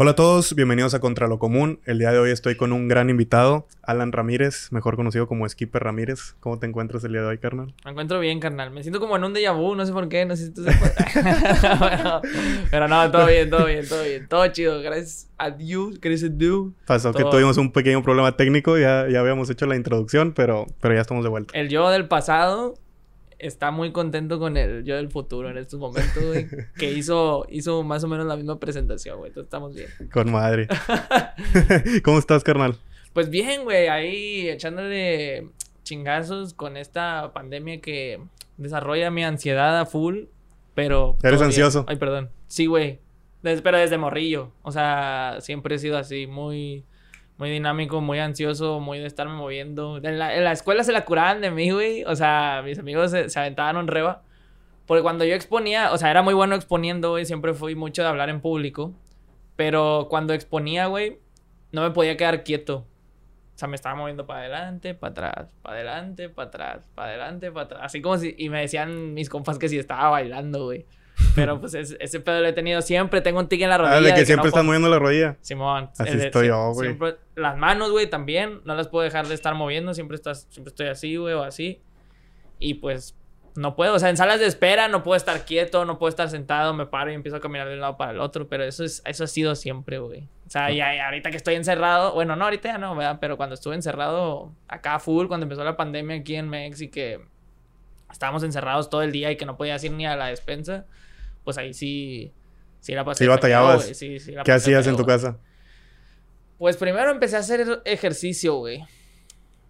[0.00, 1.80] Hola a todos, bienvenidos a Contra lo Común.
[1.84, 5.82] El día de hoy estoy con un gran invitado, Alan Ramírez, mejor conocido como Skipper
[5.82, 6.36] Ramírez.
[6.38, 7.74] ¿Cómo te encuentras el día de hoy, carnal?
[7.84, 8.70] Me encuentro bien, carnal.
[8.70, 10.62] Me siento como en un déjà vu, no sé por qué, no sé si tú
[12.70, 14.28] pero no, todo bien, todo bien, todo bien.
[14.28, 16.68] Todo chido, gracias a Dios, gracias a Dios.
[16.86, 20.94] Pasó que tuvimos un pequeño problema técnico, ya, ya habíamos hecho la introducción, pero, pero
[20.94, 21.58] ya estamos de vuelta.
[21.58, 22.76] El yo del pasado
[23.38, 26.46] está muy contento con el yo del futuro en estos momentos, güey.
[26.76, 29.28] que hizo, hizo más o menos la misma presentación, güey.
[29.28, 29.88] Entonces estamos bien.
[30.12, 30.68] Con madre.
[32.04, 32.76] ¿Cómo estás, carnal?
[33.12, 33.88] Pues bien, güey.
[33.88, 35.48] Ahí echándole
[35.84, 38.20] chingazos con esta pandemia que
[38.56, 40.24] desarrolla mi ansiedad a full.
[40.74, 41.16] Pero.
[41.22, 41.84] ¿Eres ansioso?
[41.88, 42.30] Ay, perdón.
[42.46, 43.00] Sí, güey.
[43.42, 44.52] pero desde morrillo.
[44.62, 46.84] O sea, siempre he sido así, muy
[47.38, 49.98] muy dinámico, muy ansioso, muy de estarme moviendo.
[49.98, 52.04] En la, en la escuela se la curaban de mí, güey.
[52.04, 54.22] O sea, mis amigos se, se, aventaban un reba.
[54.86, 57.24] Porque cuando yo exponía, o sea, era muy bueno exponiendo, güey.
[57.24, 58.92] Siempre fui mucho de hablar en público.
[59.54, 61.20] Pero cuando exponía, güey,
[61.70, 62.86] no me podía quedar quieto.
[63.54, 67.52] O sea, me estaba moviendo para adelante, para atrás, para adelante, para atrás, para adelante,
[67.52, 67.80] para atrás.
[67.84, 68.34] Así como si...
[68.38, 70.86] Y me decían mis compas que si estaba bailando, güey.
[71.34, 73.20] Pero pues ese, pedo lo he tenido siempre.
[73.20, 73.96] Tengo un tic en la rodilla.
[73.96, 75.36] Ah, de que, siempre estás moviendo la rodilla.
[75.40, 75.90] Simón.
[75.98, 76.96] Así estoy yo, güey.
[77.34, 78.60] Las manos, güey, también.
[78.64, 79.94] No las puedo dejar de estar moviendo.
[79.94, 81.80] Siempre, estás, siempre estoy así, güey, o así.
[82.58, 83.16] Y pues
[83.54, 83.94] no puedo.
[83.94, 86.74] O sea, en salas de espera no puedo estar quieto, no puedo estar sentado.
[86.74, 88.48] Me paro y empiezo a caminar de un lado para el otro.
[88.48, 90.28] Pero eso, es, eso ha sido siempre, güey.
[90.46, 92.14] O sea, y ahorita que estoy encerrado.
[92.14, 93.18] Bueno, no, ahorita ya no, ¿verdad?
[93.20, 97.20] Pero cuando estuve encerrado acá full, cuando empezó la pandemia aquí en México y que
[98.10, 100.86] estábamos encerrados todo el día y que no podía ir ni a la despensa
[101.48, 102.30] pues ahí sí,
[102.78, 103.24] sí pasé.
[103.24, 103.86] Sí batallabas.
[103.96, 105.38] sí, sí, ¿Qué hacías en tu casa?
[106.58, 108.84] Pues primero empecé a hacer ejercicio, güey.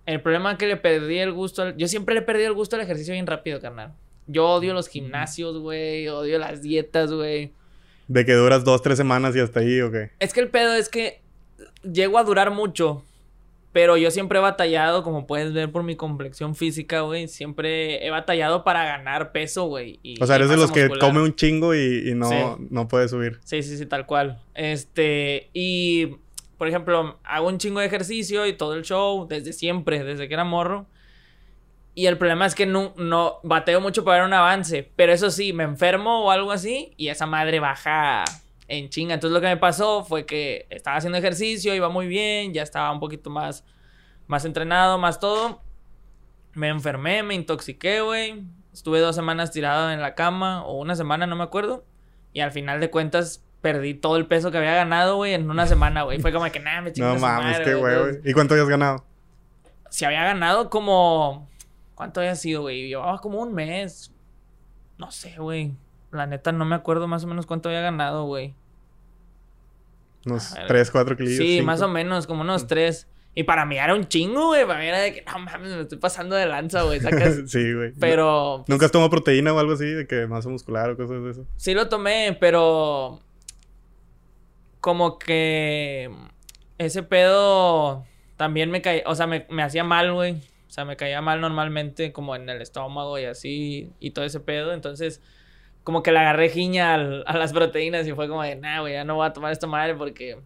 [0.05, 1.77] El problema es que le perdí el gusto.
[1.77, 3.95] Yo siempre le perdí el gusto al ejercicio bien rápido, carnal.
[4.27, 6.09] Yo odio los gimnasios, güey.
[6.09, 7.53] Odio las dietas, güey.
[8.09, 10.11] ¿De que duras dos, tres semanas y hasta ahí o qué?
[10.19, 11.23] Es que el pedo es que
[11.85, 13.05] llego a durar mucho.
[13.79, 17.29] Pero yo siempre he batallado, como puedes ver por mi complexión física, güey.
[17.29, 20.01] Siempre he batallado para ganar peso, güey.
[20.21, 23.39] O sea, eres de los que come un chingo y, no, no puede subir.
[23.45, 24.43] Sí, sí, sí, tal cual.
[24.55, 26.17] Este, y
[26.57, 30.35] por ejemplo, hago un chingo de ejercicio y todo el show desde siempre, desde que
[30.35, 30.87] era morro.
[31.95, 34.91] Y el problema es que no, no bateo mucho para ver un avance.
[34.97, 38.25] Pero eso sí, me enfermo o algo así y esa madre baja
[38.69, 39.15] en chinga.
[39.15, 42.93] Entonces lo que me pasó fue que estaba haciendo ejercicio, iba muy bien, ya estaba
[42.93, 43.65] un poquito más,
[44.27, 45.63] más entrenado, más todo.
[46.53, 48.45] Me enfermé, me intoxiqué, güey.
[48.73, 51.85] Estuve dos semanas tirado en la cama, o una semana, no me acuerdo.
[52.33, 55.67] Y al final de cuentas perdí todo el peso que había ganado, güey, en una
[55.67, 56.21] semana, güey.
[56.21, 58.21] Fue como que nada, me No mames, qué güey.
[58.25, 59.05] ¿Y cuánto habías ganado?
[59.91, 61.49] Si había ganado como.
[61.95, 62.89] ¿Cuánto había sido, güey?
[62.89, 64.13] Llevaba como un mes.
[64.99, 65.75] No sé, güey.
[66.11, 68.55] La neta no me acuerdo más o menos cuánto había ganado, güey.
[70.25, 71.37] Unos 3, 4 kilos.
[71.37, 73.07] Sí, más o menos, como unos 3.
[73.07, 73.19] Mm.
[73.35, 74.67] Y para mí era un chingo, güey.
[74.67, 77.01] Para mí era de que, no mames, me estoy pasando de lanza, güey.
[77.47, 77.93] sí, güey.
[78.01, 78.65] Pero.
[78.67, 79.85] ¿Nunca has tomado proteína o algo así?
[79.85, 81.47] De que masa muscular o cosas de eso.
[81.57, 83.21] Sí lo tomé, pero.
[84.81, 86.11] Como que.
[86.79, 88.05] Ese pedo
[88.37, 89.03] también me caía.
[89.07, 90.33] O sea, me, me hacía mal, güey.
[90.33, 93.93] O sea, me caía mal normalmente, como en el estómago y así.
[94.01, 94.73] Y todo ese pedo.
[94.73, 95.23] Entonces
[95.89, 99.05] como que le agarré giña a las proteínas y fue como de, nah, güey, ya
[99.05, 100.39] no voy a tomar esta madre porque...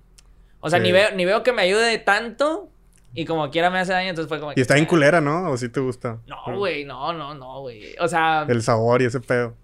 [0.60, 2.70] O sea, ni, veo, ni veo que me ayude tanto
[3.12, 4.52] y como quiera me hace daño, entonces fue como...
[4.54, 5.50] Y está en culera, ¿no?
[5.50, 6.20] ¿O sí te gusta?
[6.28, 7.96] No, güey, no, no, no, güey.
[7.98, 8.46] O sea...
[8.48, 9.56] El sabor y ese pedo.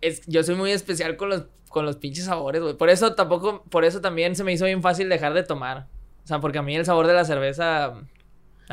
[0.00, 2.72] Es, yo soy muy especial con los, con los pinches sabores, güey.
[2.72, 5.88] Por eso tampoco, por eso también se me hizo bien fácil dejar de tomar.
[6.24, 7.92] O sea, porque a mí el sabor de la cerveza...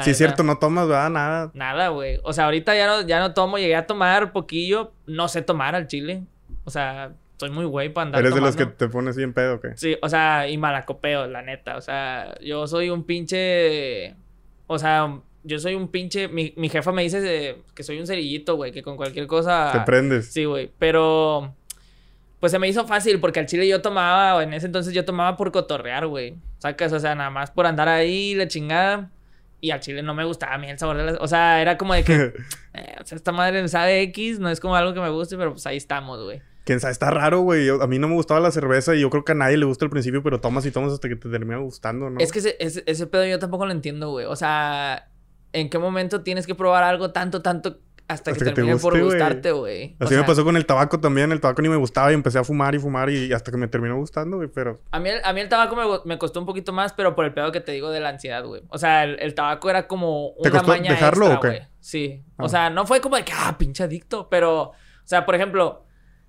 [0.04, 1.10] Sí, es cierto, no tomas, ¿verdad?
[1.10, 1.52] Nada.
[1.54, 2.22] Nada, güey.
[2.24, 4.94] O sea, ahorita ya no, ya no tomo, llegué a tomar poquillo.
[5.06, 6.24] No sé tomar al chile.
[6.66, 8.22] O sea, soy muy güey para andar.
[8.22, 9.76] ¿Eres de los que te pones bien pedo o qué?
[9.76, 11.78] Sí, o sea, y malacopeo, la neta.
[11.78, 14.16] O sea, yo soy un pinche.
[14.68, 16.28] O sea, yo soy un pinche.
[16.28, 19.72] Mi, mi jefa me dice que soy un cerillito, güey, que con cualquier cosa.
[19.72, 20.32] Te prendes.
[20.32, 20.72] Sí, güey.
[20.80, 21.56] Pero.
[22.40, 25.36] Pues se me hizo fácil porque al chile yo tomaba, en ese entonces yo tomaba
[25.36, 26.36] por cotorrear, güey.
[26.60, 29.10] Sacas, o sea, nada más por andar ahí, la chingada.
[29.62, 31.18] Y al chile no me gustaba a mí el sabor de las...
[31.22, 32.14] O sea, era como de que...
[32.74, 35.54] eh, o sea, esta madre sabe X, no es como algo que me guste, pero
[35.54, 36.42] pues ahí estamos, güey.
[36.66, 37.70] Quién sabe, está raro, güey.
[37.70, 39.86] A mí no me gustaba la cerveza y yo creo que a nadie le gusta
[39.86, 42.20] al principio, pero tomas y tomas hasta que te termina gustando, ¿no?
[42.20, 44.26] Es que ese, ese, pedo yo tampoco lo entiendo, güey.
[44.26, 45.08] O sea,
[45.54, 49.96] ¿en qué momento tienes que probar algo tanto, tanto hasta, que, termine por gustarte, güey?
[50.00, 51.32] Así me pasó con el tabaco también.
[51.32, 53.68] El tabaco ni me gustaba y empecé a fumar y fumar y hasta que me
[53.68, 54.82] terminó gustando, güey, pero...
[54.90, 57.34] A mí, a mí el tabaco me, me, costó un poquito más, pero por el
[57.36, 58.64] pedo que te digo de la ansiedad, güey.
[58.70, 61.68] O sea, el, tabaco era como una ¿Te costó dejarlo o qué?
[61.80, 62.24] Sí.
[62.38, 62.50] O ah.
[62.50, 64.72] sea, no fue como de que, ah, pinche adicto, pero...
[64.72, 65.85] O sea, por ejemplo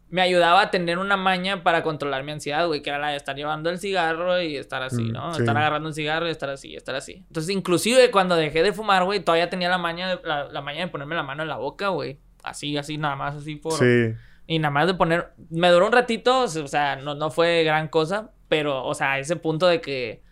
[0.09, 3.17] me ayudaba a tener una maña para controlar mi ansiedad, güey, que era la de
[3.17, 5.35] estar llevando el cigarro y estar así, Mm, ¿no?
[5.35, 5.41] sí.
[5.43, 7.25] Estar agarrando un cigarro y estar así, estar así.
[7.27, 10.81] Entonces, inclusive cuando dejé de fumar, güey, todavía tenía la maña, de, la, la maña
[10.83, 12.19] de ponerme la mano en la boca, güey.
[12.45, 13.73] Así, así, nada más, así por...
[13.73, 14.15] Sí.
[14.47, 15.33] Y nada más de poner...
[15.51, 19.19] Me duró un ratito, o sea, no, no fue gran cosa, pero, o sea, a
[19.19, 20.23] ese punto de que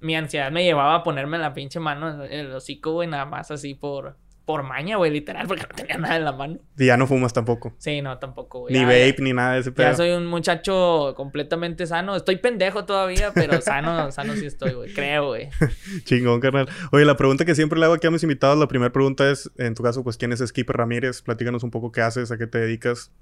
[0.00, 3.52] mi ansiedad me llevaba a ponerme la pinche mano en el hocico, güey, nada más
[3.52, 4.16] así por...
[4.46, 6.58] Por maña, güey, literal, porque no tenía nada en la mano.
[6.76, 7.72] Y ya no fumas tampoco.
[7.78, 8.72] Sí, no, tampoco, güey.
[8.74, 9.88] Ni Ya- vape, ni nada de ese pedo.
[9.88, 12.16] ya soy un muchacho completamente sano.
[12.16, 14.92] Estoy pendejo todavía, pero sano, sano sí estoy, güey.
[14.92, 15.50] Creo, güey.
[16.04, 16.68] Chingón, carnal.
[16.90, 19.50] Oye, la pregunta que siempre le hago aquí a mis invitados, la primera pregunta es,
[19.58, 21.22] en tu caso, pues, ¿quién es Skipper Ramírez?
[21.22, 23.12] Platícanos un poco qué haces, a qué te dedicas,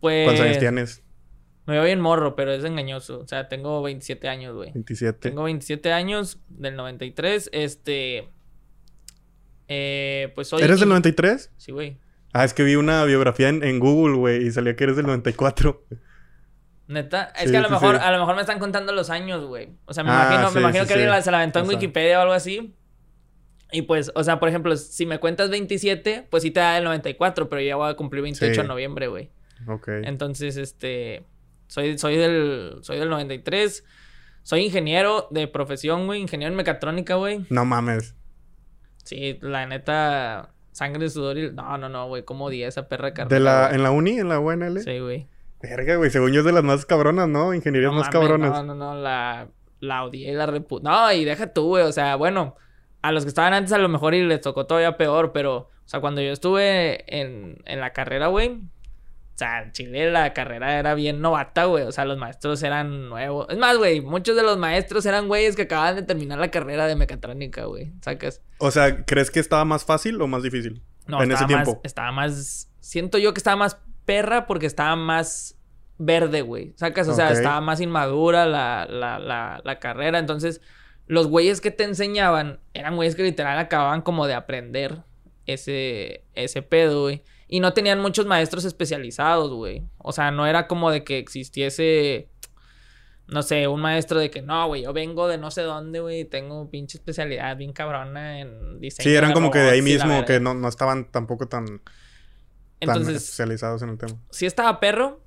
[0.00, 0.24] Pues.
[0.26, 1.02] cuántos años tienes.
[1.66, 3.20] Me veo bien morro, pero es engañoso.
[3.20, 4.72] O sea, tengo 27 años, güey.
[4.72, 5.18] 27.
[5.28, 7.50] Tengo 27 años del 93.
[7.52, 8.28] Este.
[9.74, 10.62] Eh, pues soy.
[10.62, 11.50] ¿Eres del 93?
[11.56, 11.98] Sí, güey.
[12.34, 15.06] Ah, es que vi una biografía en, en Google, güey, y salía que eres del
[15.06, 15.84] 94.
[16.88, 17.32] Neta.
[17.36, 18.02] Es Sí, que a lo sí, mejor, sí.
[18.04, 19.70] a lo mejor me están contando los años, güey.
[19.86, 21.76] O sea, me Ah, imagino, me imagino que alguien se la aventó en O sea.
[21.76, 22.74] Wikipedia o algo así.
[23.70, 26.84] Y pues, o sea, por ejemplo, si me cuentas 27, pues sí te da el
[26.84, 28.60] 94, pero ya voy a cumplir 28 Sí.
[28.60, 29.30] en noviembre, güey.
[29.68, 29.88] Ok.
[30.04, 31.24] Entonces, este.
[31.68, 32.78] Soy, soy del.
[32.82, 33.84] Soy del 93.
[34.42, 36.20] Soy ingeniero de profesión, güey.
[36.20, 37.46] Ingeniero en mecatrónica, güey.
[37.48, 38.14] No mames.
[39.02, 40.50] Sí, la neta.
[40.72, 41.50] Sangre, sudor y.
[41.52, 42.24] No, no, no, güey.
[42.24, 43.34] ¿Cómo odié esa perra carrera?
[43.34, 44.80] ¿De la, en la uni, en la UNL?
[44.80, 45.26] Sí, güey.
[45.60, 47.54] Verga, güey, según yo es de las más cabronas, ¿no?
[47.54, 48.50] Ingenierías No más cabronas.
[48.50, 48.94] No, no, no.
[48.94, 49.48] La,
[49.80, 50.80] la odié y la repu...
[50.80, 51.84] No, y deja tú, güey.
[51.84, 52.56] O sea, bueno.
[53.02, 55.56] A los que estaban antes a lo mejor y les tocó todavía peor, pero...
[55.56, 58.60] O sea, cuando yo estuve en, en la carrera, güey...
[59.34, 61.84] O sea, en Chile la carrera era bien novata, güey.
[61.84, 63.46] O sea, los maestros eran nuevos.
[63.48, 66.86] Es más, güey, muchos de los maestros eran güeyes que acababan de terminar la carrera
[66.86, 67.92] de mecatrónica, güey.
[68.02, 68.42] ¿Sacas?
[68.58, 70.82] O sea, ¿crees que estaba más fácil o más difícil?
[71.06, 71.80] No, en ese estaba más- tiempo.
[71.82, 72.70] estaba más.
[72.80, 75.56] Siento yo que estaba más perra porque estaba más
[75.98, 76.74] verde, güey.
[76.76, 77.08] ¿Sacas?
[77.08, 80.18] O sea, estaba más inmadura la, la, la, la carrera.
[80.18, 80.60] Entonces,
[81.06, 84.98] los güeyes que te enseñaban eran güeyes que literal acababan como de aprender
[85.46, 87.22] ese, ese pedo, güey.
[87.52, 89.82] Y no tenían muchos maestros especializados, güey.
[89.98, 92.30] O sea, no era como de que existiese.
[93.26, 96.24] No sé, un maestro de que no, güey, yo vengo de no sé dónde, güey,
[96.24, 99.04] tengo pinche especialidad bien cabrona en diseño.
[99.04, 101.80] Sí, eran como que de ahí mismo, que no, no estaban tampoco tan, tan
[102.80, 104.14] Entonces, especializados en el tema.
[104.30, 105.22] sí estaba perro.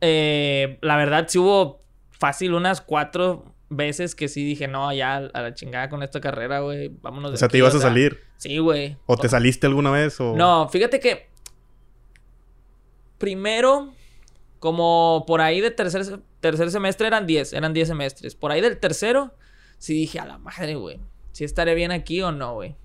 [0.00, 1.82] Eh, la verdad, sí hubo
[2.12, 6.60] fácil unas cuatro veces que sí dije, no, ya a la chingada con esta carrera,
[6.60, 6.90] güey.
[7.00, 8.20] Vámonos de O sea, te aquí", ibas a salir.
[8.44, 8.98] Sí, güey.
[9.06, 10.20] ¿O te saliste alguna vez?
[10.20, 10.36] O...
[10.36, 11.28] No, fíjate que.
[13.16, 13.94] Primero,
[14.58, 18.34] como por ahí de tercer, tercer semestre eran 10, eran 10 semestres.
[18.34, 19.32] Por ahí del tercero,
[19.78, 21.00] sí dije, a la madre, güey.
[21.32, 22.76] Si estaré bien aquí o no, güey.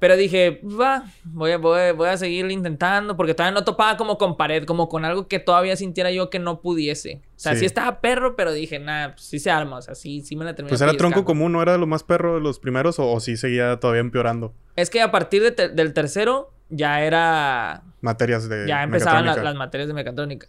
[0.00, 3.96] Pero dije, va, voy a, voy, a- voy a seguir intentando, porque todavía no topaba
[3.96, 7.20] como con pared, como con algo que todavía sintiera yo que no pudiese.
[7.36, 7.66] O sea, sí, Sí.
[7.66, 10.54] estaba perro, pero dije, nah, pues sí se arma, o sea, sí, sí me la
[10.54, 12.98] terminé Pues era tronco común, ¿no era lo más perro de los primeros?
[12.98, 14.54] ¿O, o sí seguía todavía empeorando?
[14.74, 19.36] Es que a partir de te- del tercero ya era Materias de ya empezaban la-
[19.36, 20.48] las materias de mecatrónica.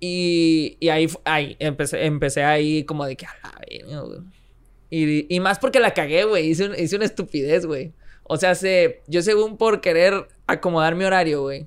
[0.00, 4.20] Y, y ahí, ahí empecé, empecé ahí como de que a la verga, güey.
[4.90, 6.46] Y, y más porque la cagué, güey.
[6.48, 7.92] Hice, un- hice una estupidez, güey.
[8.28, 11.66] O sea, se, yo según por querer acomodar mi horario, güey.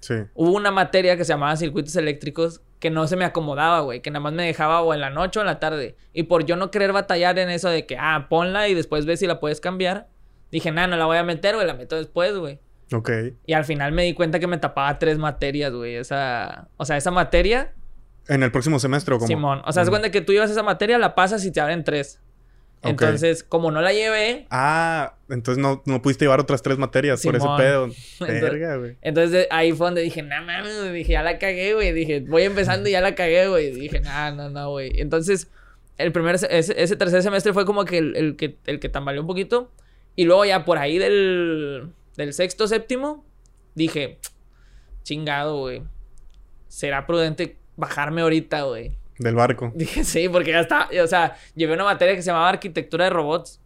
[0.00, 0.14] Sí.
[0.34, 4.00] Hubo una materia que se llamaba circuitos eléctricos que no se me acomodaba, güey.
[4.00, 5.96] Que nada más me dejaba o en la noche o en la tarde.
[6.14, 9.20] Y por yo no querer batallar en eso de que, ah, ponla y después ves
[9.20, 10.08] si la puedes cambiar.
[10.50, 11.66] Dije, nah, no la voy a meter, güey.
[11.66, 12.58] La meto después, güey.
[12.92, 13.10] Ok.
[13.46, 15.96] Y al final me di cuenta que me tapaba tres materias, güey.
[15.96, 16.68] Esa.
[16.78, 17.72] O sea, esa materia,
[18.28, 19.26] ¿En el próximo semestre o cómo?
[19.26, 19.62] Simón.
[19.66, 19.88] O sea, Mm.
[19.88, 22.20] cuenta que tú llevas esa materia, la pasas y te abren tres.
[22.82, 27.34] Entonces, como no la llevé, Ah, entonces no, no pudiste llevar otras tres materias por
[27.36, 27.58] ese Simón.
[27.58, 27.84] pedo.
[28.20, 28.96] Entonces- Verga, güey.
[29.02, 30.92] entonces ahí fue donde dije, nah, mames.
[30.92, 31.92] Dije, ya la cagué, güey.
[31.92, 33.70] Dije, voy empezando y ya la cagué, güey.
[33.72, 34.92] Dije, nah, no, no, güey.
[34.98, 35.50] Entonces,
[35.98, 38.88] el primer, se- ese, ese tercer semestre fue como que el, el que el que
[38.88, 39.70] tambaleó un poquito.
[40.16, 43.24] Y luego ya por ahí del, del sexto, séptimo,
[43.74, 44.18] dije,
[45.02, 45.82] chingado, güey.
[46.68, 48.96] Será prudente bajarme ahorita, güey.
[49.20, 49.70] Del barco.
[49.76, 50.88] Dije, sí, porque ya está.
[51.02, 53.60] O sea, llevé una materia que se llamaba arquitectura de robots.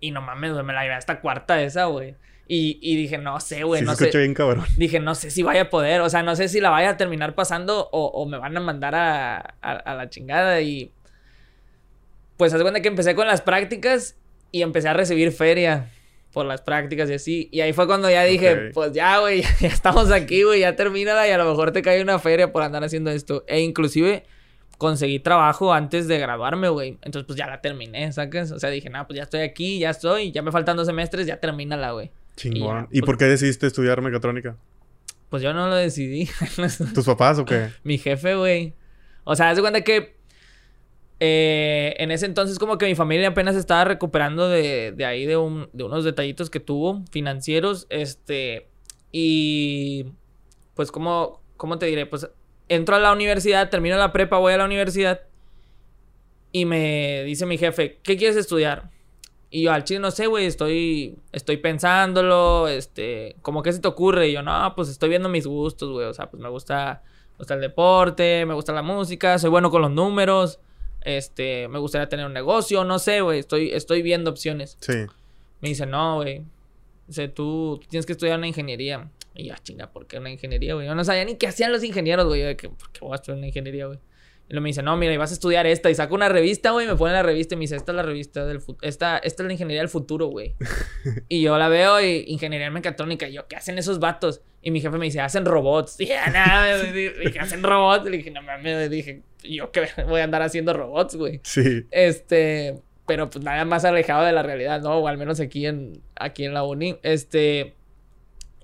[0.00, 2.14] Y no mames, güey, me la llevé hasta cuarta esa, güey.
[2.48, 4.18] Y, y dije, no sé, güey, sí, no se sé.
[4.18, 4.64] bien cabrón.
[4.76, 6.00] Dije, no sé si vaya a poder.
[6.00, 8.60] O sea, no sé si la vaya a terminar pasando o, o me van a
[8.60, 10.60] mandar a, a, a la chingada.
[10.60, 10.92] Y
[12.36, 14.16] pues haz cuenta que empecé con las prácticas
[14.52, 15.90] y empecé a recibir feria
[16.32, 17.48] por las prácticas y así.
[17.50, 18.74] Y ahí fue cuando ya dije, Ok.
[18.74, 22.00] pues ya, güey, ya estamos aquí, güey, ya termínala y a lo mejor te cae
[22.02, 23.44] una feria por andar haciendo esto.
[23.48, 24.24] E inclusive
[24.78, 26.98] conseguí trabajo antes de graduarme, güey.
[27.02, 28.50] Entonces, pues ya la terminé, ¿sacas?
[28.52, 31.26] O sea, dije, no, pues ya estoy aquí, ya estoy, ya me faltan dos semestres,
[31.26, 32.10] ya termínala, güey.
[32.36, 32.88] Chingón.
[32.90, 34.56] Y ¿Y, ya, por qué decidiste estudiar mecatrónica?
[35.30, 36.28] Pues yo no lo decidí.
[36.94, 37.70] ¿Tus papás o qué?
[37.82, 38.74] Mi jefe, güey.
[39.24, 40.16] O sea, haz de cuenta que
[41.18, 45.38] eh, en ese entonces como que mi familia apenas estaba recuperando de, de ahí de,
[45.38, 47.86] un, de unos detallitos que tuvo financieros.
[47.88, 48.68] Este,
[49.10, 50.06] y
[50.74, 52.06] pues como, ¿cómo te diré?
[52.06, 52.28] Pues
[52.68, 55.20] entro a la universidad, termino la prepa, voy a la universidad
[56.52, 58.90] y me dice mi jefe, ¿qué quieres estudiar?
[59.50, 63.88] Y yo al chile no sé, güey, estoy, estoy pensándolo, este, como que se te
[63.88, 64.28] ocurre?
[64.28, 67.38] Y yo, no, pues estoy viendo mis gustos, güey, o sea, pues me gusta, me
[67.38, 70.58] gusta el deporte, me gusta la música, soy bueno con los números,
[71.02, 74.76] este, me gustaría tener un negocio, no sé, güey, estoy, estoy viendo opciones.
[74.80, 75.06] Sí.
[75.60, 76.42] Me dice, no, güey,
[77.06, 79.08] dice, tú, tú tienes que estudiar una ingeniería.
[79.36, 80.86] Y yo, ah, chinga, ¿por qué una ingeniería, güey?
[80.86, 83.16] Yo no sabía ni qué hacían los ingenieros, güey, de que, ¿por qué voy a
[83.16, 83.98] estudiar una ingeniería, güey?
[84.48, 85.90] Y luego me dice, no, mira, y vas a estudiar esta.
[85.90, 88.02] Y saco una revista, güey, me pone la revista y me dice, esta es la
[88.02, 88.88] revista del futuro.
[88.88, 90.54] Esta, esta es la ingeniería del futuro, güey.
[91.28, 93.28] y yo la veo y ingeniería mecatrónica.
[93.28, 94.42] Y yo, ¿qué hacen esos vatos?
[94.62, 95.96] Y mi jefe me dice, hacen robots.
[96.00, 98.04] Y ya, nada, dije, hacen robots.
[98.08, 101.40] Le dije, no mames, dije, yo qué voy a andar haciendo robots, güey.
[101.42, 101.84] Sí.
[101.90, 104.98] Este, pero pues nada más alejado de la realidad, ¿no?
[104.98, 106.98] O al menos aquí en, aquí en la uni.
[107.02, 107.74] Este,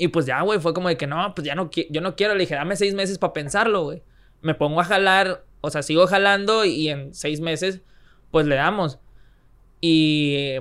[0.02, 2.34] y pues ya, güey, fue como de que no, pues ya no, yo no quiero.
[2.34, 4.02] Le dije, dame seis meses para pensarlo, güey.
[4.40, 7.80] Me pongo a jalar o sea, sigo jalando y en seis meses,
[8.30, 8.98] pues le damos.
[9.80, 10.56] Y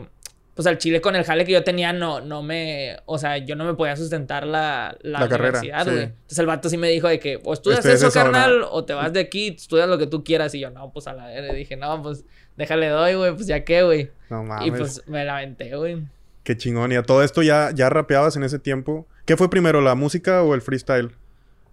[0.53, 3.55] pues al chile con el jale que yo tenía, no, no me, o sea, yo
[3.55, 6.03] no me podía sustentar la, la, universidad, güey.
[6.03, 8.93] Entonces el vato sí me dijo de que o estudias este eso, carnal, o te
[8.93, 10.53] vas de aquí, estudias lo que tú quieras.
[10.53, 12.23] Y yo, no, pues a la vez, dije, no, pues
[12.57, 14.11] déjale doy, güey, pues ya qué, güey.
[14.29, 14.67] No mames.
[14.67, 16.03] Y pues me la aventé, güey.
[16.43, 16.91] Qué chingón.
[16.91, 19.07] Y a todo esto ya, ya rapeabas en ese tiempo.
[19.25, 21.11] ¿Qué fue primero, la música o el freestyle?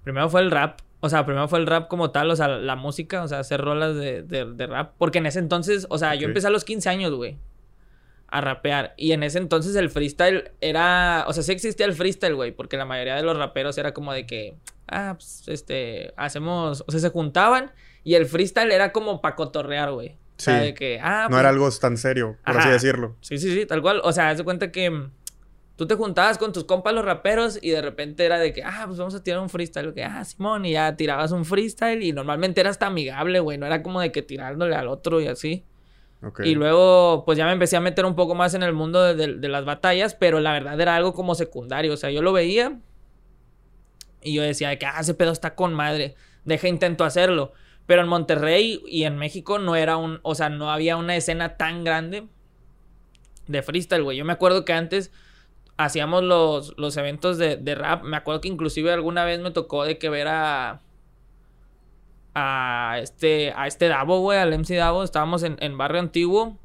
[0.04, 0.80] Primero fue el rap.
[1.00, 3.60] O sea, primero fue el rap como tal, o sea, la música, o sea, hacer
[3.60, 4.94] rolas de, de, rap.
[4.98, 7.38] Porque en ese entonces, o sea, yo empecé a los 15 años, güey,
[8.26, 8.94] a rapear.
[8.96, 12.76] Y en ese entonces el freestyle era, o sea, sí existía el freestyle, güey, porque
[12.76, 14.56] la mayoría de los raperos era como de que,
[14.88, 17.70] ah, pues, este, hacemos, o sea, se juntaban
[18.02, 20.16] y el freestyle era como para cotorrear, güey.
[20.38, 23.16] O sea, de que, ah, No era pues algo tan serio, por así decirlo.
[23.20, 24.00] Sí, sí, sí, tal cual.
[24.04, 25.08] O sea, haz de cuenta que
[25.78, 28.82] tú te juntabas con tus compas los raperos y de repente era de que, ah,
[28.86, 29.94] pues vamos a tirar un freestyle.
[29.94, 33.58] Que, ah, Simón, y ya tirabas un freestyle y normalmente era hasta amigable, güey.
[33.58, 35.64] No era como de que tirándole al otro y así.
[36.42, 39.48] Y luego, pues ya me empecé a meter un poco más en el mundo de,
[39.48, 41.92] las batallas, pero la verdad era algo como secundario.
[41.92, 42.80] O sea, yo lo veía
[44.20, 46.16] y yo decía de que, ah, ese pedo está con madre.
[46.44, 47.52] Deja intento hacerlo.
[47.86, 51.56] Pero en Monterrey y en México no era un, o sea, no había una escena
[51.56, 52.26] tan grande
[53.46, 54.18] de freestyle, güey.
[54.18, 55.12] Yo me acuerdo que antes
[55.78, 58.02] hacíamos los, los eventos de, de, rap.
[58.02, 60.82] Me acuerdo que inclusive alguna vez me tocó de que ver a.
[62.34, 65.02] A este, a este Davo, güey, al MC Davo.
[65.02, 66.58] Estábamos en, en Barrio Antiguo.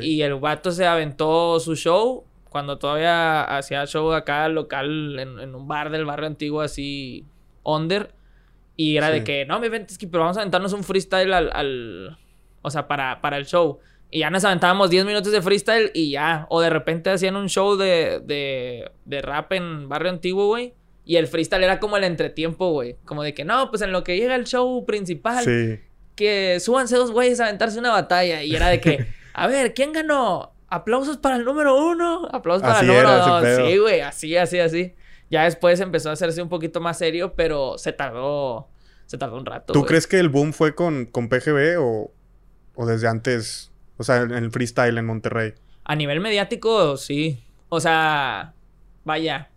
[0.00, 2.24] Y el vato se aventó su show.
[2.48, 7.24] Cuando todavía hacía show acá local en, un bar del barrio antiguo así.
[7.62, 8.12] Under.
[8.76, 11.50] Y era de que, no, me ventes que pero vamos a aventarnos un freestyle al.
[11.52, 12.18] al
[12.62, 13.78] o sea, para, para el show.
[14.10, 16.46] Y ya nos aventábamos 10 minutos de freestyle y ya.
[16.50, 20.74] O de repente hacían un show de, de, de rap en Barrio Antiguo, güey.
[21.04, 22.96] Y el freestyle era como el entretiempo, güey.
[23.04, 25.44] Como de que no, pues en lo que llega el show principal.
[25.44, 25.80] Sí.
[26.16, 28.42] Que súbanse dos güeyes a aventarse una batalla.
[28.42, 30.54] Y era de que, a ver, ¿quién ganó?
[30.68, 32.28] Aplausos para el número uno.
[32.32, 33.44] Aplausos para el número dos.
[33.56, 34.94] Sí, güey, así, así, así.
[35.30, 38.68] Ya después empezó a hacerse un poquito más serio, pero se tardó.
[39.06, 39.72] Se tardó un rato.
[39.72, 42.12] ¿Tú crees que el boom fue con, con PGB o,
[42.74, 43.69] o desde antes
[44.00, 45.52] o sea, en el freestyle en Monterrey.
[45.84, 47.38] A nivel mediático, sí.
[47.68, 48.54] O sea,
[49.04, 49.50] vaya.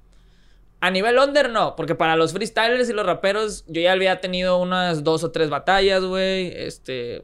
[0.81, 1.77] A nivel under, no.
[1.77, 5.49] Porque para los freestylers y los raperos, yo ya había tenido unas dos o tres
[5.49, 6.51] batallas, güey.
[6.57, 7.21] Este.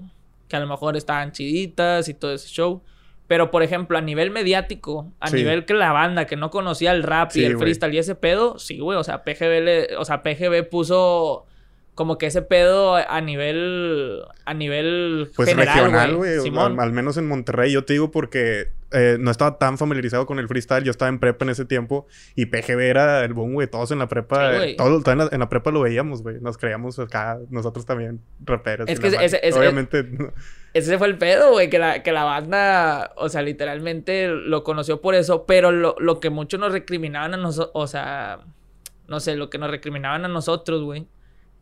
[0.47, 2.83] Que a lo mejor estaban chiditas y todo ese show.
[3.27, 7.03] Pero, por ejemplo, a nivel mediático, a nivel que la banda que no conocía el
[7.03, 8.97] rap y el freestyle y ese pedo, sí, güey.
[8.97, 11.47] O sea, PGB le, o sea, PGB puso
[11.99, 16.37] como que ese pedo a nivel a nivel pues regional güey.
[16.57, 17.73] al, menos en Monterrey.
[17.73, 20.85] Yo te digo porque eh, no estaba tan familiarizado con el freestyle.
[20.85, 23.67] Yo estaba en prepa en ese tiempo y PGB era el boom güey.
[23.67, 26.39] Todos en la prepa todos en la, prepa lo veíamos güey.
[26.39, 30.09] Nos creíamos acá nosotros también raperos es que ese, obviamente
[30.73, 35.01] ese fue el pedo güey que la, que la banda o sea literalmente lo conoció
[35.01, 38.39] por eso pero lo, lo que muchos nos recriminaban a nosotros o sea
[39.09, 41.05] no sé lo que nos recriminaban a nosotros güey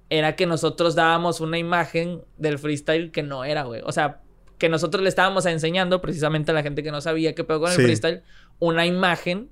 [0.09, 3.81] era que nosotros dábamos una imagen del freestyle que no era, güey.
[3.83, 4.21] O sea,
[4.57, 7.71] que nosotros le estábamos enseñando precisamente a la gente que no sabía qué pedo con
[7.71, 8.23] el freestyle,
[8.59, 9.49] una imagen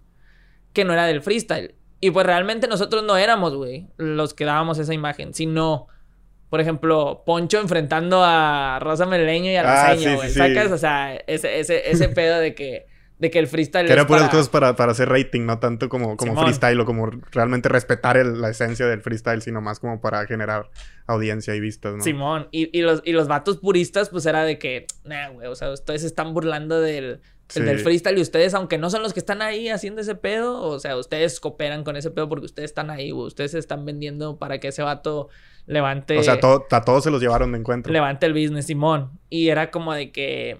[0.73, 1.75] que no era del freestyle.
[1.99, 5.87] Y pues realmente nosotros no éramos, güey, los que dábamos esa imagen, sino,
[6.49, 10.29] por ejemplo, Poncho enfrentando a Rosa Meleño y a la ah, güey.
[10.29, 10.71] ¿Sacas?
[10.71, 14.29] O sea, ese, ese, ese pedo de que de que el freestyle que era puras
[14.29, 18.49] cosas para, para hacer rating, no tanto como, como freestyle o como realmente respetar la
[18.49, 20.69] esencia del freestyle, sino más como para generar
[21.07, 22.03] audiencia y vistas, ¿no?
[22.03, 25.55] Simón, y, y, los, y los vatos puristas, pues era de que, nah, güey, o
[25.55, 27.21] sea, ustedes se están burlando del,
[27.53, 30.79] del freestyle y ustedes, aunque no son los que están ahí haciendo ese pedo, o
[30.79, 34.37] sea, ustedes cooperan con ese pedo porque ustedes están ahí, güey, ustedes se están vendiendo
[34.37, 35.29] para que ese vato
[35.67, 36.17] levante.
[36.17, 37.93] O sea, a todos se los llevaron de encuentro.
[37.93, 39.11] Levante el business, Simón.
[39.29, 40.59] Y era como de que,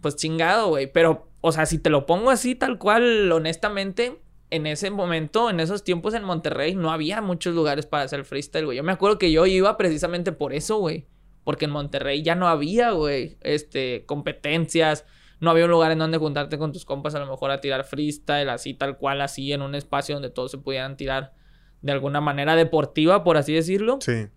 [0.00, 4.20] pues chingado, güey, pero o sea, si te lo pongo así, tal cual, honestamente,
[4.50, 8.64] en ese momento, en esos tiempos en Monterrey, no había muchos lugares para hacer freestyle,
[8.64, 8.76] güey.
[8.76, 11.06] Yo me acuerdo que yo iba precisamente por eso, güey.
[11.42, 15.04] Porque en Monterrey ya no había, güey, este, competencias.
[15.40, 17.82] No había un lugar en donde juntarte con tus compas a lo mejor a tirar
[17.82, 21.34] freestyle, así tal cual, así, en un espacio donde todos se pudieran tirar
[21.80, 23.98] de alguna manera deportiva, por así decirlo.
[24.00, 24.28] Sí.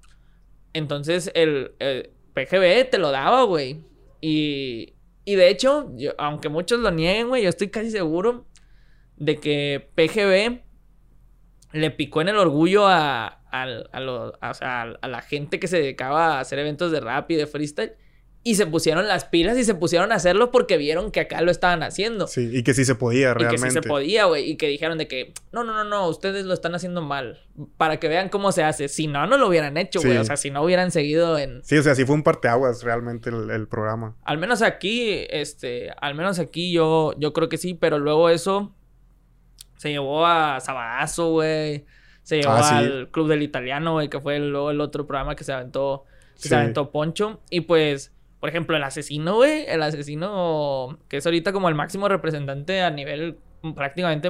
[0.74, 3.84] Entonces, el, el PGB te lo daba, güey.
[4.22, 4.95] Y,
[5.26, 8.46] y de hecho, aunque muchos lo nieguen, güey, yo estoy casi seguro
[9.18, 10.62] de que PGB
[11.74, 13.64] le picó en el orgullo a, a,
[15.02, 17.94] a la gente que se dedicaba a hacer eventos de rap y de freestyle
[18.48, 21.50] y se pusieron las pilas y se pusieron a hacerlo porque vieron que acá lo
[21.50, 22.28] estaban haciendo.
[22.28, 23.56] Sí, y que sí se podía realmente.
[23.56, 24.52] Y que sí se podía, güey.
[24.52, 27.40] Y que dijeron de que, no, no, no, no, ustedes lo están haciendo mal.
[27.78, 28.88] Para que vean cómo se hace.
[28.88, 30.18] Si no, no lo hubieran hecho, güey.
[30.18, 31.64] O sea, si no hubieran seguido en...
[31.64, 34.16] Sí, o sea, sí fue un parteaguas realmente el, programa.
[34.24, 38.76] Al menos aquí, este, al menos aquí yo, yo creo que sí, pero luego eso
[39.78, 41.86] se llevó a Sabadazo, güey.
[42.22, 45.44] Se llevó ah, al Club del Italiano, güey, que fue luego el otro programa que
[45.44, 46.04] se aventó,
[46.40, 47.42] que se aventó Poncho.
[47.50, 48.12] Y pues
[48.46, 52.92] por ejemplo, el asesino, güey, el asesino que es ahorita como el máximo representante a
[52.92, 53.40] nivel
[53.76, 54.30] prácticamente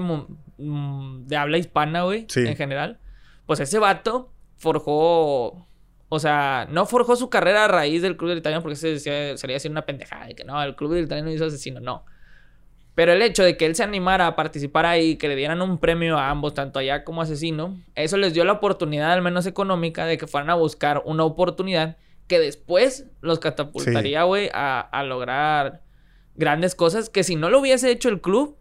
[0.57, 2.97] de habla hispana, güey, en general.
[3.45, 5.67] Pues ese vato forjó,
[6.07, 9.55] o sea, no forjó su carrera a raíz del Club del Italiano porque se sería
[9.55, 12.05] decir una pendejada de que no, el Club del Italiano hizo asesino, no.
[12.93, 15.77] Pero el hecho de que él se animara a participar ahí, que le dieran un
[15.77, 20.05] premio a ambos, tanto allá como asesino, eso les dio la oportunidad, al menos económica,
[20.05, 25.81] de que fueran a buscar una oportunidad que después los catapultaría, güey, a, lograr
[26.35, 28.57] grandes cosas que si no lo hubiese hecho el club,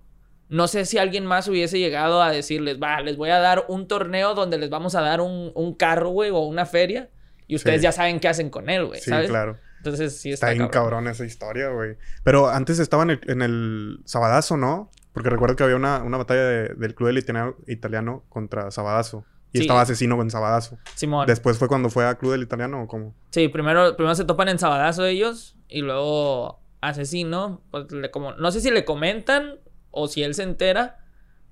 [0.49, 3.89] no sé si alguien más hubiese llegado a decirles, va, les voy a dar un
[3.89, 7.11] torneo donde les vamos a dar un, carro, güey, o una feria,
[7.47, 9.59] y ustedes ya saben qué hacen con él, güey, sí, claro.
[9.79, 11.09] Entonces sí está, está bien cabrón.
[11.09, 11.97] esa historia, güey.
[12.23, 14.91] Pero antes estaba en el, en el Sabadazo, ¿no?
[15.13, 17.19] Porque recuerdo que había una, batalla del club del
[17.67, 19.27] italiano contra Sabadazo.
[19.55, 20.79] Y estaba asesino en Sabadazo.
[20.95, 21.27] Simón.
[21.27, 23.15] Después fue cuando fue a Club del Italiano o cómo?
[23.31, 28.51] Sí, primero, primero se topan en Sabadazo ellos y luego asesino, pues le como, no
[28.51, 30.99] sé si le comentan o si él se entera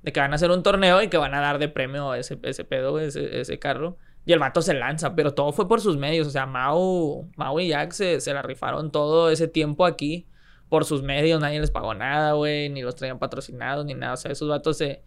[0.03, 2.39] de que van a hacer un torneo y que van a dar de premio ese,
[2.43, 3.97] ese pedo, ese, ese carro.
[4.25, 6.27] Y el vato se lanza, pero todo fue por sus medios.
[6.27, 10.27] O sea, Mau, Mau y Jack se, se la rifaron todo ese tiempo aquí
[10.69, 11.41] por sus medios.
[11.41, 12.69] Nadie les pagó nada, güey.
[12.69, 14.15] Ni los traían patrocinados, ni nada.
[14.15, 15.03] O sea, esos vatos se,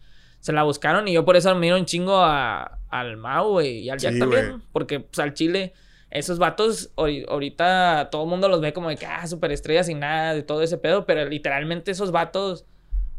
[0.46, 3.90] se la buscaron y yo por eso admiro un chingo a, al Mau, güey, y
[3.90, 4.62] al Jack también.
[4.72, 5.74] Porque, pues, al Chile,
[6.12, 10.36] esos vatos, ahorita todo el mundo los ve como de que, ah, superestrellas y nada,
[10.36, 12.68] de todo ese pedo, pero literalmente esos vatos,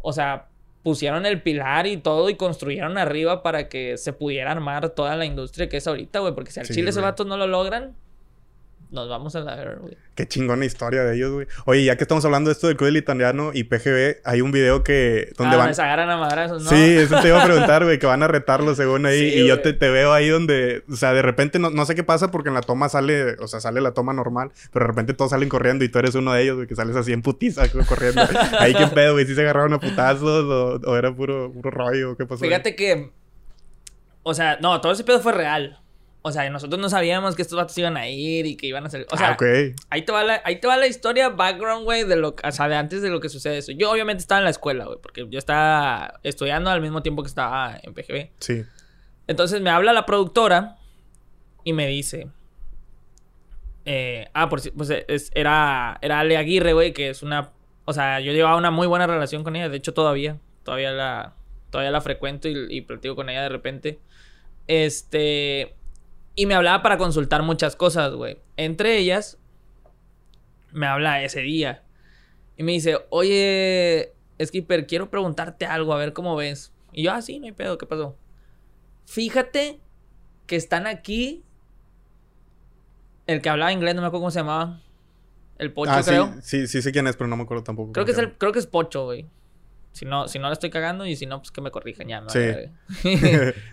[0.03, 0.51] o sea,
[0.85, 5.25] pusieron el pilar y todo y construyeron arriba para que se pudiera armar toda la
[5.25, 7.97] industria que es ahorita, güey, porque si al Chile esos vatos no lo logran,
[8.97, 9.97] nos vamos a la ver, güey.
[10.15, 11.47] Qué chingona historia de ellos, güey.
[11.67, 14.83] Oye, ya que estamos hablando de esto del Club Italiano y PGB, hay un video
[14.83, 15.33] que...
[15.37, 15.75] Donde ah, van...
[15.75, 16.71] se agarran a madrazos, ¿no?
[16.71, 19.23] Sí, eso te iba a preguntar, güey, que van a retarlo según ahí.
[19.23, 20.83] y yo te, te, veo ahí donde...
[20.91, 23.37] O sea, de repente no, no, sé qué pasa porque en la toma sale...
[23.41, 26.15] O sea, sale la toma normal, pero de repente todos salen corriendo y tú eres
[26.15, 28.23] uno de ellos, güey, que sales así en putiza corriendo.
[28.59, 32.17] ahí qué pedo, güey, si se agarraron a putazos o, o era puro, puro rollo,
[32.17, 32.43] ¿qué pasó?
[32.43, 33.13] Fíjate que...
[34.23, 35.79] O sea, no, todo ese pedo fue real.
[36.27, 38.89] O sea, nosotros no sabíamos que estos vatos iban a ir y que iban a
[38.89, 39.07] hacer.
[39.13, 42.17] O sea, ah, ahí, te va la, ahí te va la historia, background, güey, de
[42.17, 43.71] lo o sea, de antes de lo que sucede eso.
[43.71, 47.29] Yo obviamente estaba en la escuela, güey, porque yo estaba estudiando al mismo tiempo que
[47.29, 48.31] estaba en PGB.
[48.41, 48.65] Sí.
[49.29, 50.79] Entonces me habla la productora
[51.63, 52.27] y me dice.
[53.85, 57.53] Eh, ah, por pues es, era, era Ale Aguirre, güey, que es una.
[57.85, 59.69] O sea, yo llevaba una muy buena relación con ella.
[59.69, 60.41] De hecho, todavía.
[60.65, 61.35] Todavía la.
[61.71, 64.01] Todavía la frecuento y, y platico con ella de repente.
[64.67, 65.76] Este.
[66.39, 68.39] Y me hablaba para consultar muchas cosas, güey.
[68.59, 69.39] Entre ellas,
[70.71, 71.83] me habla ese día.
[72.59, 74.13] Y me dice, oye,
[74.45, 76.75] Skipper, quiero preguntarte algo, a ver cómo ves.
[76.93, 78.19] Y yo, ah, sí, no hay pedo, ¿qué pasó?
[79.07, 79.81] Fíjate
[80.47, 81.43] que están aquí.
[83.27, 84.83] El que hablaba inglés, no me acuerdo cómo se llamaba.
[85.59, 86.35] El Pocho, ah, creo.
[86.43, 87.93] Sí, sí, sé quién es, pero no me acuerdo tampoco.
[87.93, 89.27] Creo que, es el, creo que es Pocho, güey.
[89.93, 92.21] Si no, si no la estoy cagando y si no, pues que me corrijan ya.
[92.21, 92.29] ¿no?
[92.29, 92.41] Sí.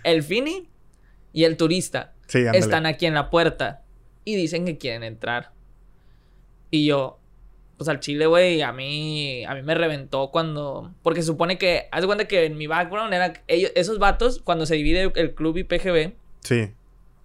[0.03, 0.69] el Fini
[1.33, 3.83] y el turista están aquí en la puerta
[4.25, 5.51] y dicen que quieren entrar.
[6.71, 7.19] Y yo,
[7.77, 10.93] pues al chile, güey, a mí, a mí me reventó cuando...
[11.01, 13.33] Porque se supone que, haz de cuenta que en mi background era...
[13.47, 16.13] Ellos, esos vatos, cuando se divide el club y PGB...
[16.41, 16.71] Sí.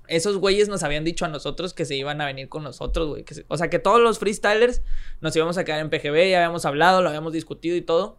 [0.07, 3.25] Esos güeyes nos habían dicho a nosotros que se iban a venir con nosotros, güey.
[3.49, 4.83] o sea, que todos los freestylers
[5.21, 8.16] nos íbamos a quedar en PGB, ya habíamos hablado, lo habíamos discutido y todo.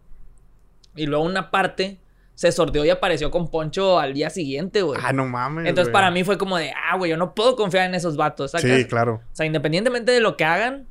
[0.95, 1.99] Y luego una parte
[2.39, 4.97] se sorteó y apareció con Poncho al día siguiente, güey.
[5.03, 5.67] Ah, no mames.
[5.67, 8.53] Entonces para mí fue como de, ah, güey, yo no puedo confiar en esos vatos.
[8.57, 9.15] Sí, claro.
[9.15, 10.87] O sea, independientemente de lo que hagan,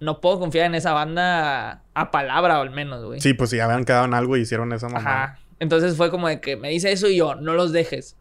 [0.00, 3.20] no puedo confiar en esa banda a palabra o al menos, güey.
[3.20, 5.24] Sí, pues si habían quedado en algo y hicieron esa mamada.
[5.24, 5.38] Ajá.
[5.60, 8.16] Entonces fue como de que me dice eso y yo, no los dejes.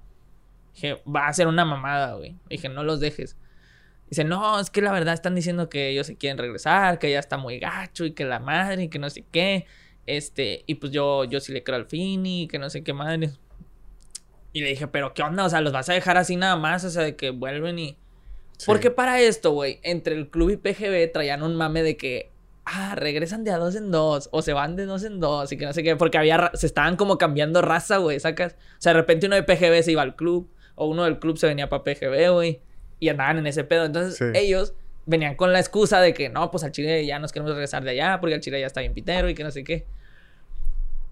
[0.75, 2.37] Dije, va a ser una mamada, güey.
[2.51, 3.35] Dije, no los dejes.
[4.11, 7.17] Dice, no, es que la verdad están diciendo que ellos se quieren regresar, que ya
[7.17, 9.65] está muy gacho y que la madre y que no sé qué.
[10.09, 13.29] Este, y pues yo, yo sí le creo al Fini, que no sé qué madre.
[14.53, 15.45] Y le dije, pero ¿qué onda?
[15.45, 16.83] O sea, ¿los vas a dejar así nada más?
[16.83, 17.95] O sea, de que vuelven y...
[18.65, 22.31] Porque para esto, güey, entre el club y PGB traían un mame de que,
[22.65, 25.57] ah, regresan de a dos en dos, o se van de dos en dos, y
[25.57, 28.53] que no sé qué, porque había, se estaban como cambiando raza, güey, sacas.
[28.53, 31.37] O sea, de repente uno de PGB se iba al club, o uno del club
[31.37, 32.61] se venía para PGB, güey,
[32.99, 33.85] y andaban en ese pedo.
[33.85, 34.73] Entonces, ellos
[35.05, 37.91] venían con la excusa de que, no, pues al Chile ya nos queremos regresar de
[37.91, 39.85] allá, porque el Chile ya está bien pitero y que no sé qué.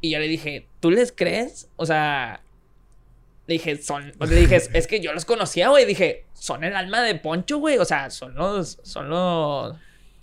[0.01, 1.69] Y yo le dije, ¿tú les crees?
[1.75, 2.41] O sea,
[3.47, 5.85] le dije, son, le dije, es que yo los conocía, güey.
[5.85, 7.77] Dije, son el alma de Poncho, güey.
[7.77, 9.75] O sea, son los, son los.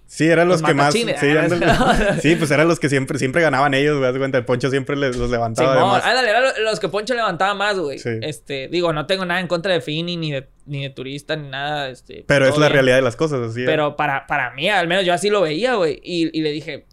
[0.06, 0.92] Sí, eran los, que más.
[0.92, 1.06] Sí,
[2.20, 4.16] sí, pues eran los que siempre, siempre ganaban ellos, güey.
[4.18, 5.72] cuenta, el Poncho siempre les, los levantaba.
[5.72, 7.98] Sí, no, ándale, eran los que Poncho levantaba más, güey.
[8.20, 11.48] Este, digo, no tengo nada en contra de Fini, ni de, ni de turista, ni
[11.48, 11.88] nada.
[11.88, 13.64] Este, Pero es la realidad de las cosas, así.
[13.64, 15.98] Pero para, para mí, al menos yo así lo veía, güey.
[16.04, 16.84] Y, y le dije,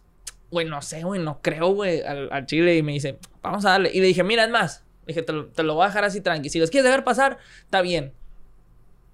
[0.51, 2.77] güey, no sé, güey, no creo, güey, al, Chile.
[2.77, 3.91] Y me dice, vamos a darle.
[3.93, 4.83] Y le dije, mira, es más.
[5.07, 6.49] dije, te lo, voy a dejar así tranqui.
[6.49, 8.13] Si los quieres dejar pasar, está bien.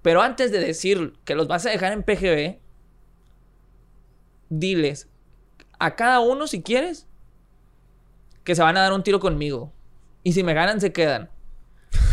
[0.02, 2.58] Pero antes de decir que los vas a dejar en PGB,
[4.48, 5.08] diles
[5.78, 7.06] a cada uno, si quieres,
[8.44, 9.72] que se van a dar un tiro conmigo.
[10.24, 11.30] Y si me ganan, se quedan.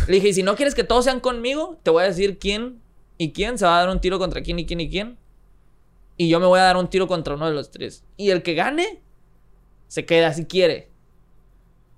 [0.06, 2.80] Le dije, y si no quieres que todos sean conmigo, te voy a decir quién
[3.18, 5.18] y quién se va a dar un tiro contra quién y quién y quién.
[6.16, 8.04] Y yo me voy a dar un tiro contra uno de los tres.
[8.16, 9.02] Y el que gane,
[9.88, 10.90] se queda si quiere.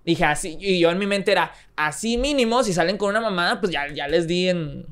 [0.04, 3.60] Dije así, y yo en mi mente era, así mínimo, si salen con una mamada,
[3.60, 4.86] pues ya, ya les di en.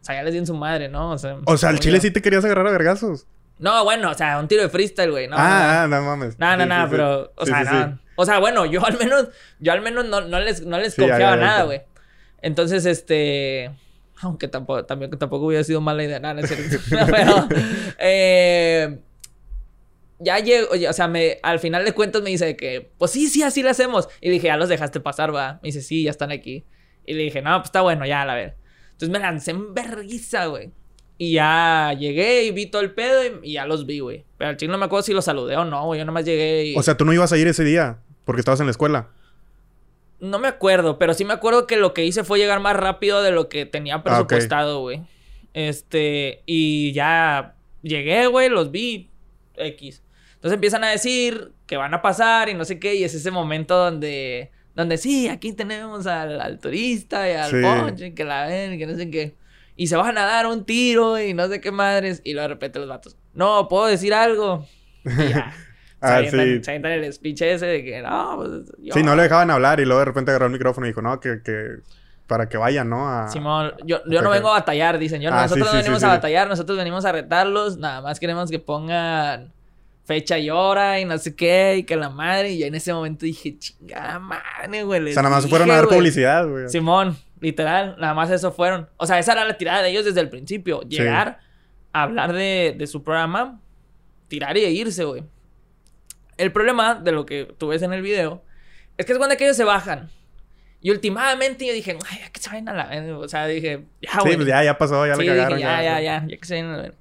[0.00, 1.10] O sea, ya les di en su madre, ¿no?
[1.10, 3.26] O sea, o sea al chile sí te querías agarrar a vergazos.
[3.58, 5.28] No, bueno, o sea, un tiro de freestyle, güey.
[5.28, 6.38] No, ah, no, no, mames.
[6.38, 7.98] No, no, no, pero, o sea, no.
[8.16, 11.36] O sea, bueno, yo al menos, yo al menos no, no les, no les confiaba
[11.36, 11.82] nada, güey.
[12.40, 13.70] Entonces, este.
[14.22, 16.76] Aunque tampoco, también, tampoco hubiera sido mala idea, nada, no es cierto.
[17.10, 17.48] pero,
[17.98, 18.98] eh
[20.20, 23.42] ya llego, o sea, me, al final de cuentas me dice que, pues sí, sí,
[23.42, 24.08] así lo hacemos.
[24.20, 25.54] Y dije, ya los dejaste pasar, va.
[25.62, 26.64] Me dice, sí, ya están aquí.
[27.06, 28.56] Y le dije, no, pues está bueno, ya, a ver.
[28.92, 30.70] Entonces me lancé en vergüenza, güey.
[31.16, 34.24] Y ya llegué y vi todo el pedo y, ya los vi, güey.
[34.36, 35.98] Pero al chino no me acuerdo si los saludé o no, güey.
[35.98, 36.76] Yo nomás llegué y...
[36.76, 39.08] O sea, tú no ibas a ir ese día porque estabas en la escuela.
[40.18, 43.22] No me acuerdo, pero sí me acuerdo que lo que hice fue llegar más rápido
[43.22, 45.02] de lo que tenía ah, presupuestado, güey.
[45.54, 49.10] Este, y ya llegué, güey, los vi.
[49.56, 50.02] X.
[50.40, 53.30] Entonces empiezan a decir que van a pasar y no sé qué, y es ese
[53.30, 58.86] momento donde, donde sí, aquí tenemos al, turista y al ponche, que la ven, que
[58.86, 59.36] no sé qué.
[59.76, 62.54] Y se van a dar un tiro y no sé qué madres, y luego de
[62.54, 64.66] repente los vatos, no, ¿puedo decir algo?
[65.04, 65.52] Y ya.
[66.00, 66.64] ah, sí.
[66.64, 69.98] Se el speech ese de que no, pues, Sí, no le dejaban hablar y luego
[69.98, 71.80] de repente agarró el micrófono y dijo, no, que, que
[72.26, 73.06] para que vayan, ¿no?
[73.06, 75.20] A, Simón, yo, yo no vengo a batallar, dicen.
[75.20, 77.76] Yo, ah, nosotros no venimos a batallar, nosotros venimos a retarlos.
[77.76, 79.52] Nada más queremos que pongan
[80.04, 82.52] fecha y hora y no sé qué, y que la madre.
[82.52, 85.10] Y yo en ese momento dije, chingada madre, güey.
[85.10, 86.68] O sea, nada más fueron a dar publicidad, güey.
[86.68, 88.88] Simón, literal, nada más eso fueron.
[88.96, 90.80] O sea, esa era la tirada de ellos desde el principio.
[90.82, 91.40] Llegar
[91.92, 93.60] a hablar de, de su programa,
[94.28, 95.24] tirar y irse, güey.
[96.36, 98.42] El problema de lo que tú ves en el video
[98.96, 100.10] es que es cuando ellos se bajan.
[100.82, 103.18] Y últimamente yo dije, ay, ya que se vayan a la.
[103.18, 104.32] O sea, dije, ya, güey.
[104.32, 105.58] Sí, pues ya, ya pasó, ya sí, la cagaron.
[105.58, 106.92] ya, ya, ya, ya, que se vayan a la.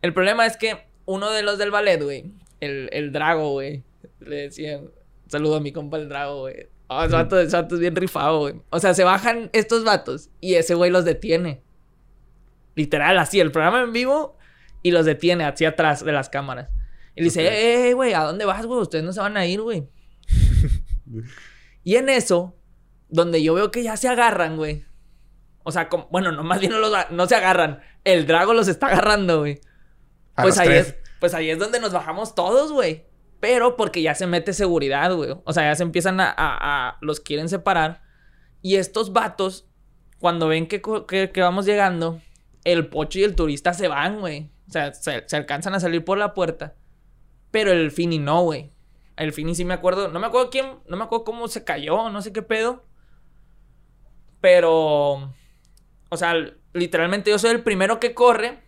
[0.00, 3.82] El problema es que uno de los del ballet, güey, el, el Drago, güey,
[4.20, 4.90] le decían,
[5.26, 6.68] saludo a mi compa el Drago, güey.
[6.88, 8.60] Oh, ese vato, es bien rifado, güey.
[8.68, 11.62] O sea, se bajan estos vatos y ese güey los detiene.
[12.74, 14.36] Literal, así, el programa en vivo
[14.82, 16.68] y los detiene hacia atrás de las cámaras.
[17.16, 18.80] Y le dice, eh, güey, ¿a dónde vas, güey?
[18.80, 19.88] Ustedes no se van a ir, güey.
[21.84, 22.54] y en eso,
[23.08, 24.84] donde yo veo que ya se agarran, güey.
[25.62, 27.80] O sea, bueno, no, más bien no, los, no se agarran.
[28.04, 29.58] El Drago los está agarrando, güey
[30.42, 33.06] pues ahí, es, pues ahí es donde nos bajamos todos, güey.
[33.40, 35.36] Pero porque ya se mete seguridad, güey.
[35.44, 38.02] O sea, ya se empiezan a, a, los quieren separar.
[38.62, 39.68] Y estos vatos,
[40.18, 42.20] cuando ven que, que, vamos llegando,
[42.64, 44.50] el pocho y el turista se van, güey.
[44.68, 46.74] O sea, se, alcanzan a salir por la puerta.
[47.50, 48.72] Pero el Fini no, güey.
[49.16, 50.08] El Fini sí me acuerdo.
[50.08, 50.80] No me acuerdo quién.
[50.88, 52.10] No me acuerdo cómo se cayó.
[52.10, 52.84] No sé qué pedo.
[54.40, 55.32] Pero.
[56.10, 56.34] O sea,
[56.72, 58.67] literalmente yo soy el primero que corre.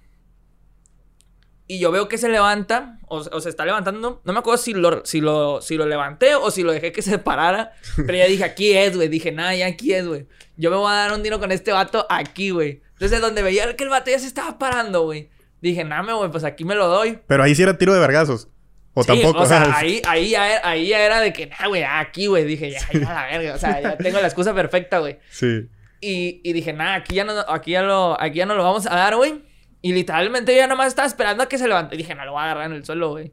[1.70, 2.98] Y yo veo que se levanta.
[3.06, 4.20] O, se está levantando.
[4.24, 7.00] No me acuerdo si lo, si, lo, si lo levanté o si lo dejé que
[7.00, 7.74] se parara.
[7.94, 9.06] Pero ya dije, aquí es, güey.
[9.06, 10.26] Dije, nada, ya aquí es, güey.
[10.56, 12.82] Yo me voy a dar un tiro con este vato aquí, güey.
[12.94, 15.30] Entonces, donde veía que el vato ya se estaba parando, güey.
[15.62, 17.20] Dije, nada, güey, pues aquí me lo doy.
[17.28, 18.48] Pero ahí sí era tiro de vergazos.
[18.94, 19.42] O tampoco.
[19.42, 22.46] O sea, ahí, ahí, ya era, ahí ya era de que, nah, güey, aquí, güey.
[22.46, 23.54] Dije, ya, ya, la verga.
[23.54, 25.20] O sea, ya tengo la excusa perfecta, güey.
[25.30, 25.68] Sí.
[26.00, 28.88] Y, y dije, nada, aquí ya no, aquí ya lo, aquí ya no lo vamos
[28.88, 29.48] a dar, güey.
[29.82, 31.94] Y literalmente yo ya nomás estaba esperando a que se levante.
[31.94, 33.32] Y dije, no, lo voy a agarrar en el suelo, güey.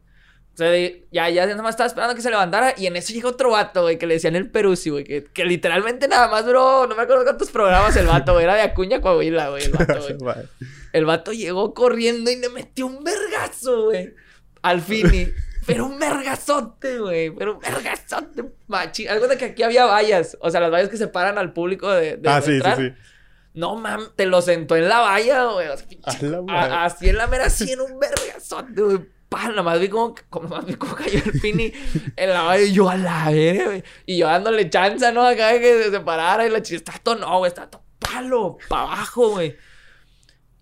[0.54, 0.72] O sea,
[1.12, 2.74] ya, ya nada más estaba esperando a que se levantara.
[2.76, 5.04] Y en eso llegó otro vato, güey, que le decían el Perusi, güey.
[5.04, 8.46] Que, que, literalmente nada más duró, no me acuerdo cuántos programas el vato, güey.
[8.46, 10.36] Era de Acuña, Coahuila, güey, el vato, güey.
[10.94, 14.16] el vato llegó corriendo y me metió un vergazo, güey.
[14.64, 15.32] Al fin
[15.68, 17.30] Pero un vergazote, güey.
[17.30, 19.08] Pero un vergazote, machi.
[19.08, 20.38] Algo de que aquí había vallas.
[20.42, 22.94] O sea, las vallas que separan al público de, de Ah, sí, sí, sí.
[23.58, 25.68] No, mam, te lo sentó en la valla, güey.
[25.68, 30.76] así en la mera, así en un vergazote, güey pa, nomás vi como, como, vi
[30.76, 31.74] como cayó el Fini
[32.16, 33.84] en la valla y yo a la verga, güey.
[34.06, 35.26] Y yo dándole chanza, ¿no?
[35.26, 39.32] Acá que se separara y la chista, esto no, güey, está todo palo, para abajo,
[39.32, 39.56] güey.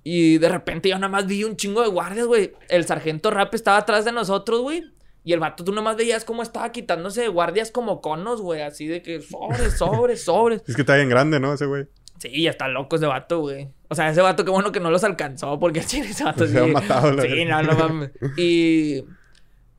[0.03, 2.53] Y de repente yo nada más vi un chingo de guardias, güey.
[2.69, 4.83] El sargento rap estaba atrás de nosotros, güey.
[5.23, 8.61] Y el vato, tú nomás veías cómo estaba quitándose de guardias como conos, güey.
[8.61, 10.61] Así de que sobres, sobres, sobres.
[10.67, 11.53] Es que está bien grande, ¿no?
[11.53, 11.87] Ese güey.
[12.19, 13.69] Sí, ya está loco ese vato, güey.
[13.89, 16.67] O sea, ese vato, qué bueno que no los alcanzó, porque ese vato se ha
[16.67, 18.11] matado, la Sí, no, no mames.
[18.37, 19.03] Y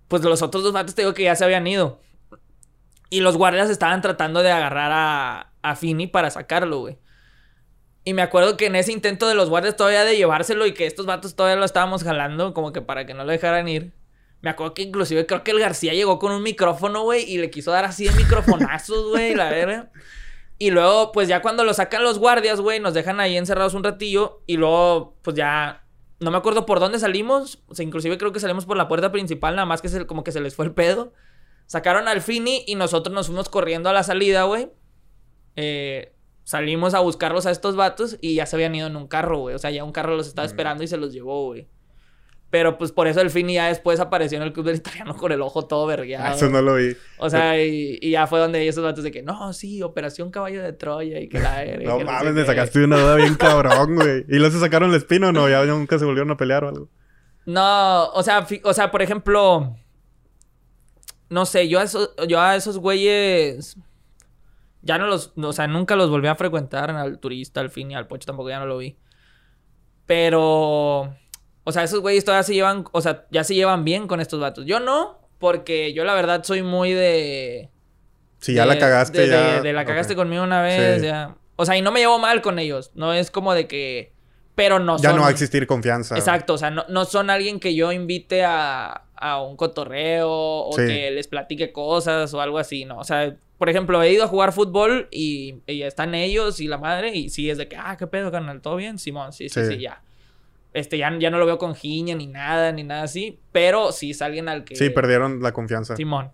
[0.09, 2.01] pues los otros dos vatos te digo que ya se habían ido.
[3.09, 6.99] Y los guardias estaban tratando de agarrar a, a Fini para sacarlo, güey.
[8.05, 10.87] Y me acuerdo que en ese intento de los guardias todavía de llevárselo y que
[10.87, 13.93] estos vatos todavía lo estábamos jalando, como que para que no lo dejaran ir.
[14.43, 17.51] Me acuerdo que inclusive creo que el García llegó con un micrófono, güey, y le
[17.51, 19.91] quiso dar así de microfonazos, güey, la verga.
[20.59, 23.85] Y luego, pues ya cuando lo sacan los guardias, güey, nos dejan ahí encerrados un
[23.85, 24.43] ratillo.
[24.47, 25.83] Y luego, pues ya.
[26.19, 27.63] No me acuerdo por dónde salimos.
[27.69, 30.25] O sea, inclusive creo que salimos por la puerta principal, nada más que se, como
[30.25, 31.13] que se les fue el pedo.
[31.67, 34.71] Sacaron al Fini y nosotros nos fuimos corriendo a la salida, güey.
[35.57, 36.15] Eh,
[36.45, 39.55] salimos a buscarlos a estos vatos y ya se habían ido en un carro, güey.
[39.55, 41.69] O sea, ya un carro los estaba esperando y se los llevó, güey.
[42.49, 45.33] Pero pues por eso el Fini ya después apareció en el club del italiano con
[45.33, 46.37] el ojo todo vergueado.
[46.37, 46.97] Eso no lo vi.
[47.19, 50.73] O sea, y, ya fue donde esos datos de que no, sí, Operación Caballo de
[50.73, 54.25] Troya y que la No mames, me sacaste una duda bien cabrón, güey.
[54.29, 55.49] ¿Y los se sacaron el espino o no?
[55.49, 56.89] ¿Ya nunca se volvieron a pelear o algo?
[57.47, 59.77] No, o sea, o sea, por ejemplo.
[61.29, 63.77] No sé, yo a esos, yo a esos güeyes.
[64.83, 65.33] Ya no los.
[65.37, 68.59] O sea, nunca los volví a frecuentar al turista, al Fini, al Pocho tampoco ya
[68.59, 68.97] no lo vi.
[70.07, 71.15] Pero.
[71.69, 74.39] O sea, esos güeyes todavía se llevan, o sea, ya se llevan bien con estos
[74.39, 74.67] vatos.
[74.67, 77.71] Yo no, porque yo la verdad soy muy de...
[78.39, 79.63] Si ya la cagaste, de, ya...
[79.63, 81.35] De, la cagaste conmigo una vez, ya...
[81.57, 82.93] O sea, y no me llevo mal con ellos.
[82.95, 84.13] No es como de que...
[84.55, 86.17] Pero no Ya no va a existir confianza.
[86.17, 90.77] Exacto, o sea, no, no son alguien que yo invite a, a un cotorreo o
[90.77, 92.99] que les platique cosas o algo así, ¿no?
[92.99, 96.79] O sea, por ejemplo, he ido a jugar fútbol y, y están ellos y la
[96.79, 99.01] madre y sí es de que, ah, qué pedo, carnal, ¿todo bien?
[99.01, 100.03] Simón, sí, sí, sí, ya.
[100.77, 103.39] Este, ya, ya no lo veo con giña ni nada, ni nada así.
[103.51, 104.77] Pero sí es alguien al que.
[104.77, 105.97] Sí, perdieron la confianza.
[105.97, 106.31] Simón.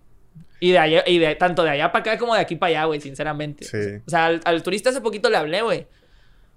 [0.58, 2.84] Y de allá, y de tanto de allá para acá como de aquí para allá,
[2.86, 3.64] güey, sinceramente.
[3.64, 4.02] Sí.
[4.04, 5.86] O sea, al, turista hace poquito le hablé, güey.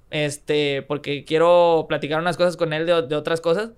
[0.10, 3.70] Este, porque quiero platicar unas cosas con él de, otras cosas.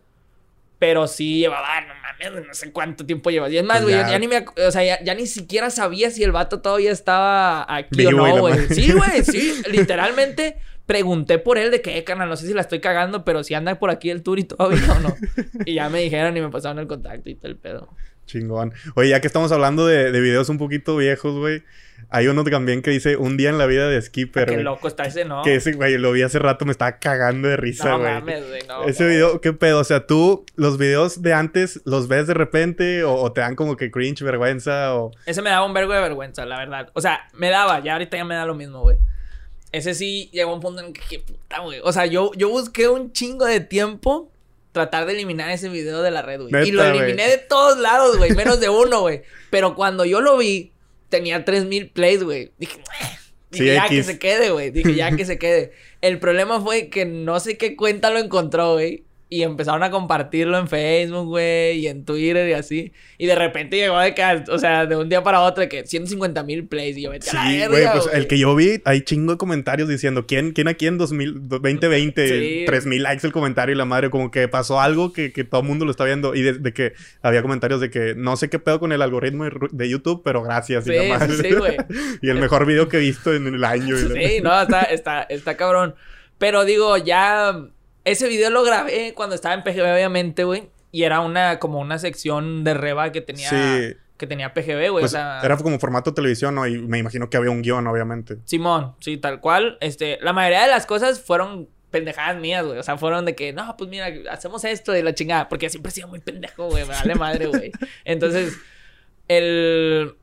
[0.79, 3.49] Pero sí llevaba, no mames, no sé cuánto tiempo lleva.
[3.49, 6.31] Y es más, güey, ya, ni me, o sea, ya, ni siquiera sabía si el
[6.31, 8.67] vato todavía estaba aquí o no, güey.
[8.69, 12.79] Sí, güey, sí, literalmente pregunté por él de qué, canal, no sé si la estoy
[12.79, 15.15] cagando, pero si anda por aquí el tour y todavía o no.
[15.65, 17.89] y ya me dijeron y me pasaron el contacto y todo el pedo.
[18.25, 18.73] Chingón.
[18.95, 21.63] Oye, ya que estamos hablando de, de videos un poquito viejos, güey.
[22.09, 24.49] Hay uno también que dice Un día en la vida de Skipper.
[24.49, 25.41] Ah, qué loco está ese, ¿no?
[25.43, 28.13] Que ese, güey, lo vi hace rato, me estaba cagando de risa, güey.
[28.13, 28.83] No mames, güey, no.
[28.83, 29.79] Ese video, ¿qué pedo?
[29.79, 33.75] O sea, tú, los videos de antes, ¿los ves de repente o, te dan como
[33.75, 35.11] que cringe, vergüenza o...?
[35.25, 36.89] Ese me daba un vergo de vergüenza, la verdad.
[36.93, 38.97] O sea, me daba, ya ahorita ya me da lo mismo, güey.
[39.71, 41.79] Ese sí llegó a un punto en que, puta, güey.
[41.83, 44.31] O sea, yo, yo busqué un chingo de tiempo
[44.71, 46.67] tratar de eliminar ese video de la red, güey.
[46.67, 48.33] Y lo eliminé de todos lados, güey.
[48.35, 49.23] Menos de uno, güey.
[49.49, 50.71] Pero cuando yo lo vi,
[51.09, 52.51] tenía 3000 plays, güey.
[52.57, 52.79] Dije,
[53.49, 54.71] Dije, ya que se quede, güey.
[54.71, 55.71] Dije, ya que se quede.
[56.01, 59.03] El problema fue que no sé qué cuenta lo encontró, güey.
[59.29, 62.93] Y empezaron a compartirlo en Facebook, güey, y en Twitter y así.
[63.17, 65.85] Y de repente llegó de que, o sea, de un día para otro, de que
[65.85, 66.95] 150 mil plays.
[66.95, 67.35] Y yo me Sí,
[67.67, 70.97] güey, pues el que yo vi, hay chingo de comentarios diciendo, ¿quién, quién aquí en
[70.97, 72.27] 2000, 2020?
[72.27, 72.63] Sí.
[72.65, 75.59] 3 mil likes el comentario y la madre, como que pasó algo que, que todo
[75.59, 76.33] el mundo lo está viendo.
[76.33, 79.89] Y de, que había comentarios de que no sé qué pedo con el algoritmo de
[79.89, 80.85] YouTube, pero gracias.
[80.85, 81.75] Sí, y sí, güey.
[82.21, 83.97] y el mejor video que he visto en el año.
[83.97, 85.95] sí, no, está, está, está cabrón.
[86.37, 87.67] Pero digo, ya
[88.07, 90.69] ese video lo grabé cuando estaba en PGB, obviamente, güey.
[90.91, 93.49] Y era una, como una sección de reba que tenía.
[94.17, 95.01] Que tenía PGB, güey.
[95.03, 96.65] Pues era como formato televisión, ¿no?
[96.65, 98.37] Y me imagino que había un guion, obviamente.
[98.45, 99.77] Simón, sí, tal cual.
[99.79, 102.79] Este, la mayoría de las cosas fueron pendejadas mías, güey.
[102.79, 105.49] O sea, fueron de que, no, pues mira, hacemos esto de la chingada.
[105.49, 106.83] Porque siempre he sido muy pendejo, güey.
[106.85, 107.71] Me vale madre, güey.
[108.05, 108.57] Entonces,
[109.27, 110.15] el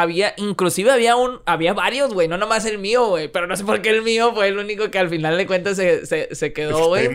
[0.00, 3.64] había, inclusive había un, había varios, güey, no nomás el mío, güey, pero no sé
[3.64, 6.52] por qué el mío fue el único que al final de cuentas se, se, se
[6.52, 7.08] quedó, güey.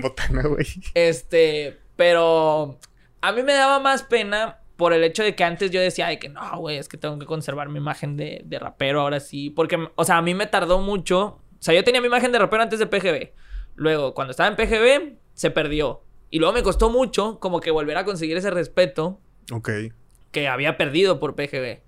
[0.93, 2.80] Este, pero
[3.22, 6.19] a mí me daba más pena por el hecho de que antes yo decía de
[6.19, 9.50] que no, güey, es que tengo que conservar mi imagen de, de rapero ahora sí,
[9.50, 12.39] porque, o sea, a mí me tardó mucho, o sea, yo tenía mi imagen de
[12.39, 13.32] rapero antes de PGB,
[13.76, 17.96] luego cuando estaba en PGB se perdió, y luego me costó mucho como que volver
[17.96, 19.22] a conseguir ese respeto.
[19.52, 19.69] Ok.
[20.32, 21.82] Que había perdido por PGB.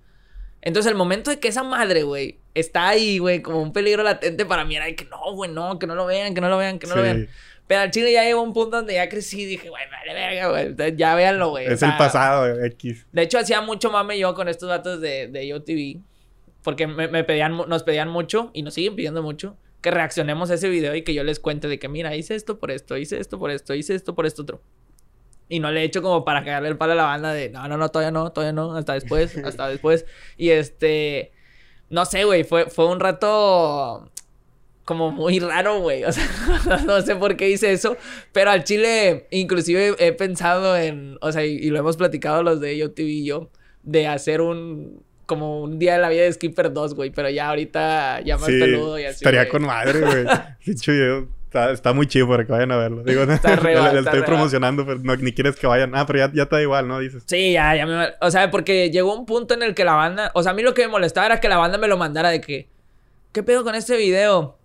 [0.66, 4.44] Entonces, el momento de que esa madre, güey, está ahí, güey, como un peligro latente
[4.44, 6.58] para mí, era de que no, güey, no, que no lo vean, que no lo
[6.58, 7.28] vean, que no lo vean.
[7.68, 10.48] Pero al chile ya llegó un punto donde ya crecí y dije, güey, vale verga,
[10.48, 10.96] güey.
[10.96, 11.66] Ya véanlo, güey.
[11.66, 13.06] Es el pasado, X.
[13.12, 16.02] De hecho, hacía mucho mame yo con estos datos de, de YoTV.
[16.64, 20.54] Porque me, me, pedían, nos pedían mucho y nos siguen pidiendo mucho que reaccionemos a
[20.54, 23.20] ese video y que yo les cuente de que, mira, hice esto por esto, hice
[23.20, 24.60] esto por esto, hice esto por esto otro.
[25.48, 27.68] Y no le he hecho como para cagarle el palo a la banda de, no,
[27.68, 30.06] no, no, todavía no, todavía no, hasta después, hasta después.
[30.36, 31.32] Y este,
[31.88, 34.10] no sé, güey, fue, fue un rato
[34.86, 36.04] como muy raro, güey.
[36.04, 36.26] O sea,
[36.86, 37.96] no sé por qué hice eso.
[38.32, 42.78] Pero al chile, inclusive he pensado en, o sea, y, lo hemos platicado los de
[42.78, 43.50] YoTV y yo,
[43.82, 47.10] de hacer un, como un día de la vida de Skipper 2, güey.
[47.10, 49.24] Pero ya ahorita, ya más peludo y así.
[49.24, 50.24] Estaría con madre, güey.
[50.64, 51.35] Dicho yo.
[51.52, 53.02] Está, muy chido para que vayan a verlo.
[53.02, 55.94] Digo, está re, le, estoy promocionando, pero no, ni quieres que vayan.
[55.94, 56.98] Ah, pero ya, ya está igual, ¿no?
[56.98, 57.22] Dices.
[57.26, 58.08] Sí, ya, ya me...
[58.20, 60.30] O sea, porque llegó un punto en el que la banda...
[60.34, 62.30] O sea, a mí lo que me molestaba era que la banda me lo mandara
[62.30, 62.68] de que...
[63.32, 64.56] ¿Qué pedo con este video?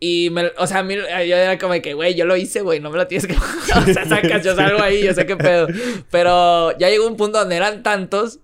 [0.00, 2.78] Y me, o sea, a mí, yo era como que, güey, yo lo hice, güey,
[2.78, 3.34] no me lo tienes que.
[3.78, 5.66] o sea, sacas, yo salgo ahí, yo sé qué pedo.
[6.10, 8.38] Pero ya llegó un punto donde eran tantos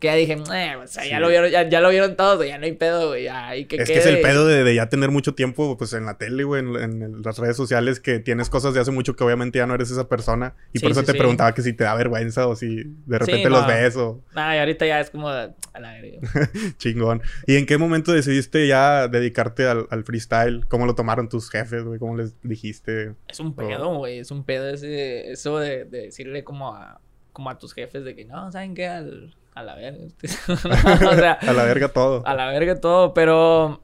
[0.00, 2.56] que ya dije, eh, o sea, ya lo vieron, ya, ya, lo vieron todos, ya
[2.56, 5.10] no hay pedo, güey, ya que Es que es el pedo de, de, ya tener
[5.10, 8.72] mucho tiempo, pues, en la tele, güey, en, en, las redes sociales, que tienes cosas
[8.72, 10.54] de hace mucho que obviamente ya no eres esa persona.
[10.72, 13.66] Y por eso te preguntaba que si te da vergüenza o si de repente los
[13.66, 14.24] ves o...
[14.34, 16.00] Nah, y ahorita ya es como a la
[16.78, 17.20] Chingón.
[17.46, 20.64] ¿Y en qué momento decidiste ya dedicarte al, al freestyle?
[20.66, 21.98] ¿Cómo lo tomaron tus jefes, güey?
[21.98, 23.14] ¿Cómo les dijiste?
[23.28, 27.02] Es un pedo, güey, es un pedo ese, eso de, de decirle como a,
[27.34, 28.88] como a tus jefes de que no, ¿saben qué?
[28.88, 30.06] Al a la verga.
[30.48, 32.22] o sea, a la verga todo.
[32.26, 33.82] A la verga todo, pero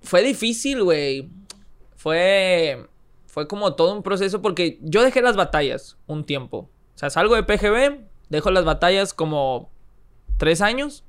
[0.00, 1.30] fue difícil, güey.
[1.96, 2.86] Fue
[3.32, 6.68] fue como todo un proceso porque yo dejé las batallas un tiempo.
[6.94, 9.70] O sea, salgo de PGB, dejo las batallas como
[10.36, 11.02] tres años.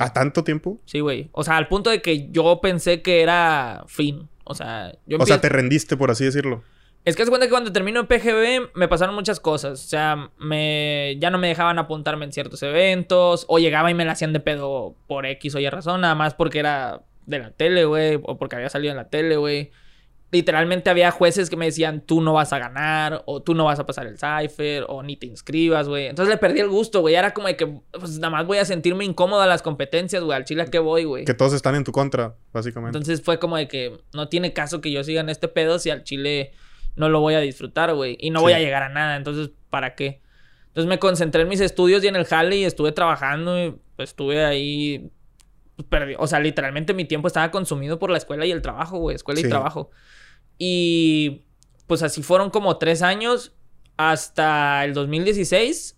[0.00, 0.80] ¿A tanto tiempo?
[0.86, 1.30] Sí, güey.
[1.30, 4.28] O sea, al punto de que yo pensé que era fin.
[4.42, 6.64] O sea, yo O sea, te rendiste, por así decirlo.
[7.04, 9.84] Es que se cuenta que cuando termino en PGB me pasaron muchas cosas.
[9.84, 13.46] O sea, me, ya no me dejaban apuntarme en ciertos eventos.
[13.48, 16.02] O llegaba y me la hacían de pedo por X o Y razón.
[16.02, 18.20] Nada más porque era de la tele, güey.
[18.22, 19.70] O porque había salido en la tele, güey.
[20.30, 23.22] Literalmente había jueces que me decían, tú no vas a ganar.
[23.24, 24.84] O tú no vas a pasar el cipher.
[24.88, 26.08] O ni te inscribas, güey.
[26.08, 27.14] Entonces le perdí el gusto, güey.
[27.14, 30.36] Era como de que, pues nada más voy a sentirme incómoda a las competencias, güey.
[30.36, 31.24] Al chile que voy, güey.
[31.24, 32.98] Que todos están en tu contra, básicamente.
[32.98, 35.88] Entonces fue como de que no tiene caso que yo siga en este pedo si
[35.88, 36.52] al chile
[36.98, 38.16] no lo voy a disfrutar, güey.
[38.20, 39.16] Y no voy a llegar a nada.
[39.16, 40.20] Entonces, ¿para qué?
[40.68, 44.10] Entonces me concentré en mis estudios y en el jale y estuve trabajando y pues,
[44.10, 45.10] estuve ahí.
[45.88, 49.16] Pues, o sea, literalmente mi tiempo estaba consumido por la escuela y el trabajo, güey.
[49.16, 49.90] Escuela y trabajo.
[50.58, 51.44] Y
[51.86, 53.54] pues así fueron como tres años
[53.96, 55.96] hasta el 2016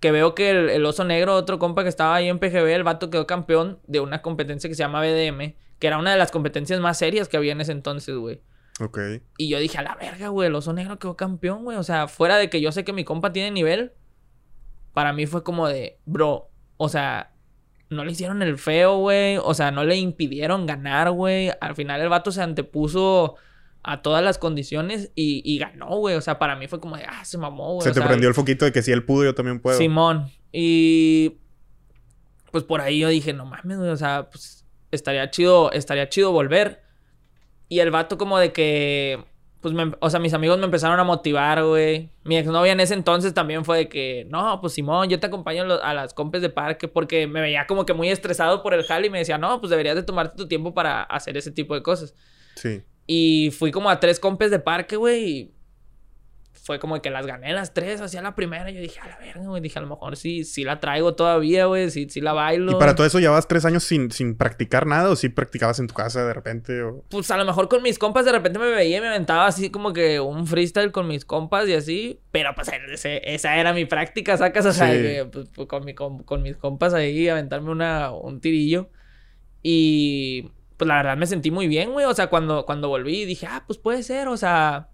[0.00, 2.84] que veo que el, el, oso negro, otro compa que estaba ahí en PGB, el
[2.84, 6.30] vato quedó campeón de una competencia que se llama BDM, que era una de las
[6.30, 8.40] competencias más serias que había en ese entonces, güey.
[8.80, 8.98] Ok.
[9.38, 11.78] Y yo dije, a la verga, güey, el oso negro quedó campeón, güey.
[11.78, 13.92] O sea, fuera de que yo sé que mi compa tiene nivel,
[14.92, 17.32] para mí fue como de, bro, o sea,
[17.88, 19.38] no le hicieron el feo, güey.
[19.38, 21.50] O sea, no le impidieron ganar, güey.
[21.60, 23.36] Al final el vato se antepuso
[23.82, 26.16] a todas las condiciones y, ganó, güey.
[26.16, 27.86] O sea, para mí fue como de, ah, se mamó, güey.
[27.86, 29.78] Se te prendió el foquito de que si él pudo, yo también puedo.
[29.78, 30.30] Simón.
[30.52, 31.38] Y
[32.50, 33.90] pues por ahí yo dije, no mames, güey.
[33.90, 36.85] O sea, pues estaría chido, estaría chido volver.
[37.68, 39.24] Y el vato como de que,
[39.60, 42.10] pues, o sea, mis amigos me empezaron a motivar, güey.
[42.24, 45.64] Mi exnovia en ese entonces también fue de que, no, pues Simón, yo te acompaño
[45.82, 49.08] a las compes de parque porque me veía como que muy estresado por el jale
[49.08, 51.82] y me decía, no, pues deberías de tomarte tu tiempo para hacer ese tipo de
[51.82, 52.14] cosas.
[52.54, 52.82] Sí.
[53.06, 55.54] Y fui como a tres compes de parque, güey, y
[56.66, 58.68] fue como que las gané las tres, hacía la primera.
[58.68, 59.62] Y yo dije, a la verga, güey.
[59.62, 61.92] Dije, a lo mejor sí, sí la traigo todavía, güey.
[61.92, 62.72] Sí, sí la bailo.
[62.72, 65.10] ¿Y para todo eso llevabas tres años sin, sin practicar nada?
[65.10, 66.82] ¿O sí practicabas en tu casa de repente?
[66.82, 67.04] O...
[67.08, 69.70] Pues a lo mejor con mis compas de repente me veía y me aventaba así
[69.70, 72.20] como que un freestyle con mis compas y así.
[72.32, 72.68] Pero pues
[73.04, 74.66] esa era mi práctica, sacas.
[74.66, 74.88] O sea,
[75.30, 78.90] pues, pues, con, mi, con, mis compas ahí aventarme una, un tirillo.
[79.62, 82.06] Y pues la verdad me sentí muy bien, güey.
[82.06, 84.88] O sea, cuando, cuando volví dije, ah, pues puede ser, o sea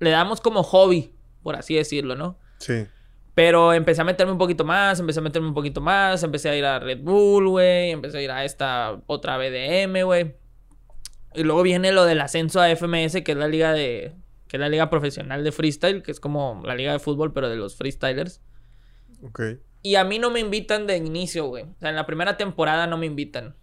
[0.00, 2.38] le damos como hobby, por así decirlo, ¿no?
[2.58, 2.86] Sí.
[3.34, 6.56] Pero empecé a meterme un poquito más, empecé a meterme un poquito más, empecé a
[6.56, 10.36] ir a Red Bull, güey, empecé a ir a esta otra BDM, güey.
[11.34, 14.14] Y luego viene lo del ascenso a FMS, que es la liga de
[14.46, 17.48] que es la liga profesional de freestyle, que es como la liga de fútbol pero
[17.48, 18.40] de los freestylers.
[19.22, 19.40] Ok.
[19.82, 21.64] Y a mí no me invitan de inicio, güey.
[21.64, 23.56] O sea, en la primera temporada no me invitan.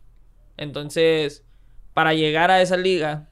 [0.57, 1.45] Entonces,
[1.93, 3.29] para llegar a esa liga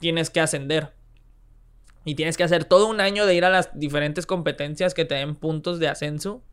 [0.00, 0.95] tienes que ascender.
[2.06, 5.16] Y tienes que hacer todo un año de ir a las diferentes competencias que te
[5.16, 6.44] den puntos de ascenso.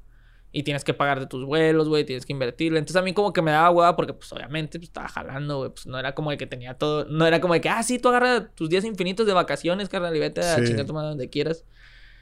[0.51, 2.79] Y tienes que pagar de tus vuelos, güey, tienes que invertirle.
[2.79, 5.69] Entonces a mí como que me daba hueva porque pues obviamente pues, estaba jalando, güey.
[5.69, 7.05] Pues no era como de que tenía todo...
[7.05, 10.15] No era como de que, ah, sí, tú agarras tus días infinitos de vacaciones, carnal,
[10.15, 11.65] y vete a chingar tu donde quieras.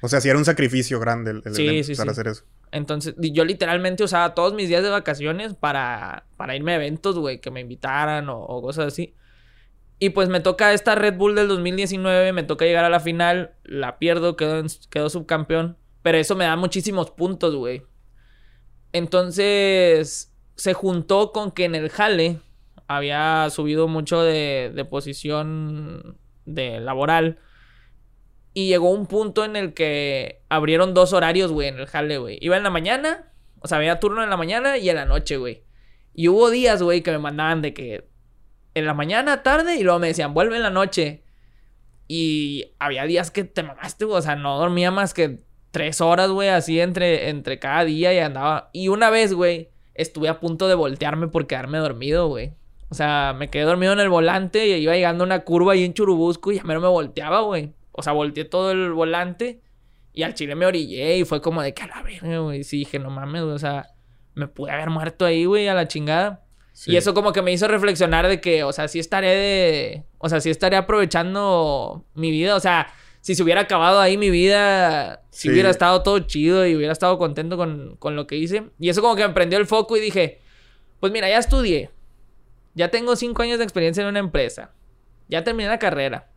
[0.02, 1.56] O sea, sí era un sacrificio grande el, el
[1.86, 2.44] sí, hacer eso.
[2.74, 7.40] Entonces, yo literalmente usaba todos mis días de vacaciones para, para irme a eventos, güey,
[7.40, 9.14] que me invitaran o, o cosas así.
[10.04, 13.54] Y pues me toca esta Red Bull del 2019, me toca llegar a la final,
[13.64, 15.78] la pierdo, quedo, quedo subcampeón.
[16.02, 17.84] Pero eso me da muchísimos puntos, güey.
[18.94, 22.40] Entonces se juntó con que en el jale
[22.88, 27.38] había subido mucho de, de posición de laboral.
[28.56, 32.40] Y llegó un punto en el que abrieron dos horarios, güey, en el jale, güey.
[32.42, 35.38] Iba en la mañana, o sea, había turno en la mañana y en la noche,
[35.38, 35.62] güey.
[36.16, 38.11] Y hubo días, güey, que me mandaban de que
[38.74, 41.24] en la mañana, tarde, y luego me decían, vuelve en la noche.
[42.08, 44.18] Y había días que te mamaste, güey.
[44.18, 45.40] O sea, no dormía más que
[45.72, 48.70] tres horas, güey, así entre, entre cada día y andaba.
[48.74, 52.54] Y una vez, güey, estuve a punto de voltearme por quedarme dormido, güey.
[52.90, 55.94] O sea, me quedé dormido en el volante y iba llegando una curva ahí en
[55.94, 57.74] Churubusco y ya no me volteaba, güey.
[57.94, 59.62] O sea, volteé todo el volante
[60.14, 62.66] y al chile me orillé y fue como de que a la verga, güey.
[62.66, 63.56] Sí, dije, no mames, güey.
[63.56, 63.88] O sea,
[64.34, 66.41] me pude haber muerto ahí, güey, a la chingada.
[66.86, 70.04] Y eso como que me hizo reflexionar de que, o sea, sí estaré de...
[70.18, 72.56] O sea, sí estaré aprovechando mi vida.
[72.56, 72.88] O sea,
[73.20, 77.18] si se hubiera acabado ahí mi vida, si hubiera estado todo chido y hubiera estado
[77.18, 78.70] contento con, con lo que hice.
[78.80, 80.40] Y eso como que me prendió el foco y dije,
[81.00, 81.92] pues mira, ya estudié.
[82.74, 84.72] Ya tengo cinco años de experiencia en una empresa.
[85.28, 86.31] Ya terminé la carrera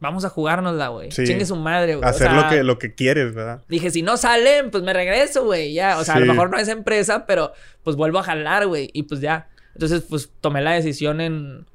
[0.00, 1.10] vamos a jugárnosla, güey.
[1.12, 1.24] Sí.
[1.24, 2.08] Chingue su madre, güey.
[2.08, 3.62] Hacer lo, que, lo que quieres, ¿verdad?
[3.68, 5.72] Dije, si no salen, pues me regreso, güey.
[5.72, 7.52] Ya, o sea, a lo mejor no es empresa, pero
[7.84, 8.90] pues vuelvo a jalar, güey.
[8.92, 9.48] Y pues ya.
[9.74, 11.66] Entonces, pues tomé la decisión en.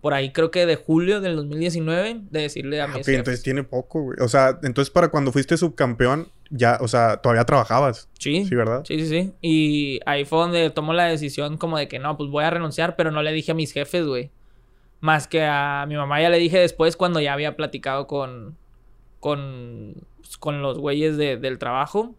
[0.00, 3.42] Por ahí creo que de julio del 2019 de decirle a ah, mi Ok, entonces
[3.42, 4.18] tiene poco, güey.
[4.20, 8.08] O sea, entonces para cuando fuiste subcampeón, ya, o sea, todavía trabajabas.
[8.16, 8.44] Sí.
[8.44, 8.84] Sí, ¿verdad?
[8.86, 9.32] Sí, sí, sí.
[9.42, 12.94] Y ahí fue donde tomó la decisión como de que no, pues voy a renunciar,
[12.94, 14.30] pero no le dije a mis jefes, güey.
[15.00, 18.56] Más que a mi mamá ya le dije después cuando ya había platicado con.
[19.20, 19.94] con.
[20.16, 22.14] Pues, con los güeyes del trabajo.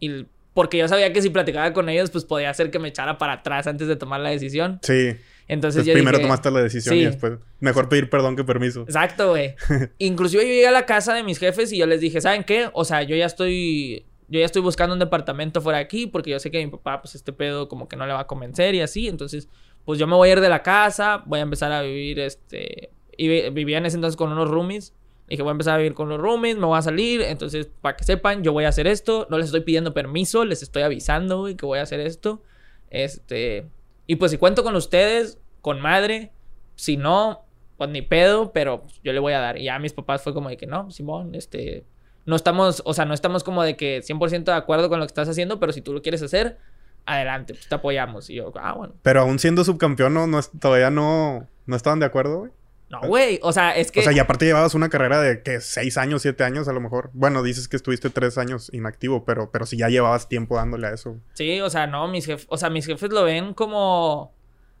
[0.00, 0.26] Y.
[0.54, 3.34] Porque yo sabía que si platicaba con ellos, pues podía hacer que me echara para
[3.34, 4.78] atrás antes de tomar la decisión.
[4.82, 5.16] Sí.
[5.46, 7.34] Entonces, primero tomaste la decisión y después.
[7.60, 8.82] Mejor pedir perdón que permiso.
[8.82, 9.54] Exacto, güey.
[9.98, 12.70] Inclusive yo llegué a la casa de mis jefes y yo les dije, ¿saben qué?
[12.72, 14.06] O sea, yo ya estoy.
[14.26, 17.02] Yo ya estoy buscando un departamento fuera de aquí porque yo sé que mi papá,
[17.02, 19.06] pues este pedo como que no le va a convencer y así.
[19.06, 19.48] Entonces,
[19.84, 22.90] pues yo me voy a ir de la casa, voy a empezar a vivir, este,
[23.16, 24.94] y vivía en ese entonces con unos roomies.
[25.28, 27.22] Dije, voy a empezar a vivir con los roomies, me voy a salir.
[27.22, 29.26] Entonces, para que sepan, yo voy a hacer esto.
[29.30, 32.42] No les estoy pidiendo permiso, les estoy avisando, güey, que voy a hacer esto.
[32.90, 33.68] Este.
[34.06, 36.32] Y pues si cuento con ustedes, con madre.
[36.76, 37.46] Si no,
[37.78, 39.58] pues ni pedo, pero yo le voy a dar.
[39.58, 41.86] Y ya mis papás fue como de que no, Simón, este.
[42.26, 45.10] No estamos, o sea, no estamos como de que 100% de acuerdo con lo que
[45.10, 46.58] estás haciendo, pero si tú lo quieres hacer,
[47.06, 48.30] adelante, pues te apoyamos.
[48.30, 48.94] Y yo, ah, bueno.
[49.02, 52.52] Pero aún siendo subcampeón, no, todavía no, no estaban de acuerdo, güey.
[52.90, 53.40] No, güey.
[53.42, 54.00] O sea, es que.
[54.00, 56.80] O sea, y aparte llevabas una carrera de que seis años, siete años a lo
[56.80, 57.10] mejor.
[57.12, 60.92] Bueno, dices que estuviste tres años inactivo, pero, pero si ya llevabas tiempo dándole a
[60.92, 61.18] eso.
[61.32, 64.34] Sí, o sea, no, mis jefes, o sea, mis jefes lo ven como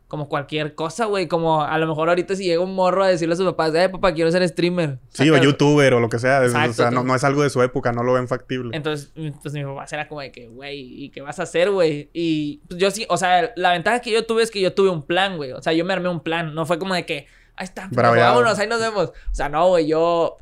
[0.08, 1.28] como cualquier cosa, güey.
[1.28, 3.88] Como a lo mejor ahorita si llega un morro a decirle a sus papás, eh,
[3.88, 4.98] papá, quiero ser streamer.
[5.08, 6.40] Sí, o youtuber o lo que sea.
[6.40, 8.76] o sea, no, es algo de su época, no lo ven factible.
[8.76, 12.10] Entonces, pues mi papá era como de que, güey, ¿y qué vas a hacer, güey?
[12.12, 14.90] Y pues, yo sí, o sea, la ventaja que yo tuve es que yo tuve
[14.90, 15.52] un plan, güey.
[15.52, 16.54] O sea, yo me armé un plan.
[16.54, 17.26] No fue como de que,
[17.56, 19.08] ahí está, vámonos, ahí nos vemos.
[19.08, 20.36] O sea, no, güey, yo,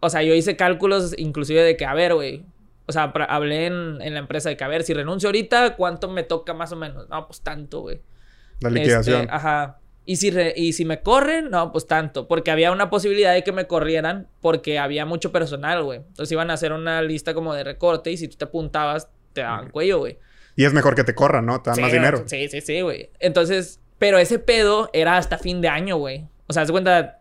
[0.00, 2.44] o sea, yo hice cálculos inclusive de que, a ver, güey,
[2.86, 6.10] o sea, hablé en, en, la empresa de que, a ver, si renuncio ahorita, ¿cuánto
[6.10, 7.08] me toca más o menos?
[7.08, 8.02] No, pues tanto, güey.
[8.60, 9.22] La liquidación.
[9.22, 9.78] Este, ajá.
[10.06, 12.28] Y si, y si me corren, no, pues tanto.
[12.28, 16.00] Porque había una posibilidad de que me corrieran porque había mucho personal, güey.
[16.00, 19.40] Entonces iban a hacer una lista como de recorte y si tú te apuntabas, te
[19.40, 20.18] daban cuello, güey.
[20.56, 21.62] Y es mejor que te corran, ¿no?
[21.62, 22.22] Te dan más dinero.
[22.26, 23.10] Sí, sí, sí, güey.
[23.18, 26.26] Entonces, pero ese pedo era hasta fin de año, güey.
[26.46, 27.20] O sea, se cuenta,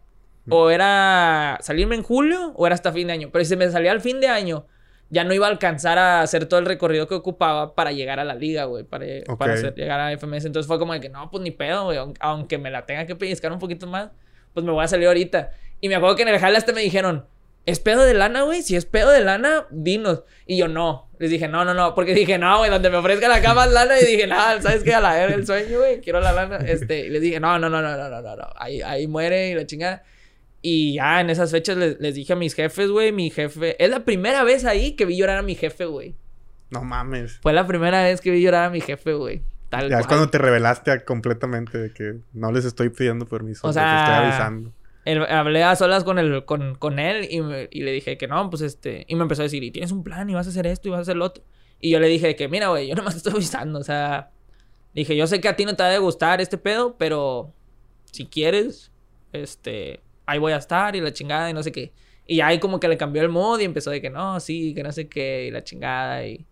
[0.50, 3.30] o era salirme en julio o era hasta fin de año.
[3.32, 4.68] Pero si se me salía al fin de año,
[5.14, 8.24] ya no iba a alcanzar a hacer todo el recorrido que ocupaba para llegar a
[8.24, 9.06] la liga, güey, para,
[9.38, 10.46] para llegar a FMS.
[10.46, 13.16] Entonces fue como de que no, pues ni pedo, güey, aunque me la tenga que
[13.16, 14.10] pellizcar un poquito más,
[14.56, 15.52] pues me voy a salir ahorita.
[15.82, 17.28] Y me acuerdo que en el jale hasta me dijeron,
[17.68, 18.64] ¿es pedo de lana, güey?
[18.64, 20.24] Si es pedo de lana, dinos.
[20.48, 21.10] Y yo no.
[21.20, 24.00] Les dije, no, no, no, porque dije, no, güey, donde me ofrezca la cama lana.
[24.00, 24.96] Y dije, nada, ¿sabes qué?
[24.96, 26.58] A la era el sueño, güey, quiero la lana.
[26.58, 29.54] Este, y les dije, no, no, no, no, no, no, no, ahí, ahí muere y
[29.54, 30.04] la chingada.
[30.66, 33.76] Y ya en esas fechas les, dije a mis jefes, güey, mi jefe...
[33.84, 36.16] Es la primera vez ahí que vi llorar a mi jefe, güey.
[36.70, 37.38] No mames.
[37.42, 39.44] Fue la primera vez que vi llorar a mi jefe, güey.
[39.68, 43.74] Tal ya es cuando te revelaste completamente de que no les estoy pidiendo permiso, o
[43.74, 44.72] sea, les estoy avisando.
[45.30, 47.42] hablé a solas con, el, con, con él y,
[47.78, 49.04] y, le dije que no, pues este...
[49.10, 50.92] Y me empezó a decir, y tienes un plan y vas a hacer esto y
[50.92, 51.44] vas a hacer lo otro.
[51.82, 54.32] Y yo le dije que, mira, güey, yo nomás te estoy avisando, o sea...
[54.94, 57.52] Dije, yo sé que a ti no te va a gustar este pedo, pero
[58.06, 58.92] si quieres,
[59.34, 61.92] este ahí voy a estar y la chingada y no sé qué.
[62.26, 64.84] Y ahí como que le cambió el mood y empezó de que no, sí, que
[64.84, 66.46] no sé qué, y la chingada, y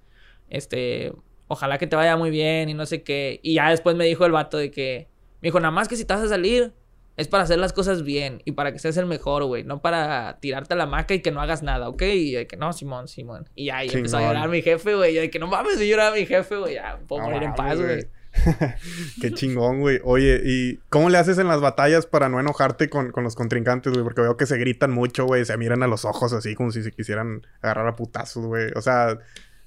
[0.49, 1.13] este,
[1.47, 3.39] ojalá que te vaya muy bien y no sé qué.
[3.41, 5.07] Y ya después me dijo el vato de que,
[5.41, 6.73] me dijo, nada más que si te vas a salir,
[7.17, 10.39] es para hacer las cosas bien y para que seas el mejor, güey, no para
[10.39, 12.01] tirarte a la maca y que no hagas nada, ¿ok?
[12.01, 13.49] Y de que no, Simón, Simón.
[13.55, 16.15] Y ahí empezó a llorar mi jefe, güey, y de que no mames, yo lloraba
[16.15, 18.05] mi jefe, güey, ya puedo morir en paz, güey.
[19.21, 19.99] Qué chingón, güey.
[20.03, 24.03] Oye, ¿y cómo le haces en las batallas para no enojarte con, los contrincantes, güey?
[24.03, 25.45] Porque veo que se gritan mucho, güey.
[25.45, 28.71] Se miran a los ojos así como si se quisieran agarrar a putazos, güey.
[28.75, 29.17] O sea,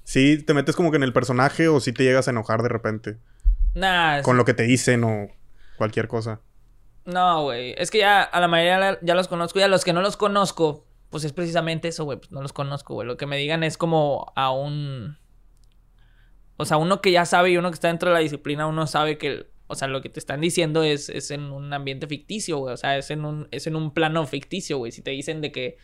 [0.03, 2.69] ¿sí te metes como que en el personaje o sí te llegas a enojar de
[2.69, 3.17] repente?
[3.75, 4.21] Nah.
[4.21, 5.27] Con lo que te dicen o
[5.77, 6.41] cualquier cosa.
[7.05, 7.75] No, güey.
[7.77, 9.59] Es que ya a la mayoría ya los conozco.
[9.59, 12.17] Y a los que no los conozco, pues es precisamente eso, güey.
[12.17, 13.07] Pues no los conozco, güey.
[13.07, 15.17] Lo que me digan es como a un
[16.57, 18.87] o sea, uno que ya sabe y uno que está dentro de la disciplina, uno
[18.87, 22.57] sabe que, o sea, lo que te están diciendo es, es en un ambiente ficticio,
[22.59, 22.73] güey.
[22.73, 24.91] O sea, es en un, es en un plano ficticio, güey.
[24.91, 25.77] Si te dicen de que,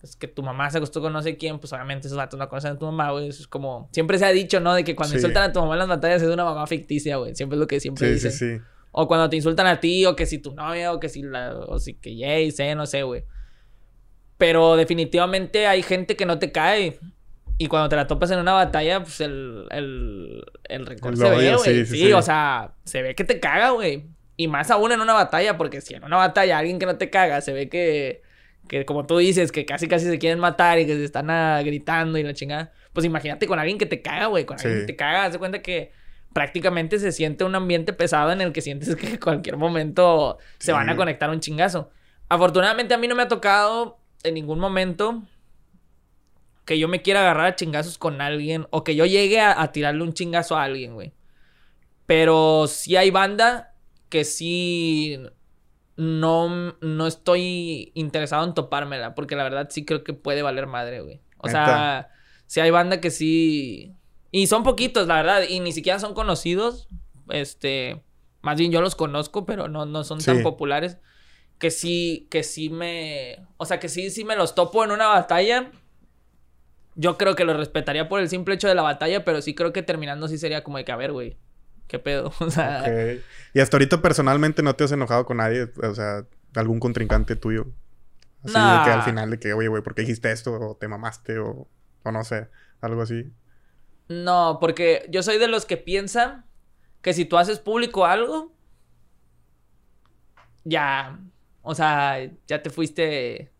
[0.00, 2.48] pues, que tu mamá se acostó con no sé quién, pues obviamente esos datos no
[2.48, 3.28] conocen a tu mamá, güey.
[3.28, 4.74] Eso es como, siempre se ha dicho, ¿no?
[4.74, 7.34] De que cuando insultan a tu mamá en las batallas es una mamá ficticia, güey.
[7.34, 8.32] Siempre es lo que siempre sí, dicen.
[8.32, 8.62] Sí, sí.
[8.92, 11.56] O cuando te insultan a ti, o que si tu novia, o que si la,
[11.56, 13.24] o si que Jay, sé, no sé, güey.
[14.36, 16.98] Pero definitivamente hay gente que no te cae.
[17.58, 21.54] Y cuando te la topas en una batalla, pues el, el, el rencor se ve,
[21.54, 21.86] güey.
[21.86, 24.06] Sí, o sea, se ve que te caga, güey.
[24.36, 27.10] Y más aún en una batalla, porque si en una batalla alguien que no te
[27.10, 28.22] caga, se ve que,
[28.68, 31.62] que como tú dices, que casi casi se quieren matar y que se están ah,
[31.62, 32.72] gritando y la chingada.
[32.92, 34.44] Pues imagínate con alguien que te caga, güey.
[34.44, 35.92] Con alguien que te caga, haz de cuenta que
[36.32, 40.72] prácticamente se siente un ambiente pesado en el que sientes que en cualquier momento se
[40.72, 41.90] van a conectar un chingazo.
[42.28, 45.22] Afortunadamente a mí no me ha tocado en ningún momento
[46.72, 50.02] que yo me quiera agarrar a chingazos con alguien o que yo llegue a, tirarle
[50.04, 51.12] un chingazo a alguien, güey.
[52.06, 53.74] Pero sí hay banda
[54.08, 55.18] que sí
[55.98, 61.02] no, no estoy interesado en topármela, porque la verdad sí creo que puede valer madre,
[61.02, 61.20] güey.
[61.36, 62.08] O sea,
[62.46, 63.94] sí hay banda que sí...
[64.30, 66.88] Y son poquitos, la verdad, y ni siquiera son conocidos.
[67.28, 68.02] Este,
[68.40, 70.96] más bien yo los conozco, pero no, no son tan populares.
[71.58, 73.44] Que sí, que sí me...
[73.58, 75.70] O sea, que sí, sí me los topo en una batalla
[76.94, 79.72] yo creo que lo respetaría por el simple hecho de la batalla, pero sí creo
[79.72, 81.38] que terminando sí sería como de que, a ver, güey,
[81.86, 82.32] ¿qué pedo?
[82.40, 82.84] O sea...
[83.54, 87.66] Y hasta ahorita personalmente no te has enojado con nadie, o sea, algún contrincante tuyo.
[88.44, 90.52] Así de que al final de que, oye, güey, ¿por qué dijiste esto?
[90.52, 91.68] O te mamaste, o,
[92.02, 92.48] o no sé,
[92.80, 93.32] algo así.
[94.08, 96.44] No, porque yo soy de los que piensan
[97.02, 98.52] que si tú haces público algo,
[100.64, 101.20] ya,
[101.62, 103.51] o sea, ya te fuiste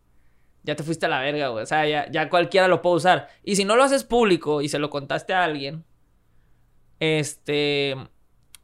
[0.63, 1.63] ya te fuiste a la verga, güey.
[1.63, 3.27] O sea, ya, cualquiera lo puede usar.
[3.43, 5.83] Y si no lo haces público y se lo contaste a alguien,
[6.99, 7.95] este...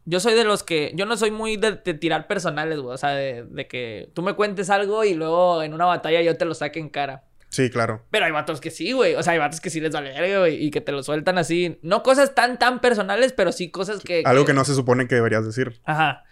[0.05, 0.91] Yo soy de los que...
[0.95, 2.95] Yo no soy muy de, tirar personales, güey.
[2.95, 6.45] O sea, de, que tú me cuentes algo y luego en una batalla yo te
[6.45, 7.25] lo saque en cara.
[7.49, 8.05] Sí, claro.
[8.09, 9.15] Pero hay vatos que sí, güey.
[9.15, 10.63] O sea, hay vatos que sí les vale verga, güey.
[10.63, 11.79] Y que te lo sueltan así.
[11.83, 14.23] No cosas tan, tan personales, pero sí cosas que...
[14.25, 15.81] Algo que, no se supone que deberías decir.
[15.83, 16.23] Ajá.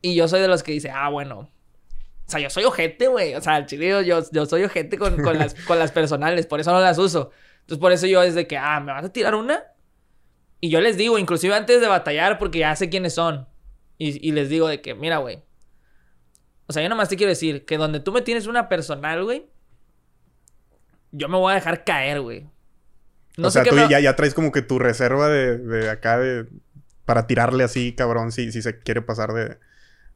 [0.00, 1.50] Y yo soy de los que dice, ah, bueno,
[2.26, 3.34] o sea, yo soy ojete, güey.
[3.34, 6.60] O sea, el chile yo, yo soy ojete con, con, las, con las personales, por
[6.60, 7.30] eso no las uso.
[7.60, 9.62] Entonces, por eso yo desde que, ah, ¿me vas a tirar una?
[10.60, 13.48] Y yo les digo, inclusive antes de batallar, porque ya sé quiénes son.
[13.98, 15.42] Y, y les digo de que, mira, güey.
[16.66, 19.24] O O sea, yo nomás te quiero decir que donde tú me tienes una personal,
[19.24, 19.46] güey,
[21.10, 22.48] yo me voy a dejar caer, güey.
[23.36, 26.46] No o sea, tú ya, ya traes como que tu reserva de, de acá de...
[27.04, 29.58] Para tirarle así, cabrón, si, si se quiere pasar de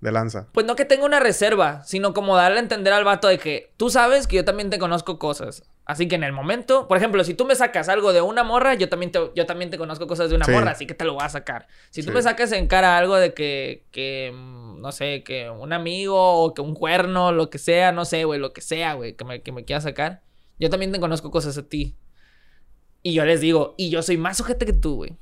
[0.01, 0.49] de lanza.
[0.53, 3.73] Pues no que tenga una reserva, sino como darle a entender al vato de que
[3.77, 5.63] tú sabes que yo también te conozco cosas.
[5.87, 8.75] Así que en el momento, por ejemplo, si tú me sacas algo de una morra,
[8.75, 11.15] yo también te, yo también te conozco cosas de una morra, así que te lo
[11.15, 11.69] voy a sacar.
[11.91, 15.73] Si tú me sacas en cara algo de que, que, mm, no sé, que un
[15.73, 19.15] amigo o que un cuerno, lo que sea, no sé, güey, lo que sea, güey,
[19.15, 20.23] que me, que me quieras sacar,
[20.59, 21.97] yo también te conozco cosas a ti.
[23.05, 25.17] Y yo les digo, y yo soy más sujete que tú, güey.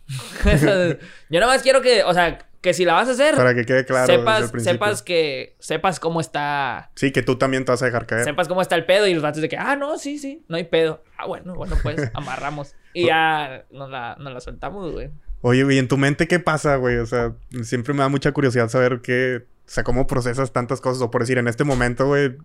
[1.29, 3.35] yo nada más quiero que, o sea, que si la vas a hacer.
[3.35, 4.07] Para que quede claro.
[4.07, 5.55] Sepas, sepas que.
[5.59, 6.91] Sepas cómo está.
[6.95, 8.25] Sí, que tú también te vas a dejar caer.
[8.25, 10.57] Sepas cómo está el pedo y los vatos de que, ah, no, sí, sí, no
[10.57, 11.03] hay pedo.
[11.19, 12.75] Ah, bueno, bueno, pues amarramos.
[12.95, 15.11] Y ya nos la, nos la soltamos, güey.
[15.43, 16.97] Oye, güey, ¿en tu mente qué pasa, güey?
[16.97, 17.35] O sea,
[17.65, 19.45] siempre me da mucha curiosidad saber qué.
[19.67, 21.03] O sea, cómo procesas tantas cosas.
[21.03, 22.39] O por decir, en este momento, güey,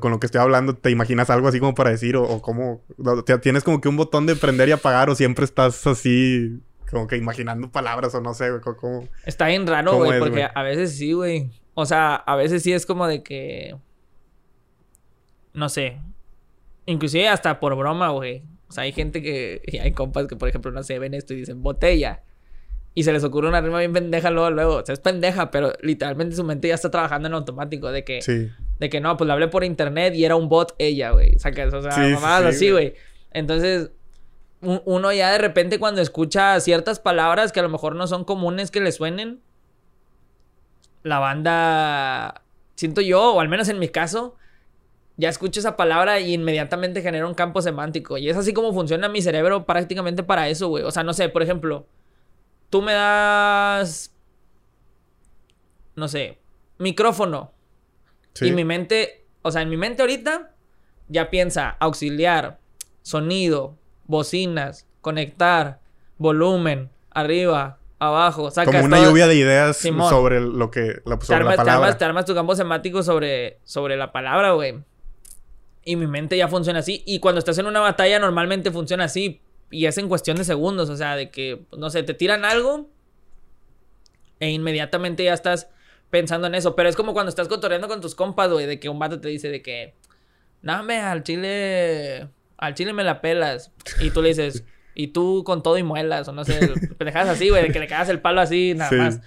[0.00, 2.16] con lo que estoy hablando, ¿te imaginas algo así como para decir?
[2.16, 2.82] O, o cómo.
[3.40, 5.10] ¿Tienes como que un botón de prender y apagar?
[5.10, 6.60] ¿O siempre estás así
[6.90, 9.08] como que imaginando palabras o no sé, güey, cómo...
[9.24, 11.50] Está bien raro, güey, porque a veces sí, güey.
[11.74, 13.76] O sea, a veces sí es como de que...
[15.52, 16.00] No sé.
[16.86, 18.44] Inclusive hasta por broma, güey.
[18.68, 19.62] O sea, hay gente que...
[19.66, 22.22] Y hay compas que, por ejemplo, no sé, ven esto y dicen botella.
[22.94, 24.76] Y se les ocurre una rima bien pendeja luego, luego.
[24.76, 27.90] O sea, es pendeja, pero literalmente su mente ya está trabajando en automático.
[27.90, 28.20] De que...
[28.22, 28.50] Sí.
[28.78, 31.36] De que no, pues le hablé por internet y era un bot ella, güey.
[31.36, 32.94] O sea, que, o sea, sí, así, güey.
[33.30, 33.90] Entonces,
[34.62, 38.70] uno ya de repente cuando escucha ciertas palabras que a lo mejor no son comunes
[38.70, 39.40] que le suenen,
[41.02, 42.42] la banda,
[42.74, 44.36] siento yo, o al menos en mi caso,
[45.16, 48.18] ya escucho esa palabra y inmediatamente genera un campo semántico.
[48.18, 50.84] Y es así como funciona mi cerebro prácticamente para eso, güey.
[50.84, 51.86] O sea, no sé, por ejemplo,
[52.68, 54.14] tú me das,
[55.94, 56.38] no sé,
[56.78, 57.52] micrófono.
[58.40, 60.54] Y mi mente, o sea, en mi mente ahorita
[61.08, 62.60] ya piensa auxiliar,
[63.02, 63.76] sonido,
[64.10, 65.80] bocinas, conectar,
[66.18, 68.50] volumen, arriba, abajo.
[68.52, 71.96] Como una lluvia de ideas sobre lo que la, sobre la palabra.
[71.96, 74.82] Te armas, tu campo semántico sobre, sobre la palabra, güey.
[75.84, 77.02] Y mi mente ya funciona así.
[77.06, 79.40] Y cuando estás en una batalla normalmente funciona así.
[79.70, 80.90] Y es en cuestión de segundos.
[80.90, 82.90] O sea, de que, no sé, te tiran algo.
[84.40, 85.68] E inmediatamente ya estás
[86.10, 86.74] pensando en eso.
[86.74, 88.66] Pero es como cuando estás cotorreando con tus compas, güey.
[88.66, 89.94] De que un vato te dice de que...
[90.62, 92.28] Dame al chile
[92.60, 93.72] al chile me la pelas.
[94.00, 97.48] Y tú le dices, y tú con todo y muelas, o no sé, pendejadas así,
[97.48, 99.20] güey, de que le cagas el palo así, nada más.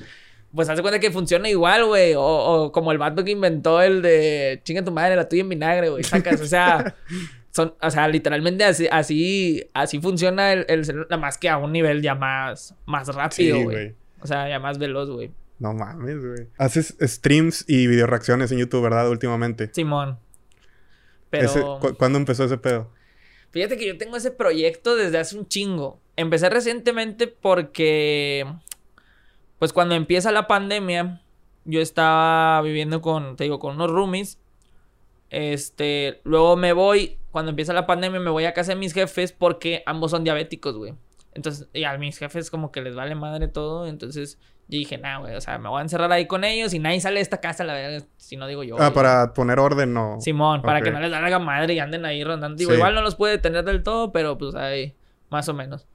[0.53, 2.13] Pues hace cuenta que funciona igual, güey.
[2.15, 5.89] O, como el vato que inventó el de chinga tu madre, la tuya en vinagre,
[5.89, 6.03] güey.
[6.03, 6.95] Sacas, o sea,
[7.49, 11.71] son, o sea, literalmente así, así, así funciona el, el nada más que a un
[11.71, 13.95] nivel ya más, más rápido, güey.
[14.21, 15.31] o sea, ya más veloz, güey.
[15.57, 16.47] No mames, güey.
[16.59, 19.09] Haces streams y video reacciones en YouTube, ¿verdad?
[19.09, 19.71] Últimamente.
[19.73, 20.19] Simón.
[21.31, 21.79] Pero...
[21.97, 22.91] ¿Cuándo empezó ese pedo?
[23.53, 25.99] Fíjate que yo tengo ese proyecto desde hace un chingo.
[26.15, 28.47] Empecé recientemente porque,
[29.59, 31.21] pues cuando empieza la pandemia,
[31.63, 34.39] yo estaba viviendo con, te digo, con unos roomies.
[35.29, 39.31] Este, luego me voy, cuando empieza la pandemia, me voy a casa de mis jefes
[39.31, 40.95] porque ambos son diabéticos, güey.
[41.35, 43.85] Entonces, y a mis jefes como que les vale madre todo.
[43.85, 46.79] Entonces, yo dije, nah, güey, o sea, me voy a encerrar ahí con ellos y
[46.79, 48.81] nadie sale de esta casa, la verdad, si no digo yo.
[48.81, 50.19] Ah, para poner orden, no.
[50.21, 52.57] Simón, para que no les la madre y anden ahí rondando.
[52.57, 54.95] Digo, igual no los puede tener del todo, pero pues ahí,
[55.29, 55.87] más o menos.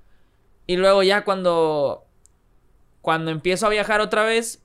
[0.67, 2.05] Y luego ya cuando.
[3.01, 4.63] Cuando empiezo a viajar otra vez,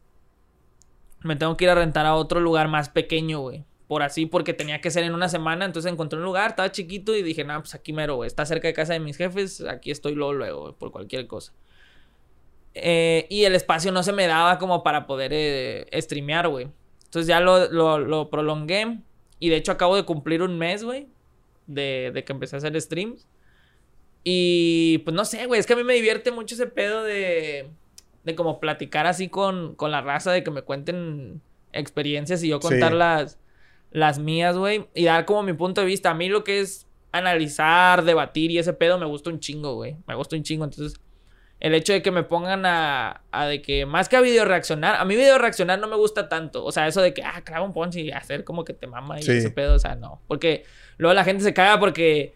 [1.21, 3.63] me tengo que ir a rentar a otro lugar más pequeño, güey.
[3.87, 5.65] Por así, porque tenía que ser en una semana.
[5.65, 8.27] Entonces encontré un lugar, estaba chiquito y dije, nah, pues aquí mero, güey.
[8.27, 11.53] Está cerca de casa de mis jefes, aquí estoy luego, luego, por cualquier cosa.
[12.75, 16.69] Eh, y el espacio no se me daba como para poder eh, streamear, güey.
[17.05, 18.99] Entonces ya lo, lo, prolongué.
[19.39, 21.07] Y de hecho acabo de cumplir un mes, güey.
[21.67, 23.27] De, de, que empecé a hacer streams.
[24.23, 25.59] Y pues no sé, güey.
[25.59, 27.69] Es que a mí me divierte mucho ese pedo de.
[28.23, 30.31] De como platicar así con, con la raza.
[30.31, 31.41] De que me cuenten
[31.73, 33.37] experiencias y yo contar las,
[33.91, 34.87] las mías, güey.
[34.95, 36.11] Y dar como mi punto de vista.
[36.11, 39.97] A mí lo que es analizar, debatir y ese pedo me gusta un chingo, güey.
[40.07, 40.63] Me gusta un chingo.
[40.63, 40.99] Entonces
[41.63, 44.95] el hecho de que me pongan a, a de que más que a video reaccionar,
[44.95, 46.65] a mí video reaccionar no me gusta tanto.
[46.65, 49.21] O sea, eso de que, ah, clava un ponche y hacer como que te mama
[49.21, 50.21] y ese pedo, o sea, no.
[50.27, 50.65] Porque
[50.97, 52.35] luego la gente se caga porque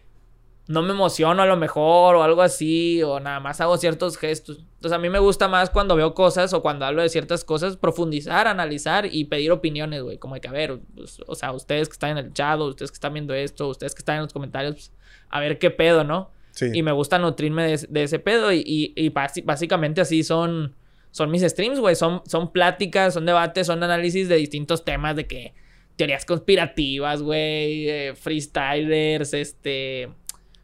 [0.66, 4.60] no me emociono a lo mejor o algo así, o nada más hago ciertos gestos.
[4.60, 7.76] Entonces a mí me gusta más cuando veo cosas o cuando hablo de ciertas cosas,
[7.76, 10.16] profundizar, analizar y pedir opiniones, güey.
[10.16, 12.90] Como de que, a ver, pues, o sea, ustedes que están en el chat, ustedes
[12.90, 14.92] que están viendo esto, ustedes que están en los comentarios, pues,
[15.28, 16.30] a ver qué pedo, ¿no?
[16.60, 18.52] Y me gusta nutrirme de, ese pedo.
[18.52, 20.74] Y, y, básicamente así son,
[21.10, 21.94] son mis streams, güey.
[21.94, 25.54] Son, son pláticas, son debates, son análisis de distintos temas de que
[25.98, 30.08] teorías conspirativas, güey, eh, freestylers, este,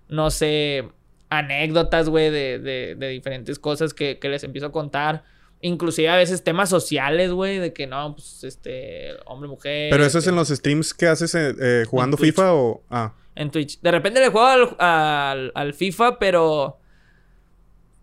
[0.08, 0.88] no sé,
[1.28, 5.24] anécdotas, güey, de, de, de, diferentes cosas que, que, les empiezo a contar.
[5.60, 9.90] Inclusive a veces temas sociales, güey, de que no, pues, este, hombre, mujer.
[9.90, 12.82] ¿Pero eso es en los streams que haces eh, eh, jugando FIFA o...?
[12.88, 13.14] Ah.
[13.34, 13.80] En Twitch.
[13.80, 16.78] De repente le juego al, al, al FIFA, pero...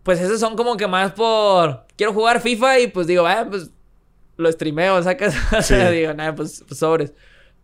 [0.02, 1.86] Pues esos son como que más por...
[1.96, 3.70] Quiero jugar FIFA y pues digo, ah, pues
[4.36, 5.34] lo streameo, sacas.
[5.58, 7.12] o sea, digo, nada, pues, pues, sobres.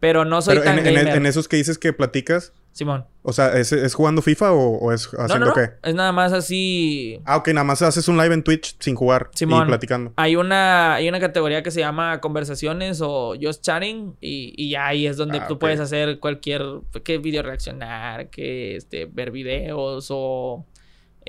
[0.01, 2.53] Pero no soy tan en, en, esos que dices que platicas.
[2.79, 3.05] Simón.
[3.22, 5.70] O sea, ¿es, es jugando FIFA o, es haciendo no, no, qué?
[5.83, 7.20] Es nada más así.
[7.24, 10.12] Ah, ok, nada más haces un live en Twitch sin jugar Simón, y platicando.
[10.14, 14.14] Hay una, hay una categoría que se llama conversaciones o just chatting.
[14.20, 16.62] Y, y ahí es donde ah, tú puedes hacer cualquier.
[17.03, 20.64] que video reaccionar, que este, ver videos o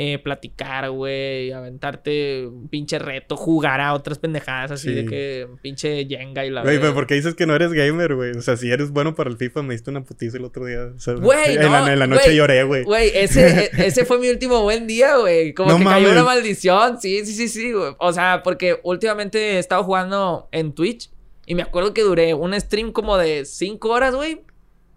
[0.01, 6.05] eh, platicar, güey, aventarte un pinche reto, jugar a otras pendejadas así de que pinche
[6.07, 8.31] Jenga y la Güey, pero ¿por qué dices que no eres gamer, güey?
[8.31, 10.85] O sea, si eres bueno para el FIFA, me diste una putiza el otro día.
[11.17, 12.85] güey, en, no, en, la, noche lloré, güey.
[12.85, 15.53] Güey, ese, e, ese fue mi último buen día, güey.
[15.53, 17.01] Como que cayó una maldición.
[17.01, 17.93] Sí, sí, sí, sí, güey.
[17.97, 21.09] O sea, porque últimamente he estado jugando en Twitch
[21.45, 24.43] y me acuerdo que duré un stream como de 5 horas, güey.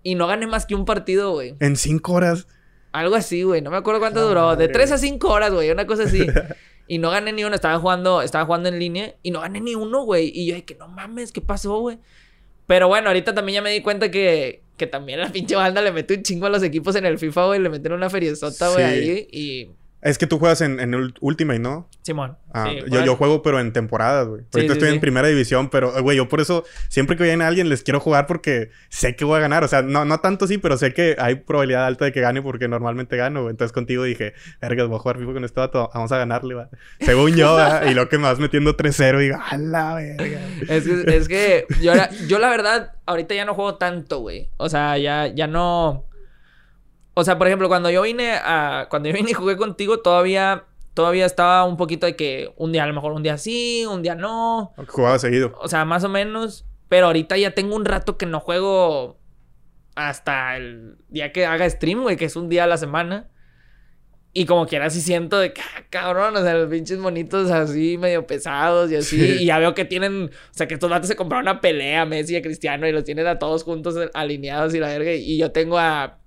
[0.04, 1.56] Y no gané más que un partido, güey.
[1.58, 2.46] En 5 horas.
[2.92, 3.62] Algo así, güey.
[3.62, 4.54] No me acuerdo cuánto duró.
[4.56, 5.70] De 3 a 5 horas, güey.
[5.70, 6.26] Una cosa así.
[6.86, 7.54] y no gané ni uno.
[7.54, 10.30] Estaba jugando, estaba jugando en línea y no gané ni uno, güey.
[10.34, 11.98] Y yo, que no mames, ¿qué pasó, güey?
[12.66, 15.92] Pero bueno, ahorita también ya me di cuenta que, que también la pinche banda le
[15.92, 17.60] mete un chingo a los equipos en el FIFA, güey.
[17.60, 19.28] Le meten una feriezota, güey, ahí.
[19.32, 19.70] Y
[20.02, 21.88] es que tú juegas en, en Ultimate, ¿no?
[22.02, 22.36] Simón.
[22.52, 24.42] Ah, yo, yo, juego, pero en temporadas, güey.
[24.52, 27.84] Ahorita estoy en primera división, pero, güey, yo por eso, siempre que viene alguien, les
[27.84, 29.62] quiero jugar porque sé que voy a ganar.
[29.62, 32.42] O sea, no, no tanto sí, pero sé que hay probabilidad alta de que gane
[32.42, 33.52] porque normalmente gano, güey.
[33.52, 36.68] Entonces contigo dije, vergas, voy a jugar FIFA con este vato, vamos a ganarle, va.
[37.00, 37.56] Según yo,
[37.88, 40.40] y lo que me vas metiendo 3-0, digo, a la verga.
[40.68, 41.92] Es que, es que yo,
[42.26, 44.48] yo la verdad, ahorita ya no juego tanto, güey.
[44.56, 46.06] O sea, ya, ya no
[47.14, 48.86] o sea, por ejemplo, cuando yo vine a.
[48.88, 50.64] Cuando yo vine y jugué contigo, todavía.
[50.94, 54.02] Todavía estaba un poquito de que un día, a lo mejor un día sí, un
[54.02, 54.74] día no.
[54.88, 55.54] Jugaba seguido.
[55.58, 56.66] O sea, más o menos.
[56.90, 59.18] Pero ahorita ya tengo un rato que no juego
[59.94, 63.30] hasta el día que haga stream, güey, que es un día a la semana.
[64.34, 67.98] Y como quiera sí siento de que, ah, cabrón, o sea, los pinches monitos así
[67.98, 69.38] medio pesados y así.
[69.40, 72.36] Y ya veo que tienen, o sea, que estos datos se compraron una pelea, Messi
[72.36, 75.12] y Cristiano, y los tienen a todos juntos alineados y la verga.
[75.12, 76.18] Y yo tengo a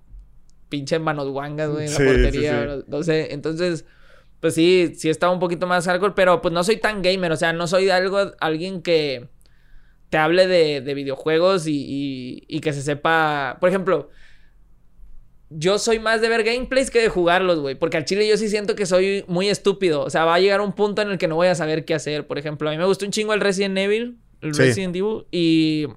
[0.70, 2.78] pinche manos guangas, güey, en la portería.
[2.88, 3.86] No sé, entonces,
[4.40, 7.38] pues sí, sí estaba un poquito más hardcore, pero pues no soy tan gamer, o
[7.38, 9.30] sea, no soy algo, alguien que
[10.10, 14.10] te hable de, de videojuegos y, y, que se sepa, por ejemplo,
[15.50, 17.76] yo soy más de ver gameplays que de jugarlos, güey.
[17.76, 20.02] Porque al chile yo sí siento que soy muy estúpido.
[20.04, 21.94] O sea, va a llegar un punto en el que no voy a saber qué
[21.94, 22.28] hacer.
[22.28, 24.18] Por ejemplo, a mí me gustó un chingo el Resident Evil.
[24.42, 25.26] El Resident Evil.
[25.32, 25.88] Y.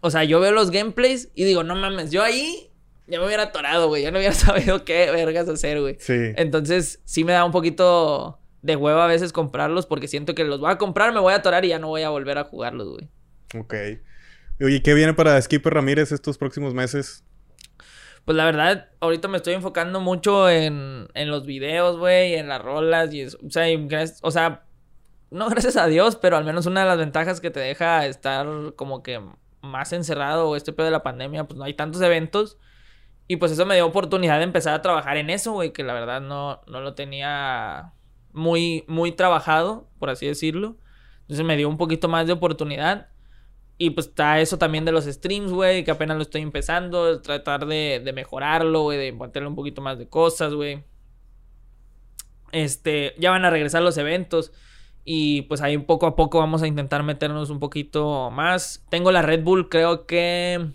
[0.00, 2.71] O sea, yo veo los gameplays y digo, no mames, yo ahí
[3.06, 4.02] ya me hubiera atorado, güey.
[4.02, 5.96] Ya no hubiera sabido qué vergas hacer, güey.
[5.98, 6.32] Sí.
[6.36, 10.60] Entonces, sí me da un poquito de huevo a veces comprarlos porque siento que los
[10.60, 12.88] voy a comprar, me voy a atorar y ya no voy a volver a jugarlos,
[12.88, 13.08] güey.
[13.58, 13.74] Ok.
[14.60, 17.24] Oye, ¿qué viene para Skipper Ramírez estos próximos meses?
[18.24, 22.62] Pues la verdad, ahorita me estoy enfocando mucho en, en los videos, güey, en las
[22.62, 23.38] rolas y eso.
[23.44, 23.66] O sea,
[24.22, 24.62] o sea,
[25.30, 28.46] no gracias a Dios, pero al menos una de las ventajas que te deja estar
[28.76, 29.20] como que
[29.60, 32.58] más encerrado este pedo de la pandemia, pues no hay tantos eventos.
[33.32, 35.94] Y pues eso me dio oportunidad de empezar a trabajar en eso, güey, que la
[35.94, 37.94] verdad no, no lo tenía
[38.34, 40.76] muy, muy trabajado, por así decirlo.
[41.22, 43.08] Entonces me dio un poquito más de oportunidad.
[43.78, 47.64] Y pues está eso también de los streams, güey, que apenas lo estoy empezando, tratar
[47.64, 50.84] de, de mejorarlo, güey, de meterle un poquito más de cosas, güey.
[52.52, 54.52] Este, ya van a regresar los eventos.
[55.06, 58.84] Y pues ahí poco a poco vamos a intentar meternos un poquito más.
[58.90, 60.74] Tengo la Red Bull, creo que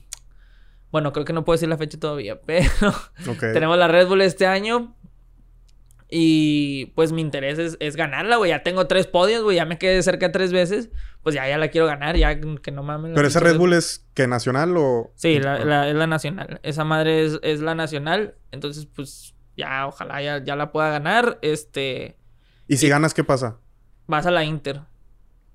[0.92, 2.72] bueno, creo que no puedo decir la fecha todavía, pero
[3.40, 4.96] tenemos la Red Bull este año.
[6.10, 8.50] Y pues mi interés es, ganarla, güey.
[8.50, 9.58] Ya tengo tres podios, güey.
[9.58, 10.90] Ya me quedé cerca tres veces.
[11.22, 13.12] Pues ya, ya la quiero ganar, ya que no mames.
[13.14, 15.12] ¿Pero esa Red Bull es que nacional o...?
[15.16, 16.62] Sí, la, es la nacional.
[16.64, 18.36] Esa madre es, es, la nacional.
[18.52, 21.40] Entonces, pues ya, ojalá ya, ya la pueda ganar.
[21.42, 22.18] Este...
[22.70, 23.58] ¿Y si ganas, qué pasa?
[24.08, 24.84] Vas a la Inter.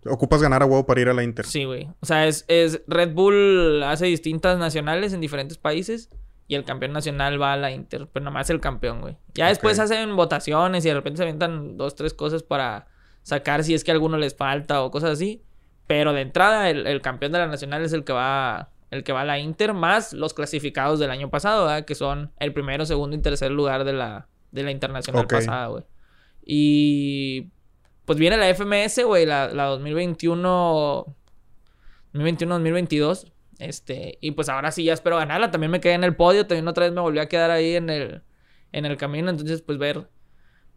[0.05, 1.46] Ocupas ganar a huevo para ir a la Inter.
[1.46, 1.88] Sí, güey.
[2.00, 6.11] O sea, es, es Red Bull hace distintas nacionales en diferentes países
[6.48, 9.16] y el campeón nacional va a la Inter, pero nada más el campeón, güey.
[9.34, 12.88] Ya después hacen votaciones y de repente se aventan dos, tres cosas para
[13.22, 15.42] sacar si es que a alguno les falta o cosas así.
[15.86, 19.22] Pero de entrada, el, campeón de la nacional es el que va el que va
[19.22, 21.86] a la Inter, más los clasificados del año pasado, ¿verdad?
[21.86, 25.84] Que son el primero, segundo y tercer lugar de la, de la internacional pasada, güey.
[26.44, 27.50] Y
[28.05, 31.16] pues viene la FMS, güey, la, la 2021.
[32.14, 33.32] 2021-2022.
[33.59, 35.50] Este, y pues ahora sí ya espero ganarla.
[35.50, 37.90] También me quedé en el podio, también otra vez me volví a quedar ahí en
[37.90, 38.22] el,
[38.72, 39.30] en el camino.
[39.30, 40.09] Entonces, pues ver,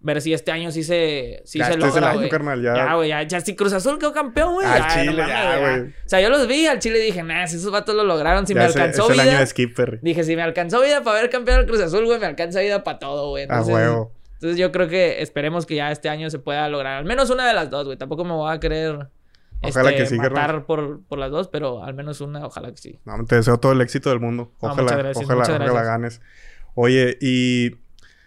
[0.01, 2.13] ver si este año sí se, sí se este logra.
[2.57, 4.67] Ya, güey, ya, ya, si Cruz Azul quedó campeón, güey.
[4.67, 5.81] Al Chile, ya, güey.
[5.89, 8.45] O sea, yo los vi al Chile y dije, nah, si esos vatos lo lograron,
[8.45, 9.15] si me alcanzó vida.
[9.15, 9.99] Es el año de Skipper.
[10.01, 12.83] Dije, si me alcanzó vida para ver campeón al Cruz Azul, güey, me alcanza vida
[12.83, 13.43] para todo, güey.
[13.43, 14.11] Entonces, huevo.
[14.35, 16.97] Entonces yo creo que esperemos que ya este año se pueda lograr.
[16.97, 17.97] Al menos una de las dos, güey.
[17.97, 19.09] Tampoco me voy a querer
[19.61, 22.77] Ojalá que este, sí, matar por, por, las dos, pero al menos una, ojalá que
[22.77, 22.99] sí.
[23.05, 24.51] No, te deseo todo el éxito del mundo.
[24.59, 26.21] Ojalá, ojalá, ojalá ganes.
[26.75, 27.77] Oye, y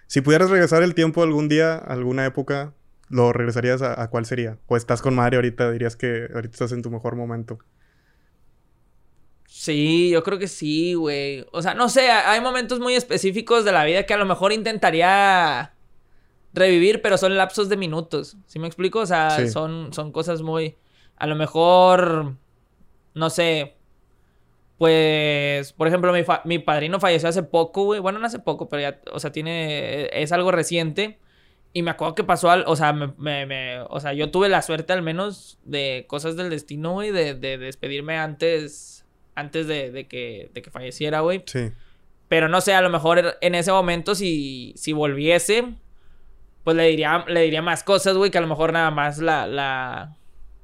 [0.07, 2.73] si pudieras regresar el tiempo algún día, alguna época,
[3.09, 4.59] ¿lo regresarías a, cuál sería?
[4.67, 5.71] ¿O estás con Mario ahorita?
[5.71, 7.59] Dirías que ahorita estás en tu mejor momento.
[9.47, 11.47] Sí, yo creo que sí, güey.
[11.53, 14.53] O sea, no sé, hay momentos muy específicos de la vida que a lo mejor
[14.53, 15.73] intentaría
[16.53, 18.37] revivir, pero son lapsos de minutos.
[18.47, 19.01] ¿Sí me explico?
[19.01, 20.77] O sea, son, son cosas muy
[21.19, 22.37] a lo mejor,
[23.15, 23.75] no sé,
[24.79, 27.99] pues, por ejemplo, mi, mi padrino falleció hace poco, güey.
[28.01, 31.19] Bueno, no hace poco, pero ya, o sea, tiene, es algo reciente.
[31.73, 34.63] Y me acuerdo que pasó al, o sea, me, me, o sea, yo tuve la
[34.63, 40.07] suerte al menos de cosas del destino, güey, de, de, despedirme antes, antes de, de,
[40.07, 41.43] que, de que falleciera, güey.
[41.47, 41.73] Sí.
[42.29, 45.75] Pero no sé, a lo mejor en ese momento si, si volviese,
[46.69, 49.47] pues le diría, le diría más cosas, güey, que a lo mejor nada más la,
[49.47, 50.19] la,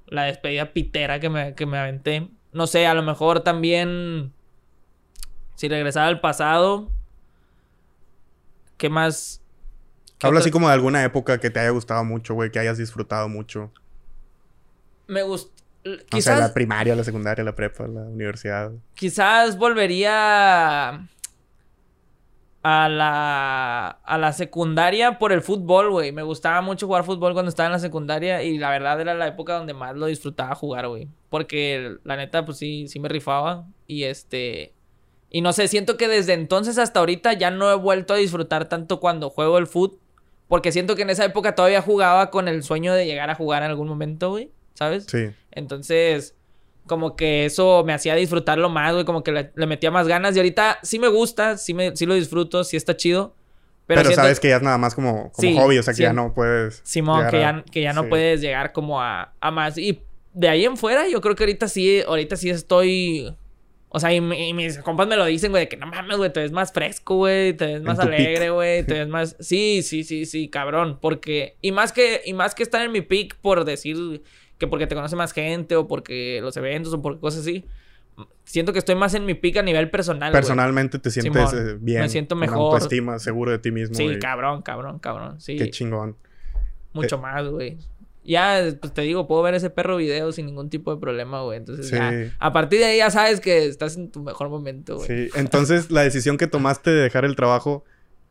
[0.07, 2.29] la despedida pitera que me, que me aventé.
[2.53, 4.35] No sé, a lo mejor también.
[5.55, 6.91] Si regresara al pasado.
[8.77, 9.41] ¿Qué más?
[10.23, 13.31] Habla así como de alguna época que te haya gustado mucho, güey, que hayas disfrutado
[13.31, 13.73] mucho.
[15.07, 15.55] Me gusta.
[16.11, 16.35] Quizás.
[16.35, 18.73] O sea, la primaria, la secundaria, la prepa, la universidad.
[18.93, 21.09] Quizás volvería
[22.65, 26.13] a la, a la secundaria por el fútbol, güey.
[26.13, 29.27] Me gustaba mucho jugar fútbol cuando estaba en la secundaria y la verdad era la
[29.27, 31.09] época donde más lo disfrutaba jugar, güey.
[31.29, 33.67] Porque la neta, pues sí, sí me rifaba.
[33.87, 34.73] Y este...
[35.29, 38.67] Y no sé, siento que desde entonces hasta ahorita ya no he vuelto a disfrutar
[38.67, 40.01] tanto cuando juego el fútbol.
[40.49, 43.63] Porque siento que en esa época todavía jugaba con el sueño de llegar a jugar
[43.63, 44.51] en algún momento, güey.
[44.73, 45.05] ¿Sabes?
[45.07, 45.33] Sí.
[45.51, 46.35] Entonces
[46.87, 50.37] como que eso me hacía disfrutarlo más, güey, como que le, metía más ganas.
[50.37, 53.35] Y ahorita sí me gusta, sí, me, sí lo disfruto, sí está chido.
[53.87, 56.33] Pero, sabes que ya es nada más como, como hobby, o sea, que ya no
[56.33, 56.81] puedes...
[56.85, 59.77] Simón, que ya, que ya no puedes llegar como a, a, más.
[59.77, 63.37] Y de ahí en fuera, yo creo que ahorita sí, ahorita sí estoy...
[63.91, 66.41] O sea, y, mis compas me lo dicen, güey, de que no mames, güey, te
[66.41, 69.37] ves más fresco, güey, te ves más alegre, güey, te ves más...
[69.39, 71.57] Sí, sí, sí, sí, cabrón, porque...
[71.61, 74.23] Y más que, y más que estar en mi pick por decir
[74.59, 77.65] que porque te conoce más gente o porque los eventos o por cosas así.
[78.45, 80.31] Siento que estoy más en mi pica a nivel personal.
[80.31, 82.03] Personalmente te sientes eh, bien.
[82.03, 82.57] Me siento mejor.
[82.57, 83.95] Con autoestima, seguro de ti mismo.
[83.97, 85.41] Sí, cabrón, cabrón, cabrón.
[85.41, 85.57] Sí.
[85.57, 86.17] Qué chingón.
[86.93, 87.79] Mucho eh, más, güey.
[88.23, 91.59] Ya, pues te digo, puedo ver ese perro video sin ningún tipo de problema, güey.
[91.59, 95.07] Entonces, ya, a partir de ahí ya sabes que estás en tu mejor momento, güey.
[95.07, 97.85] Sí, entonces la decisión que tomaste de dejar el trabajo,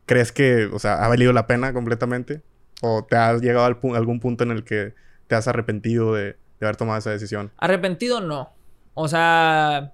[0.06, 2.42] ¿crees que, o sea, ha valido la pena completamente?
[2.82, 4.94] ¿O te has llegado a algún punto en el que
[5.26, 7.52] te has arrepentido de, haber tomado esa decisión?
[7.58, 8.52] Arrepentido no.
[8.94, 9.92] O sea,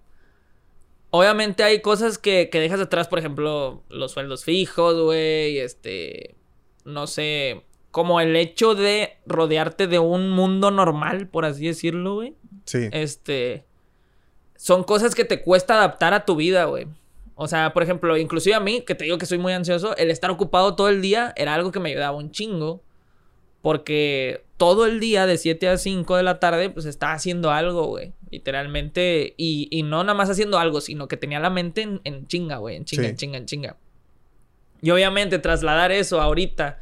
[1.10, 6.36] obviamente hay cosas que, que dejas atrás, por ejemplo, los sueldos fijos, güey, este,
[6.84, 12.34] no sé, como el hecho de rodearte de un mundo normal, por así decirlo, güey.
[12.64, 12.88] Sí.
[12.92, 13.64] Este,
[14.56, 16.86] son cosas que te cuesta adaptar a tu vida, güey.
[17.34, 20.10] O sea, por ejemplo, inclusive a mí, que te digo que soy muy ansioso, el
[20.10, 22.82] estar ocupado todo el día era algo que me ayudaba un chingo.
[23.62, 27.86] Porque todo el día de 7 a 5 de la tarde, pues estaba haciendo algo,
[27.86, 28.12] güey.
[28.30, 29.32] Literalmente.
[29.38, 32.76] Y, y, no nada más haciendo algo, sino que tenía la mente en, chinga, güey.
[32.76, 33.76] En chinga, en chinga, en chinga.
[34.82, 36.78] Y obviamente trasladar eso ahorita.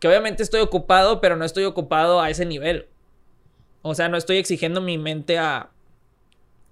[0.00, 2.86] Que obviamente estoy ocupado, pero no estoy ocupado a ese nivel.
[3.82, 5.68] O sea, no estoy exigiendo mi mente a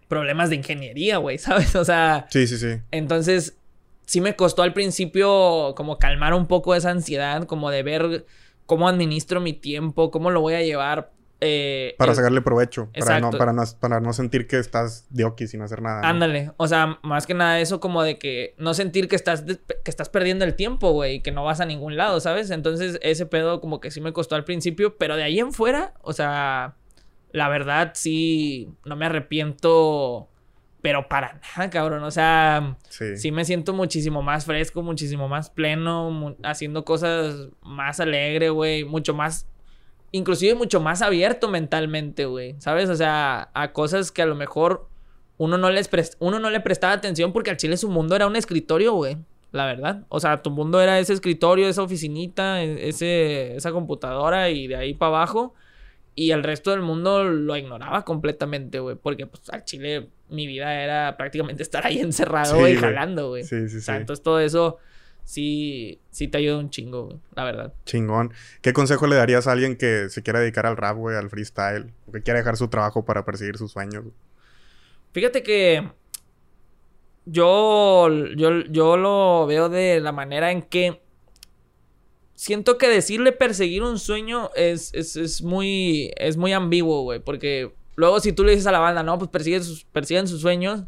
[0.08, 1.76] problemas de ingeniería, güey, ¿sabes?
[1.76, 2.28] O sea.
[2.30, 2.80] Sí, sí, sí.
[2.92, 3.58] Entonces,
[4.06, 8.24] sí me costó al principio como calmar un poco esa ansiedad, como de ver
[8.66, 11.12] cómo administro mi tiempo, cómo lo voy a llevar.
[11.40, 15.46] Eh, para sacarle provecho, para no, para, no, para no sentir que estás de oki
[15.46, 16.00] sin hacer nada.
[16.08, 19.90] Ándale, o sea, más que nada eso como de que no sentir que estás, que
[19.90, 22.50] estás perdiendo el tiempo, güey, que no vas a ningún lado, ¿sabes?
[22.50, 25.92] Entonces ese pedo como que sí me costó al principio, pero de ahí en fuera,
[26.00, 26.76] o sea,
[27.32, 30.30] la verdad sí, no me arrepiento
[30.86, 32.04] pero para nada, cabrón.
[32.04, 33.32] O sea, sí.
[33.32, 38.84] me siento muchísimo más fresco, muchísimo más pleno, haciendo cosas más alegre, güey.
[38.84, 39.48] Mucho más,
[40.12, 42.54] inclusive mucho más abierto mentalmente, güey.
[42.60, 42.88] ¿Sabes?
[42.88, 44.86] O sea, a cosas que a lo mejor
[45.38, 48.36] uno no, les uno no le prestaba atención porque al chile su mundo era un
[48.36, 49.16] escritorio, güey.
[49.50, 50.04] La verdad.
[50.08, 54.76] O sea, tu mundo era ese escritorio, esa oficinita, e-, ese, esa computadora y de
[54.76, 55.52] ahí para abajo.
[56.14, 58.94] Y el resto del mundo lo ignoraba completamente, güey.
[58.94, 63.44] Porque, pues, al Chile mi vida era prácticamente estar ahí encerrado, y jalando, güey.
[63.44, 63.90] Sí, sí, sí.
[63.92, 64.78] entonces todo eso
[65.24, 67.74] sí, sí te ayuda un chingo, güey, la verdad.
[67.84, 68.32] Chingón.
[68.62, 71.92] ¿Qué consejo le darías a alguien que se quiera dedicar al rap, güey, al freestyle?
[72.06, 74.04] O que quiera dejar su trabajo para perseguir sus sueños?
[75.12, 75.90] Fíjate que
[77.24, 81.02] yo, yo, yo lo veo de la manera en que
[82.34, 87.74] siento que decirle perseguir un sueño es, es, es muy, es muy ambiguo, güey, porque
[87.96, 90.84] luego si tú le dices a la banda, no, pues persiguen sus, persiguen sus sueños,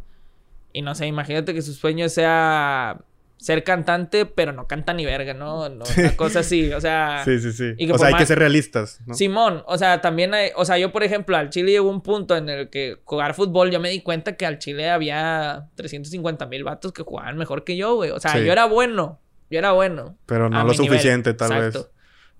[0.72, 3.00] y no sé, imagínate que su sueño sea
[3.38, 5.66] ser cantante, pero no canta ni verga, ¿no?
[5.66, 7.22] Una cosa así, o sea...
[7.24, 7.90] Sí, sí, sí.
[7.90, 9.14] o sea, hay que ser realistas, ¿no?
[9.14, 10.50] Simón, o sea, también hay...
[10.56, 13.70] O sea, yo, por ejemplo, al Chile llegó un punto en el que jugar fútbol,
[13.70, 17.76] yo me di cuenta que al Chile había 350 mil vatos que jugaban mejor que
[17.76, 18.11] yo, güey.
[18.11, 19.20] O sea, yo era bueno.
[19.50, 20.18] Yo era bueno.
[20.26, 21.78] Pero no lo suficiente, tal Exacto.
[21.78, 21.90] vez.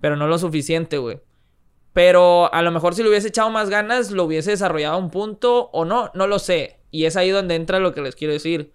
[0.01, 1.19] Pero no lo suficiente, güey.
[1.93, 5.09] Pero a lo mejor si le hubiese echado más ganas, lo hubiese desarrollado a un
[5.09, 6.79] punto o no, no lo sé.
[6.91, 8.73] Y es ahí donde entra lo que les quiero decir.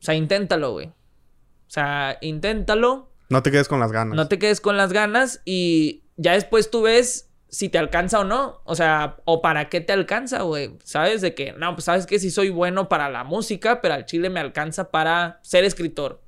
[0.00, 0.88] O sea, inténtalo, güey.
[0.88, 3.10] O sea, inténtalo.
[3.28, 4.16] No te quedes con las ganas.
[4.16, 8.24] No te quedes con las ganas y ya después tú ves si te alcanza o
[8.24, 8.60] no.
[8.64, 10.76] O sea, o para qué te alcanza, güey.
[10.84, 11.20] ¿Sabes?
[11.22, 14.30] De que, no, pues sabes que sí soy bueno para la música, pero al chile
[14.30, 16.22] me alcanza para ser escritor.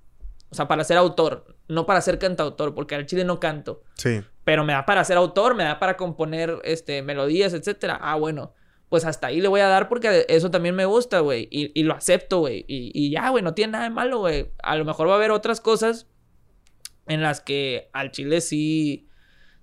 [0.50, 1.56] O sea, para ser autor.
[1.68, 3.82] No para ser cantautor, porque al chile no canto.
[3.94, 4.22] Sí.
[4.48, 7.98] Pero me da para ser autor, me da para componer este, melodías, etcétera.
[8.00, 8.54] Ah, bueno
[8.88, 11.46] pues hasta ahí le voy a dar porque eso también me gusta, güey.
[11.50, 12.64] Y, lo acepto, güey.
[12.66, 14.50] Y, y, ya, güey, no tiene nada de malo, güey.
[14.62, 16.06] A lo mejor va a haber otras cosas
[17.06, 19.07] en las que al chile sí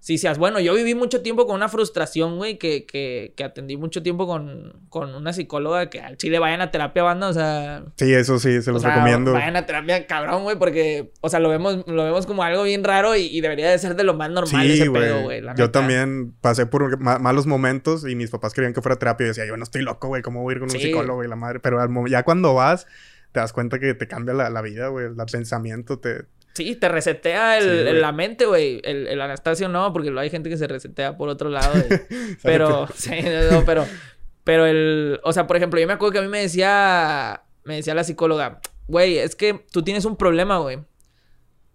[0.06, 0.60] Sí, seas bueno.
[0.60, 4.86] Yo viví mucho tiempo con una frustración, güey, que, que, que atendí mucho tiempo con,
[4.90, 7.86] con, una psicóloga que al chile vayan a terapia banda, o sea.
[7.98, 9.34] Sí, eso sí, se los recomiendo.
[9.34, 12.84] Vayan a terapia, cabrón, güey, porque, o sea, lo vemos, lo vemos como algo bien
[12.84, 15.42] raro y, debería de ser de lo más normal ese pedo, güey.
[15.56, 19.48] Yo también pasé por malos momentos y mis papás querían que fuera terapia y decía,
[19.48, 21.60] yo no estoy loco, güey, ¿cómo voy a ir con un psicólogo y la madre?
[21.62, 22.86] Pero ya cuando vas,
[23.32, 26.26] te das cuenta que te cambia la, la vida, güey, el pensamiento te
[26.56, 28.80] Sí, te resetea el, la mente, güey.
[28.86, 31.74] El, el, Anastasio no, porque hay gente que se resetea por otro lado.
[32.44, 33.12] pero, sí,
[33.52, 33.86] no, pero,
[34.46, 37.76] pero el, o sea, por ejemplo, yo me acuerdo que a mí me decía, me
[37.76, 40.80] decía la psicóloga, güey, es que tú tienes un problema, güey.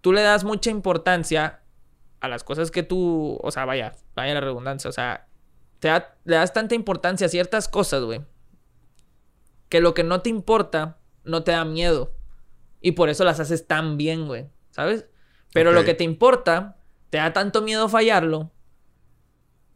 [0.00, 1.60] Tú le das mucha importancia
[2.20, 5.26] a las cosas que tú, o sea, vaya, vaya la redundancia, o sea,
[5.78, 5.90] te
[6.24, 8.22] le das tanta importancia a ciertas cosas, güey,
[9.68, 12.14] que lo que no te importa no te da miedo.
[12.80, 14.48] Y por eso las haces tan bien, güey.
[14.80, 15.06] ¿Sabes?
[15.52, 16.78] Pero lo que te importa,
[17.10, 18.50] te da tanto miedo fallarlo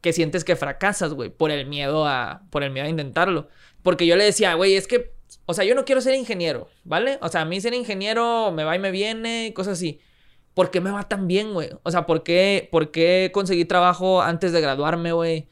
[0.00, 3.48] que sientes que fracasas, güey, por el miedo a por el miedo a intentarlo.
[3.82, 5.14] Porque yo le decía, güey, es que
[5.46, 7.18] o sea, yo no quiero ser ingeniero, ¿vale?
[7.20, 10.00] O sea, a mí ser ingeniero me va y me viene, cosas así.
[10.54, 11.70] ¿Por qué me va tan bien, güey?
[11.82, 15.48] O sea, ¿por qué, ¿por qué conseguí trabajo antes de graduarme, güey?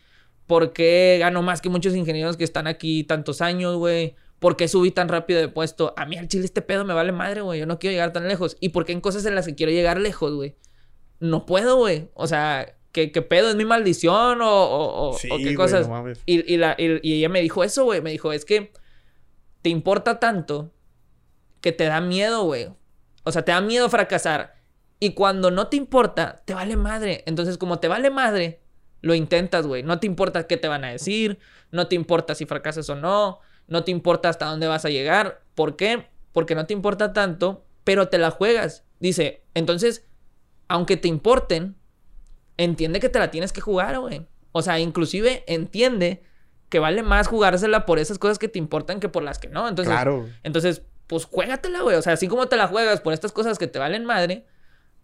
[0.46, 4.14] ¿Por qué gano más que muchos ingenieros que están aquí tantos años, güey?
[4.42, 5.94] ¿Por qué subí tan rápido de puesto?
[5.96, 7.60] A mí al chile este pedo me vale madre, güey.
[7.60, 8.56] Yo no quiero llegar tan lejos.
[8.58, 10.56] ¿Y por qué en cosas en las que quiero llegar lejos, güey?
[11.20, 12.10] No puedo, güey.
[12.14, 13.50] O sea, ¿qué, pedo?
[13.50, 15.88] ¿Es mi maldición o, qué cosas?
[16.26, 18.02] y, la, y, ella me dijo eso, güey.
[18.02, 18.72] Me dijo, es que
[19.62, 20.72] te importa tanto
[21.60, 22.66] que te da miedo, güey.
[23.22, 24.56] O sea, te da miedo fracasar.
[24.98, 27.22] Y cuando no te importa, te vale madre.
[27.26, 28.60] Entonces, como te vale madre,
[29.02, 29.84] lo intentas, güey.
[29.84, 31.38] No te importa qué te van a decir.
[31.70, 35.42] No te importa si fracasas o no no te importa hasta dónde vas a llegar.
[35.54, 36.08] ¿Por qué?
[36.32, 38.84] Porque no te importa tanto, pero te la juegas.
[39.00, 40.06] Dice, entonces,
[40.68, 41.76] aunque te importen,
[42.56, 44.26] entiende que te la tienes que jugar, güey.
[44.52, 46.22] O sea, inclusive entiende
[46.68, 49.68] que vale más jugársela por esas cosas que te importan que por las que no.
[49.68, 50.28] Entonces, claro.
[50.42, 51.96] entonces pues juégatela, güey.
[51.96, 54.46] O sea, así como te la juegas por estas cosas que te valen madre,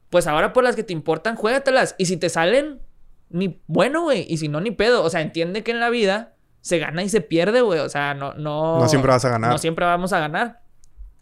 [0.09, 1.95] pues ahora por las que te importan, juégatelas.
[1.99, 2.81] Y si te salen,
[3.29, 4.25] ni bueno, güey.
[4.27, 5.05] Y si no, ni pedo.
[5.05, 7.81] O sea, entiende que en la vida se gana y se pierde, güey.
[7.81, 8.79] O sea, no, no.
[8.79, 9.51] No siempre vas a ganar.
[9.51, 10.63] No siempre vamos a ganar.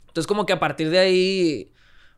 [0.08, 1.72] Entonces, como que a partir de ahí.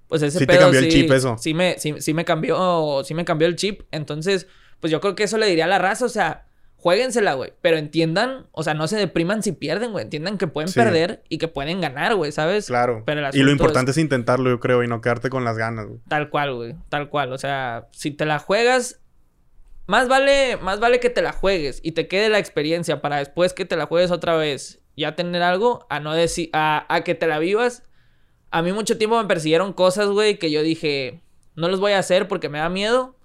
[0.07, 1.37] Pues ese sí te cambió el chip eso.
[1.39, 3.03] Sí me, sí, me cambió.
[3.05, 3.83] Sí me cambió el chip.
[3.91, 4.47] Entonces,
[4.81, 6.07] pues yo creo que eso le diría a la raza.
[6.07, 6.47] O sea,
[6.79, 7.53] jueguensela, güey.
[7.61, 10.05] Pero entiendan, o sea, no se depriman si pierden, güey.
[10.05, 12.69] Entiendan que pueden perder y que pueden ganar, güey, ¿sabes?
[12.69, 13.05] Claro.
[13.33, 13.99] y lo importante es...
[13.99, 16.01] intentarlo, yo creo, y no quedarte con las ganas, güey.
[16.09, 16.77] Tal cual, güey.
[16.89, 17.33] Tal cual.
[17.33, 19.01] O sea, si te la juegas,
[19.89, 23.55] más vale, más vale que te la juegues y te quede la experiencia para después
[23.55, 27.15] que te la juegues otra vez ya tener algo, a no decir, a, a que
[27.15, 27.85] te la vivas.
[28.51, 31.23] A mí mucho tiempo me persiguieron cosas, güey, que yo dije,
[31.55, 33.17] no los voy a hacer porque me da miedo.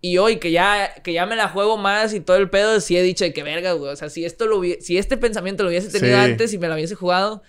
[0.00, 2.96] Y hoy que ya, que ya me la juego más y todo el pedo, sí
[2.96, 3.92] he dicho de que verga, güey.
[3.92, 6.74] O sea, si esto lo si este pensamiento lo hubiese tenido antes y me lo
[6.74, 7.42] hubiese jugado,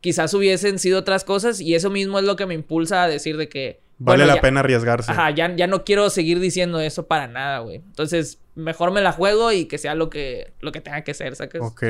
[0.00, 3.36] quizás hubiesen sido otras cosas y eso mismo es lo que me impulsa a decir
[3.36, 3.80] de que...
[3.98, 5.10] Vale la pena arriesgarse.
[5.10, 7.76] Ajá, ya, ya no quiero seguir diciendo eso para nada, güey.
[7.76, 11.34] Entonces, mejor me la juego y que sea lo que, lo que tenga que ser,
[11.34, 11.60] ¿sabes?
[11.60, 11.82] Ok.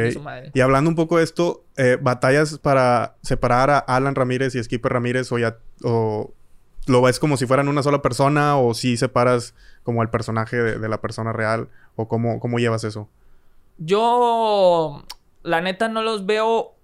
[0.54, 4.92] Y hablando un poco de esto, eh, ¿batallas para separar a Alan Ramírez y Skipper
[4.92, 5.58] Ramírez o ya...
[5.84, 6.32] O
[6.86, 10.88] lo ves como si fueran una sola persona o si separas como el personaje de,
[10.88, 13.10] la persona real o cómo, cómo llevas eso?
[13.76, 15.04] Yo,
[15.42, 16.74] la neta, no los veo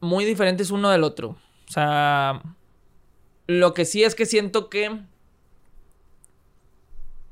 [0.00, 1.30] muy diferentes uno del otro.
[1.68, 2.40] O sea,
[3.46, 5.00] lo que sí es que siento que...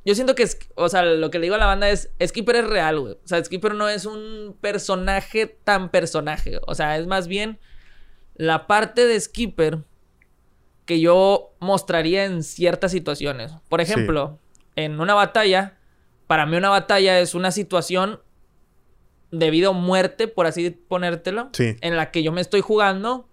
[0.04, 2.66] Yo siento que, o sea, lo que le digo a la banda es, Skipper es
[2.66, 3.12] real, güey.
[3.12, 6.58] O sea, Skipper no es un personaje tan personaje.
[6.66, 7.58] O sea, es más bien
[8.34, 9.84] la parte de Skipper
[10.86, 13.52] que yo mostraría en ciertas situaciones.
[13.68, 14.40] Por ejemplo,
[14.74, 15.78] en una batalla,
[16.26, 18.20] para mí una batalla es una situación
[19.30, 23.28] de vida o muerte, por así ponértelo, en la que yo me estoy jugando,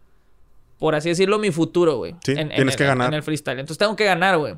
[0.78, 2.15] por así decirlo, mi futuro, güey.
[2.23, 3.07] Sí, tienes que ganar.
[3.09, 3.59] En el freestyle.
[3.59, 4.55] Entonces tengo que ganar, güey.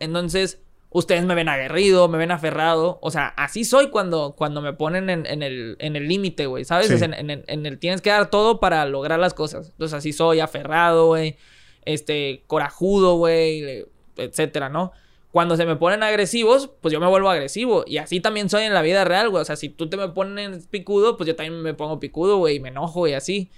[0.00, 2.98] Entonces, ustedes me ven aguerrido, me ven aferrado.
[3.02, 6.64] O sea, así soy cuando, cuando me ponen en, el límite, güey.
[6.64, 7.02] ¿Sabes?
[7.02, 9.70] en, en, el tienes que dar todo para lograr las cosas.
[9.70, 11.36] Entonces, así soy, aferrado, güey.
[11.84, 13.86] Este, corajudo, güey.
[14.16, 14.92] Etcétera, ¿no?
[15.30, 17.84] Cuando se me ponen agresivos, pues yo me vuelvo agresivo.
[17.86, 19.42] Y así también soy en la vida real, güey.
[19.42, 22.56] O sea, si tú te me pones picudo, pues yo también me pongo picudo, güey.
[22.56, 23.50] Y me enojo y así.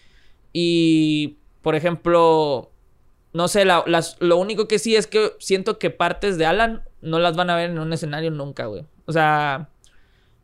[0.53, 2.71] Y, por ejemplo,
[3.33, 7.37] no sé, lo único que sí es que siento que partes de Alan no las
[7.37, 8.85] van a ver en un escenario nunca, güey.
[9.07, 9.69] O sea,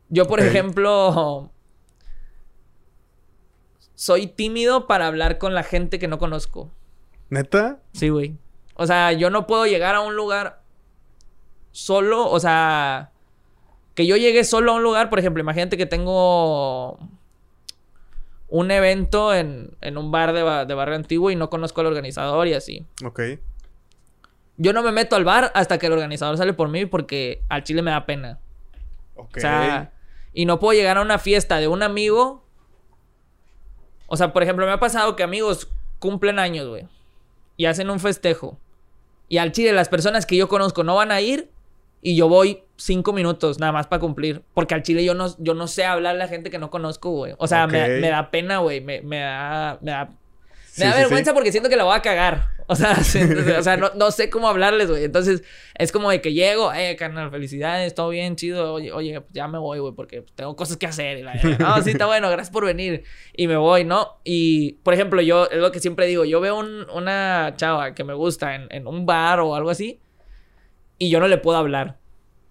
[0.09, 1.51] yo, por ejemplo,
[3.95, 6.71] soy tímido para hablar con la gente que no conozco.
[7.29, 7.79] ¿Neta?
[7.93, 8.37] Sí, güey.
[8.75, 10.61] O sea, yo no puedo llegar a un lugar
[11.71, 13.11] solo, o sea,
[13.95, 16.99] que yo llegue solo a un lugar, por ejemplo, imagínate que tengo
[18.49, 20.43] un evento en, un bar de,
[20.73, 22.85] barrio antiguo y no conozco al organizador y así.
[23.03, 23.21] Ok.
[24.57, 27.63] Yo no me meto al bar hasta que el organizador sale por mí porque al
[27.63, 28.39] chile me da pena.
[29.15, 29.37] Ok.
[29.37, 29.91] O sea,
[30.33, 32.45] y no puedo llegar a una fiesta de un amigo.
[34.07, 35.69] O sea, por ejemplo, me ha pasado que amigos
[35.99, 36.87] cumplen años, güey.
[37.57, 38.57] Y hacen un festejo.
[39.27, 41.51] Y al chile las personas que yo conozco no van a ir
[42.01, 44.43] y yo voy cinco minutos nada más para cumplir.
[44.53, 47.11] Porque al chile yo no, yo no sé hablar a la gente que no conozco,
[47.11, 47.33] güey.
[47.37, 48.81] O sea, me, da pena, güey.
[48.81, 49.79] Me, da.
[49.81, 50.09] Me da,
[50.77, 52.49] me da vergüenza porque siento que la voy a cagar.
[52.67, 52.97] O sea,
[53.59, 55.05] o sea no, sé cómo hablarles, güey.
[55.05, 55.43] Entonces,
[55.75, 58.73] es como de que llego, eh, carnal, felicidades, todo bien, chido.
[58.73, 61.17] Oye, oye, ya me voy, güey, porque tengo cosas que hacer.
[61.17, 63.03] Y la, no, sí, está bueno, gracias por venir.
[63.35, 64.19] Y me voy, ¿no?
[64.23, 68.13] Y, por ejemplo, yo, es lo que siempre digo, yo veo una chava que me
[68.13, 69.99] gusta en, en un bar o algo así
[70.97, 71.97] y yo no le puedo hablar.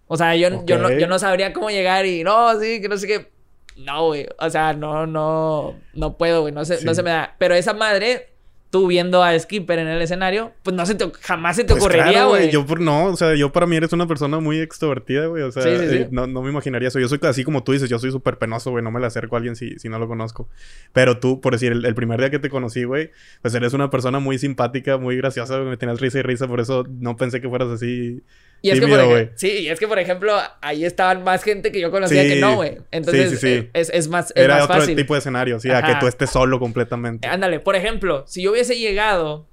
[0.09, 2.97] O sea, yo, yo, no, yo no sabría cómo llegar y no, sí, que no
[2.97, 3.31] sé qué.
[3.77, 4.27] No, güey.
[4.39, 6.53] O sea, no, no, no puedo, güey.
[6.53, 7.35] No se, no se me da.
[7.39, 8.36] Pero esa madre
[8.77, 11.83] tú viendo a Skipper en el escenario, pues no se te, jamás se te pues
[11.83, 12.51] ocurriría, güey.
[12.51, 15.43] yo por no, o sea, yo para mí eres una persona muy extrovertida, güey.
[15.45, 17.01] O sea, eh, no, no, me imaginaría eso.
[17.01, 18.85] Yo soy así como tú dices, yo soy súper penoso, güey.
[18.85, 20.47] No me le acerco a alguien si, si no lo conozco.
[20.93, 24.19] Pero tú, por decir, el, primer día que te conocí, güey, pues eres una persona
[24.19, 27.69] muy simpática, muy graciosa, Me tenías risa y risa, por eso no pensé que fueras
[27.69, 28.23] así.
[28.63, 31.81] Y es que, por sí, y es que, por ejemplo, ahí estaban más gente que
[31.81, 32.79] yo conocía que no, güey.
[32.91, 36.07] Entonces, eh, es, es, más, es Era otro tipo de escenario, sí, a que tú
[36.07, 37.29] estés solo completamente.
[37.29, 39.47] Ándale, por ejemplo, si yo hubiese llegado,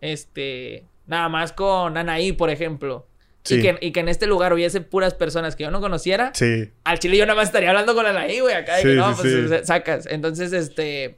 [0.00, 3.06] este, nada más con Anaí, por ejemplo,
[3.48, 6.70] y, que, y, que, en este lugar hubiese puras personas que yo no conociera, sí.
[6.84, 9.66] al chile yo nada más estaría hablando con Anaí, güey, acá de que no, pues
[9.66, 10.06] sacas.
[10.06, 11.16] Entonces, este,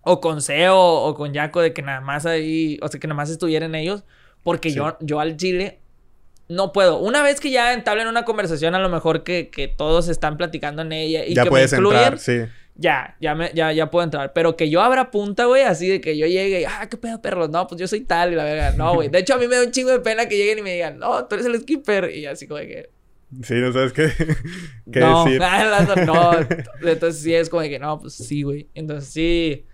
[0.00, 3.16] o con Seo o con Jaco, de que nada más ahí, o sea, que nada
[3.16, 4.04] más estuvieran ellos,
[4.42, 5.81] porque yo, yo al chile
[6.54, 6.98] no puedo.
[6.98, 10.82] Una vez que ya entablen una conversación, a lo mejor que, que todos están platicando
[10.82, 12.42] en ella y ya que puedes me incluyen, sí
[12.74, 14.32] ya, ya, me, ya, ya puedo entrar.
[14.32, 17.20] Pero que yo abra punta, güey, así de que yo llegue y, ah, qué pedo,
[17.20, 17.50] perros.
[17.50, 18.72] No, pues yo soy tal y la verga.
[18.72, 19.08] No, güey.
[19.08, 20.98] De hecho, a mí me da un chingo de pena que lleguen y me digan,
[20.98, 22.10] no, tú eres el skipper.
[22.14, 22.90] Y así como de que.
[23.42, 24.12] Sí, no sabes qué,
[24.92, 25.40] qué no, decir.
[26.06, 26.32] No,
[26.82, 28.68] entonces sí es como de que, no, pues sí, güey.
[28.74, 29.66] Entonces sí.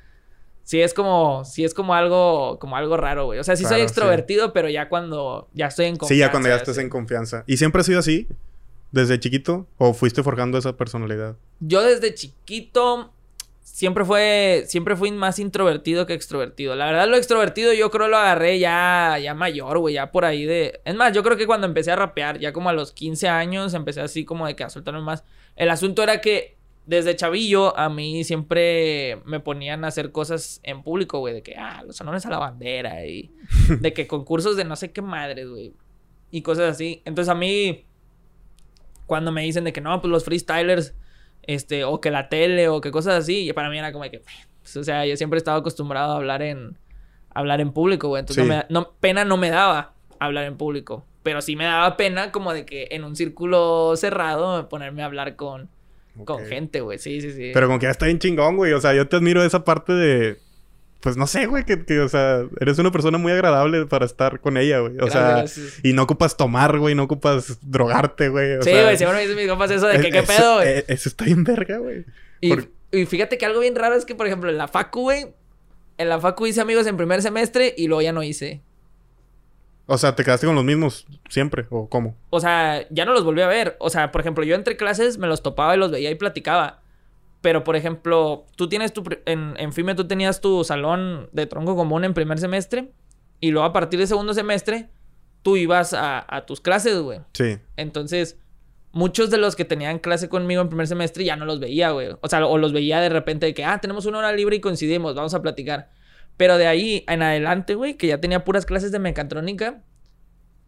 [0.68, 3.38] Sí es como, sí es como algo, como algo raro, güey.
[3.38, 6.14] O sea, sí soy extrovertido, pero ya cuando ya estoy en confianza.
[6.14, 7.42] Sí, ya cuando ya estés en confianza.
[7.46, 8.28] ¿Y siempre ha sido así?
[8.92, 9.66] ¿Desde chiquito?
[9.78, 11.36] ¿O fuiste forjando esa personalidad?
[11.60, 13.14] Yo desde chiquito
[13.62, 16.76] siempre fue, siempre fui más introvertido que extrovertido.
[16.76, 20.44] La verdad, lo extrovertido yo creo lo agarré ya, ya mayor, güey, ya por ahí
[20.44, 20.82] de...
[20.84, 23.72] Es más, yo creo que cuando empecé a rapear, ya como a los 15 años,
[23.72, 25.24] empecé así como de que a soltarme más.
[25.56, 26.57] El asunto era que
[26.88, 31.54] desde chavillo a mí siempre me ponían a hacer cosas en público, güey, de que,
[31.54, 33.30] ah, los honores a la bandera y
[33.80, 35.74] de que concursos de no sé qué madres, güey.
[36.30, 37.02] Y cosas así.
[37.04, 37.84] Entonces a mí,
[39.06, 40.94] cuando me dicen de que no, pues los freestylers
[41.42, 43.46] este, o que la tele, o que cosas así.
[43.46, 44.22] Y para mí era como que,
[44.62, 46.78] Pues, o sea, yo siempre he estado acostumbrado a hablar en,
[47.28, 48.20] hablar en público, güey.
[48.20, 51.04] Entonces, no pena no me daba hablar en público.
[51.22, 55.36] Pero sí me daba pena como de que en un círculo cerrado ponerme a hablar
[55.36, 55.68] con,
[56.24, 56.98] con gente, güey.
[56.98, 57.50] Sí, sí, sí.
[57.54, 58.72] Pero como que ya está bien chingón, güey.
[58.72, 60.38] O sea, yo te admiro esa parte de
[61.00, 64.40] pues no sé, güey, que, que, o sea, eres una persona muy agradable para estar
[64.40, 64.98] con ella, güey.
[64.98, 65.44] O sea,
[65.84, 68.60] y no ocupas tomar, güey, no ocupas drogarte, güey.
[68.62, 70.68] sí, güey, siempre me dicen mis compas eso de que qué pedo, güey.
[70.68, 72.04] Eh, eso, está bien verga, güey.
[72.40, 75.26] Y, fíjate que algo bien raro es que, por ejemplo, en la facu, güey,
[75.98, 78.62] en la facu hice amigos en primer semestre y luego ya no hice.
[79.90, 81.66] O sea, ¿te quedaste con los mismos siempre?
[81.70, 82.14] ¿O cómo?
[82.28, 83.74] O sea, ya no los volví a ver.
[83.80, 86.82] O sea, por ejemplo, yo entre clases me los topaba y los veía y platicaba.
[87.40, 89.02] Pero, por ejemplo, tú tienes tu...
[89.24, 92.92] En, en FIME tú tenías tu salón de tronco común en primer semestre.
[93.40, 94.90] Y luego a partir de segundo semestre,
[95.42, 97.20] tú ibas a, a tus clases, güey.
[97.32, 97.56] Sí.
[97.76, 98.38] Entonces,
[98.92, 102.10] muchos de los que tenían clase conmigo en primer semestre ya no los veía, güey.
[102.20, 104.60] O sea, o los veía de repente de que, ah, tenemos una hora libre y
[104.60, 105.88] coincidimos, vamos a platicar.
[106.38, 109.82] Pero de ahí en adelante, güey, que ya tenía puras clases de mecatrónica,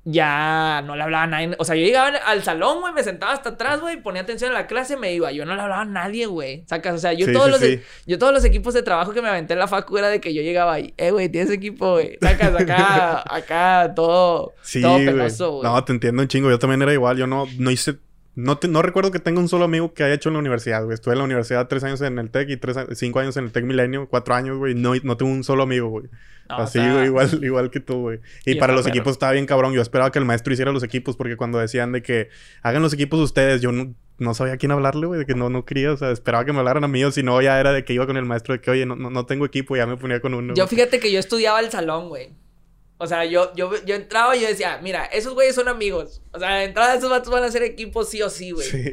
[0.05, 1.55] ya no le hablaba a nadie.
[1.59, 4.55] O sea, yo llegaba al salón, güey, me sentaba hasta atrás, güey, ponía atención a
[4.55, 5.31] la clase, me iba.
[5.31, 6.65] Yo no le hablaba a nadie, güey.
[6.67, 7.63] Sacas, o sea, yo todos los
[8.05, 10.35] yo todos los equipos de trabajo que me aventé en la facu era de que
[10.35, 12.19] yo llegaba ahí, eh, güey, tienes equipo, güey.
[12.21, 15.71] Sacas acá, acá, todo, sí, todo penoso, güey.
[15.71, 16.51] No, te entiendo un chingo.
[16.51, 17.17] Yo también era igual.
[17.17, 17.97] Yo no, no hice
[18.37, 20.95] no, no recuerdo que tenga un solo amigo que haya hecho en la universidad, güey.
[20.95, 23.53] Estuve en la universidad tres años en el TEC y tres, cinco años en el
[23.53, 24.75] TEC Milenio, cuatro años, güey.
[24.75, 26.07] No, no tengo un solo amigo, güey.
[26.49, 28.21] Así, güey, igual, igual que tú, güey.
[28.47, 29.73] Y, para los equipos estaba bien cabrón.
[29.73, 32.29] Yo esperaba que el maestro hiciera los equipos porque cuando decían de que
[32.63, 35.21] hagan los equipos ustedes, yo no, no sabía a quién hablarle, güey.
[35.21, 37.23] De que no, no quería, o sea, esperaba que me hablaran a mí o si
[37.23, 39.45] no, ya era de que iba con el maestro de que, oye, no, no, tengo
[39.45, 40.55] equipo, y ya me ponía con uno.
[40.55, 42.31] Yo fíjate que yo estudiaba el salón, güey.
[43.03, 46.21] O sea, yo, yo, yo entraba y yo decía, mira, esos güeyes son amigos.
[46.33, 48.69] O sea, de entrada esos vatos van a ser equipos sí o sí, güey.
[48.69, 48.91] Sí.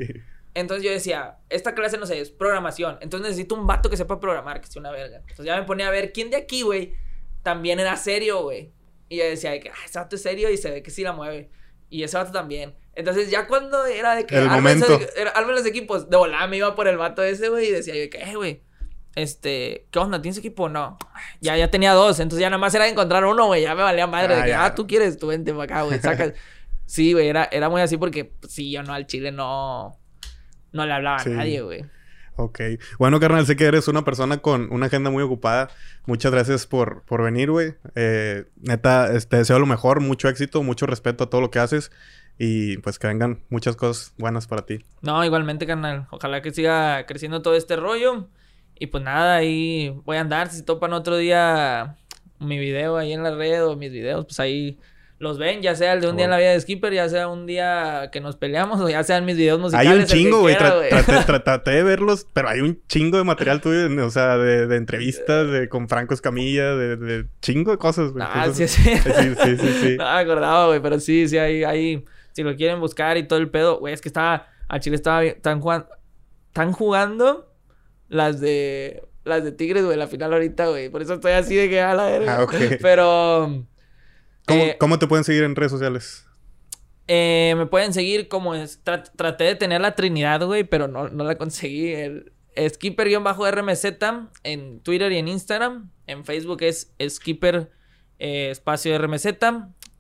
[0.54, 2.98] Entonces yo decía, esta clase no sé, es programación.
[3.02, 5.18] Entonces necesito un vato que sepa programar, que sea una verga.
[5.18, 6.94] Entonces ya me ponía a ver quién de aquí, güey,
[7.44, 8.72] también era serio, güey.
[9.10, 11.12] Y yo decía, que, ah, ese vato es serio y se ve que sí la
[11.12, 11.50] mueve.
[11.90, 12.76] Y ese vato también.
[12.96, 14.38] Entonces ya cuando era de que...
[14.38, 14.88] El momento.
[15.48, 18.20] los equipos, de volada me iba por el vato ese, güey, y decía yo, que,
[18.20, 18.62] eh, güey
[19.18, 20.22] este, ¿qué onda?
[20.22, 20.70] ¿Tienes equipo?
[20.70, 20.96] No.
[21.42, 23.64] Ya, ya tenía dos, entonces ya nada más era encontrar uno, güey.
[23.64, 24.36] Ya me valía madre.
[24.36, 26.00] Ah, de que, ah, tú quieres, tú vente para acá, güey.
[26.00, 26.34] Sacas.
[26.86, 29.98] sí, güey, era, era muy así porque, pues, sí, yo no al chile no.
[30.72, 31.84] No le hablaba a nadie, güey.
[32.36, 32.60] Ok.
[33.00, 35.72] Bueno, carnal, sé que eres una persona con una agenda muy ocupada.
[36.06, 37.74] Muchas gracias por, por venir, güey.
[37.96, 41.58] Eh, neta, te este, deseo lo mejor, mucho éxito, mucho respeto a todo lo que
[41.58, 41.92] haces.
[42.38, 44.86] Y pues que vengan muchas cosas buenas para ti.
[45.02, 46.06] No, igualmente, carnal.
[46.12, 48.28] Ojalá que siga creciendo todo este rollo.
[48.80, 50.50] Y pues nada, ahí voy a andar.
[50.50, 51.98] Si topan otro día
[52.40, 54.78] mi video ahí en la red o mis videos, pues ahí
[55.20, 57.28] los ven, ya sea el de un día en la vida de Skipper, ya sea
[57.28, 59.92] un día que nos peleamos, o ya sean mis videos musicales.
[59.92, 60.56] Hay un chingo, güey.
[60.56, 65.50] traté de verlos, pero hay un chingo de material tuyo, o sea, de, de entrevistas,
[65.50, 68.24] de con Franco Escamilla, de, de chingo de cosas, güey.
[68.28, 68.84] Ah, sí, sí.
[68.84, 72.80] sí, sí, sí, No me acordaba, güey, pero sí, sí, ahí, ahí, si lo quieren
[72.80, 75.88] buscar y todo el pedo, güey, es que estaba, al Chile estaba, están jugando,
[76.50, 77.47] están jugando
[78.10, 80.90] las de las de Tigres, güey, la final ahorita, güey.
[80.90, 82.38] Por eso estoy así de que a la verga.
[82.38, 82.54] Ah, ok.
[82.82, 83.66] Pero.
[84.48, 86.26] Eh, ¿Cómo, te pueden seguir en redes sociales?
[87.08, 88.82] Eh, me pueden seguir como es.
[88.84, 91.94] traté de tener la Trinidad, güey, pero no, no la conseguí.
[91.94, 95.92] El Skipper-RMZ en Twitter y en Instagram.
[96.06, 97.72] En Facebook es Skipper
[98.20, 99.28] eh, espacio RMZ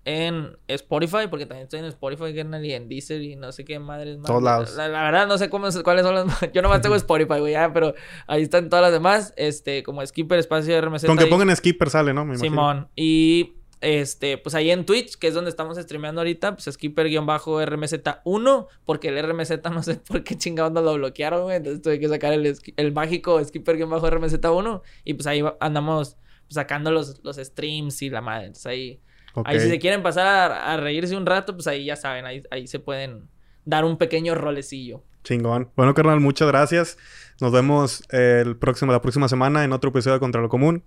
[0.07, 4.17] en Spotify, porque también estoy en Spotify, y en Deezer y no sé qué madres
[4.17, 4.27] más.
[4.27, 4.73] Todos lados.
[4.77, 6.25] La, verdad no sé cómo, cuáles son las...
[6.53, 7.93] Yo nomás tengo Spotify, güey, ya, pero
[8.25, 11.07] ahí están todas las demás, este, como Skipper, espacio RMZ.
[11.07, 12.23] Con que pongan Skipper sale, ¿no?
[12.23, 12.87] Me Simón.
[12.95, 19.09] Y, este, pues ahí en Twitch, que es donde estamos streameando ahorita, pues Skipper-RMZ1, porque
[19.09, 22.31] el RMZ no sé por qué chingados nos lo bloquearon, güey, entonces tuve que sacar
[22.31, 26.15] el, el mágico Skipper-RMZ1, y pues ahí andamos
[26.47, 29.01] sacando los, los streams y la madre, entonces ahí...
[29.45, 32.67] Ahí si se quieren pasar a, reírse un rato, pues ahí ya saben, ahí, ahí
[32.67, 33.29] se pueden
[33.65, 35.03] dar un pequeño rolecillo.
[35.23, 35.71] Chingón.
[35.75, 36.97] Bueno, carnal, muchas gracias.
[37.41, 40.83] Nos vemos el próximo, la próxima semana en otro episodio de Contra lo Común.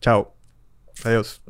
[0.00, 0.34] Chao.
[1.04, 1.42] Adiós.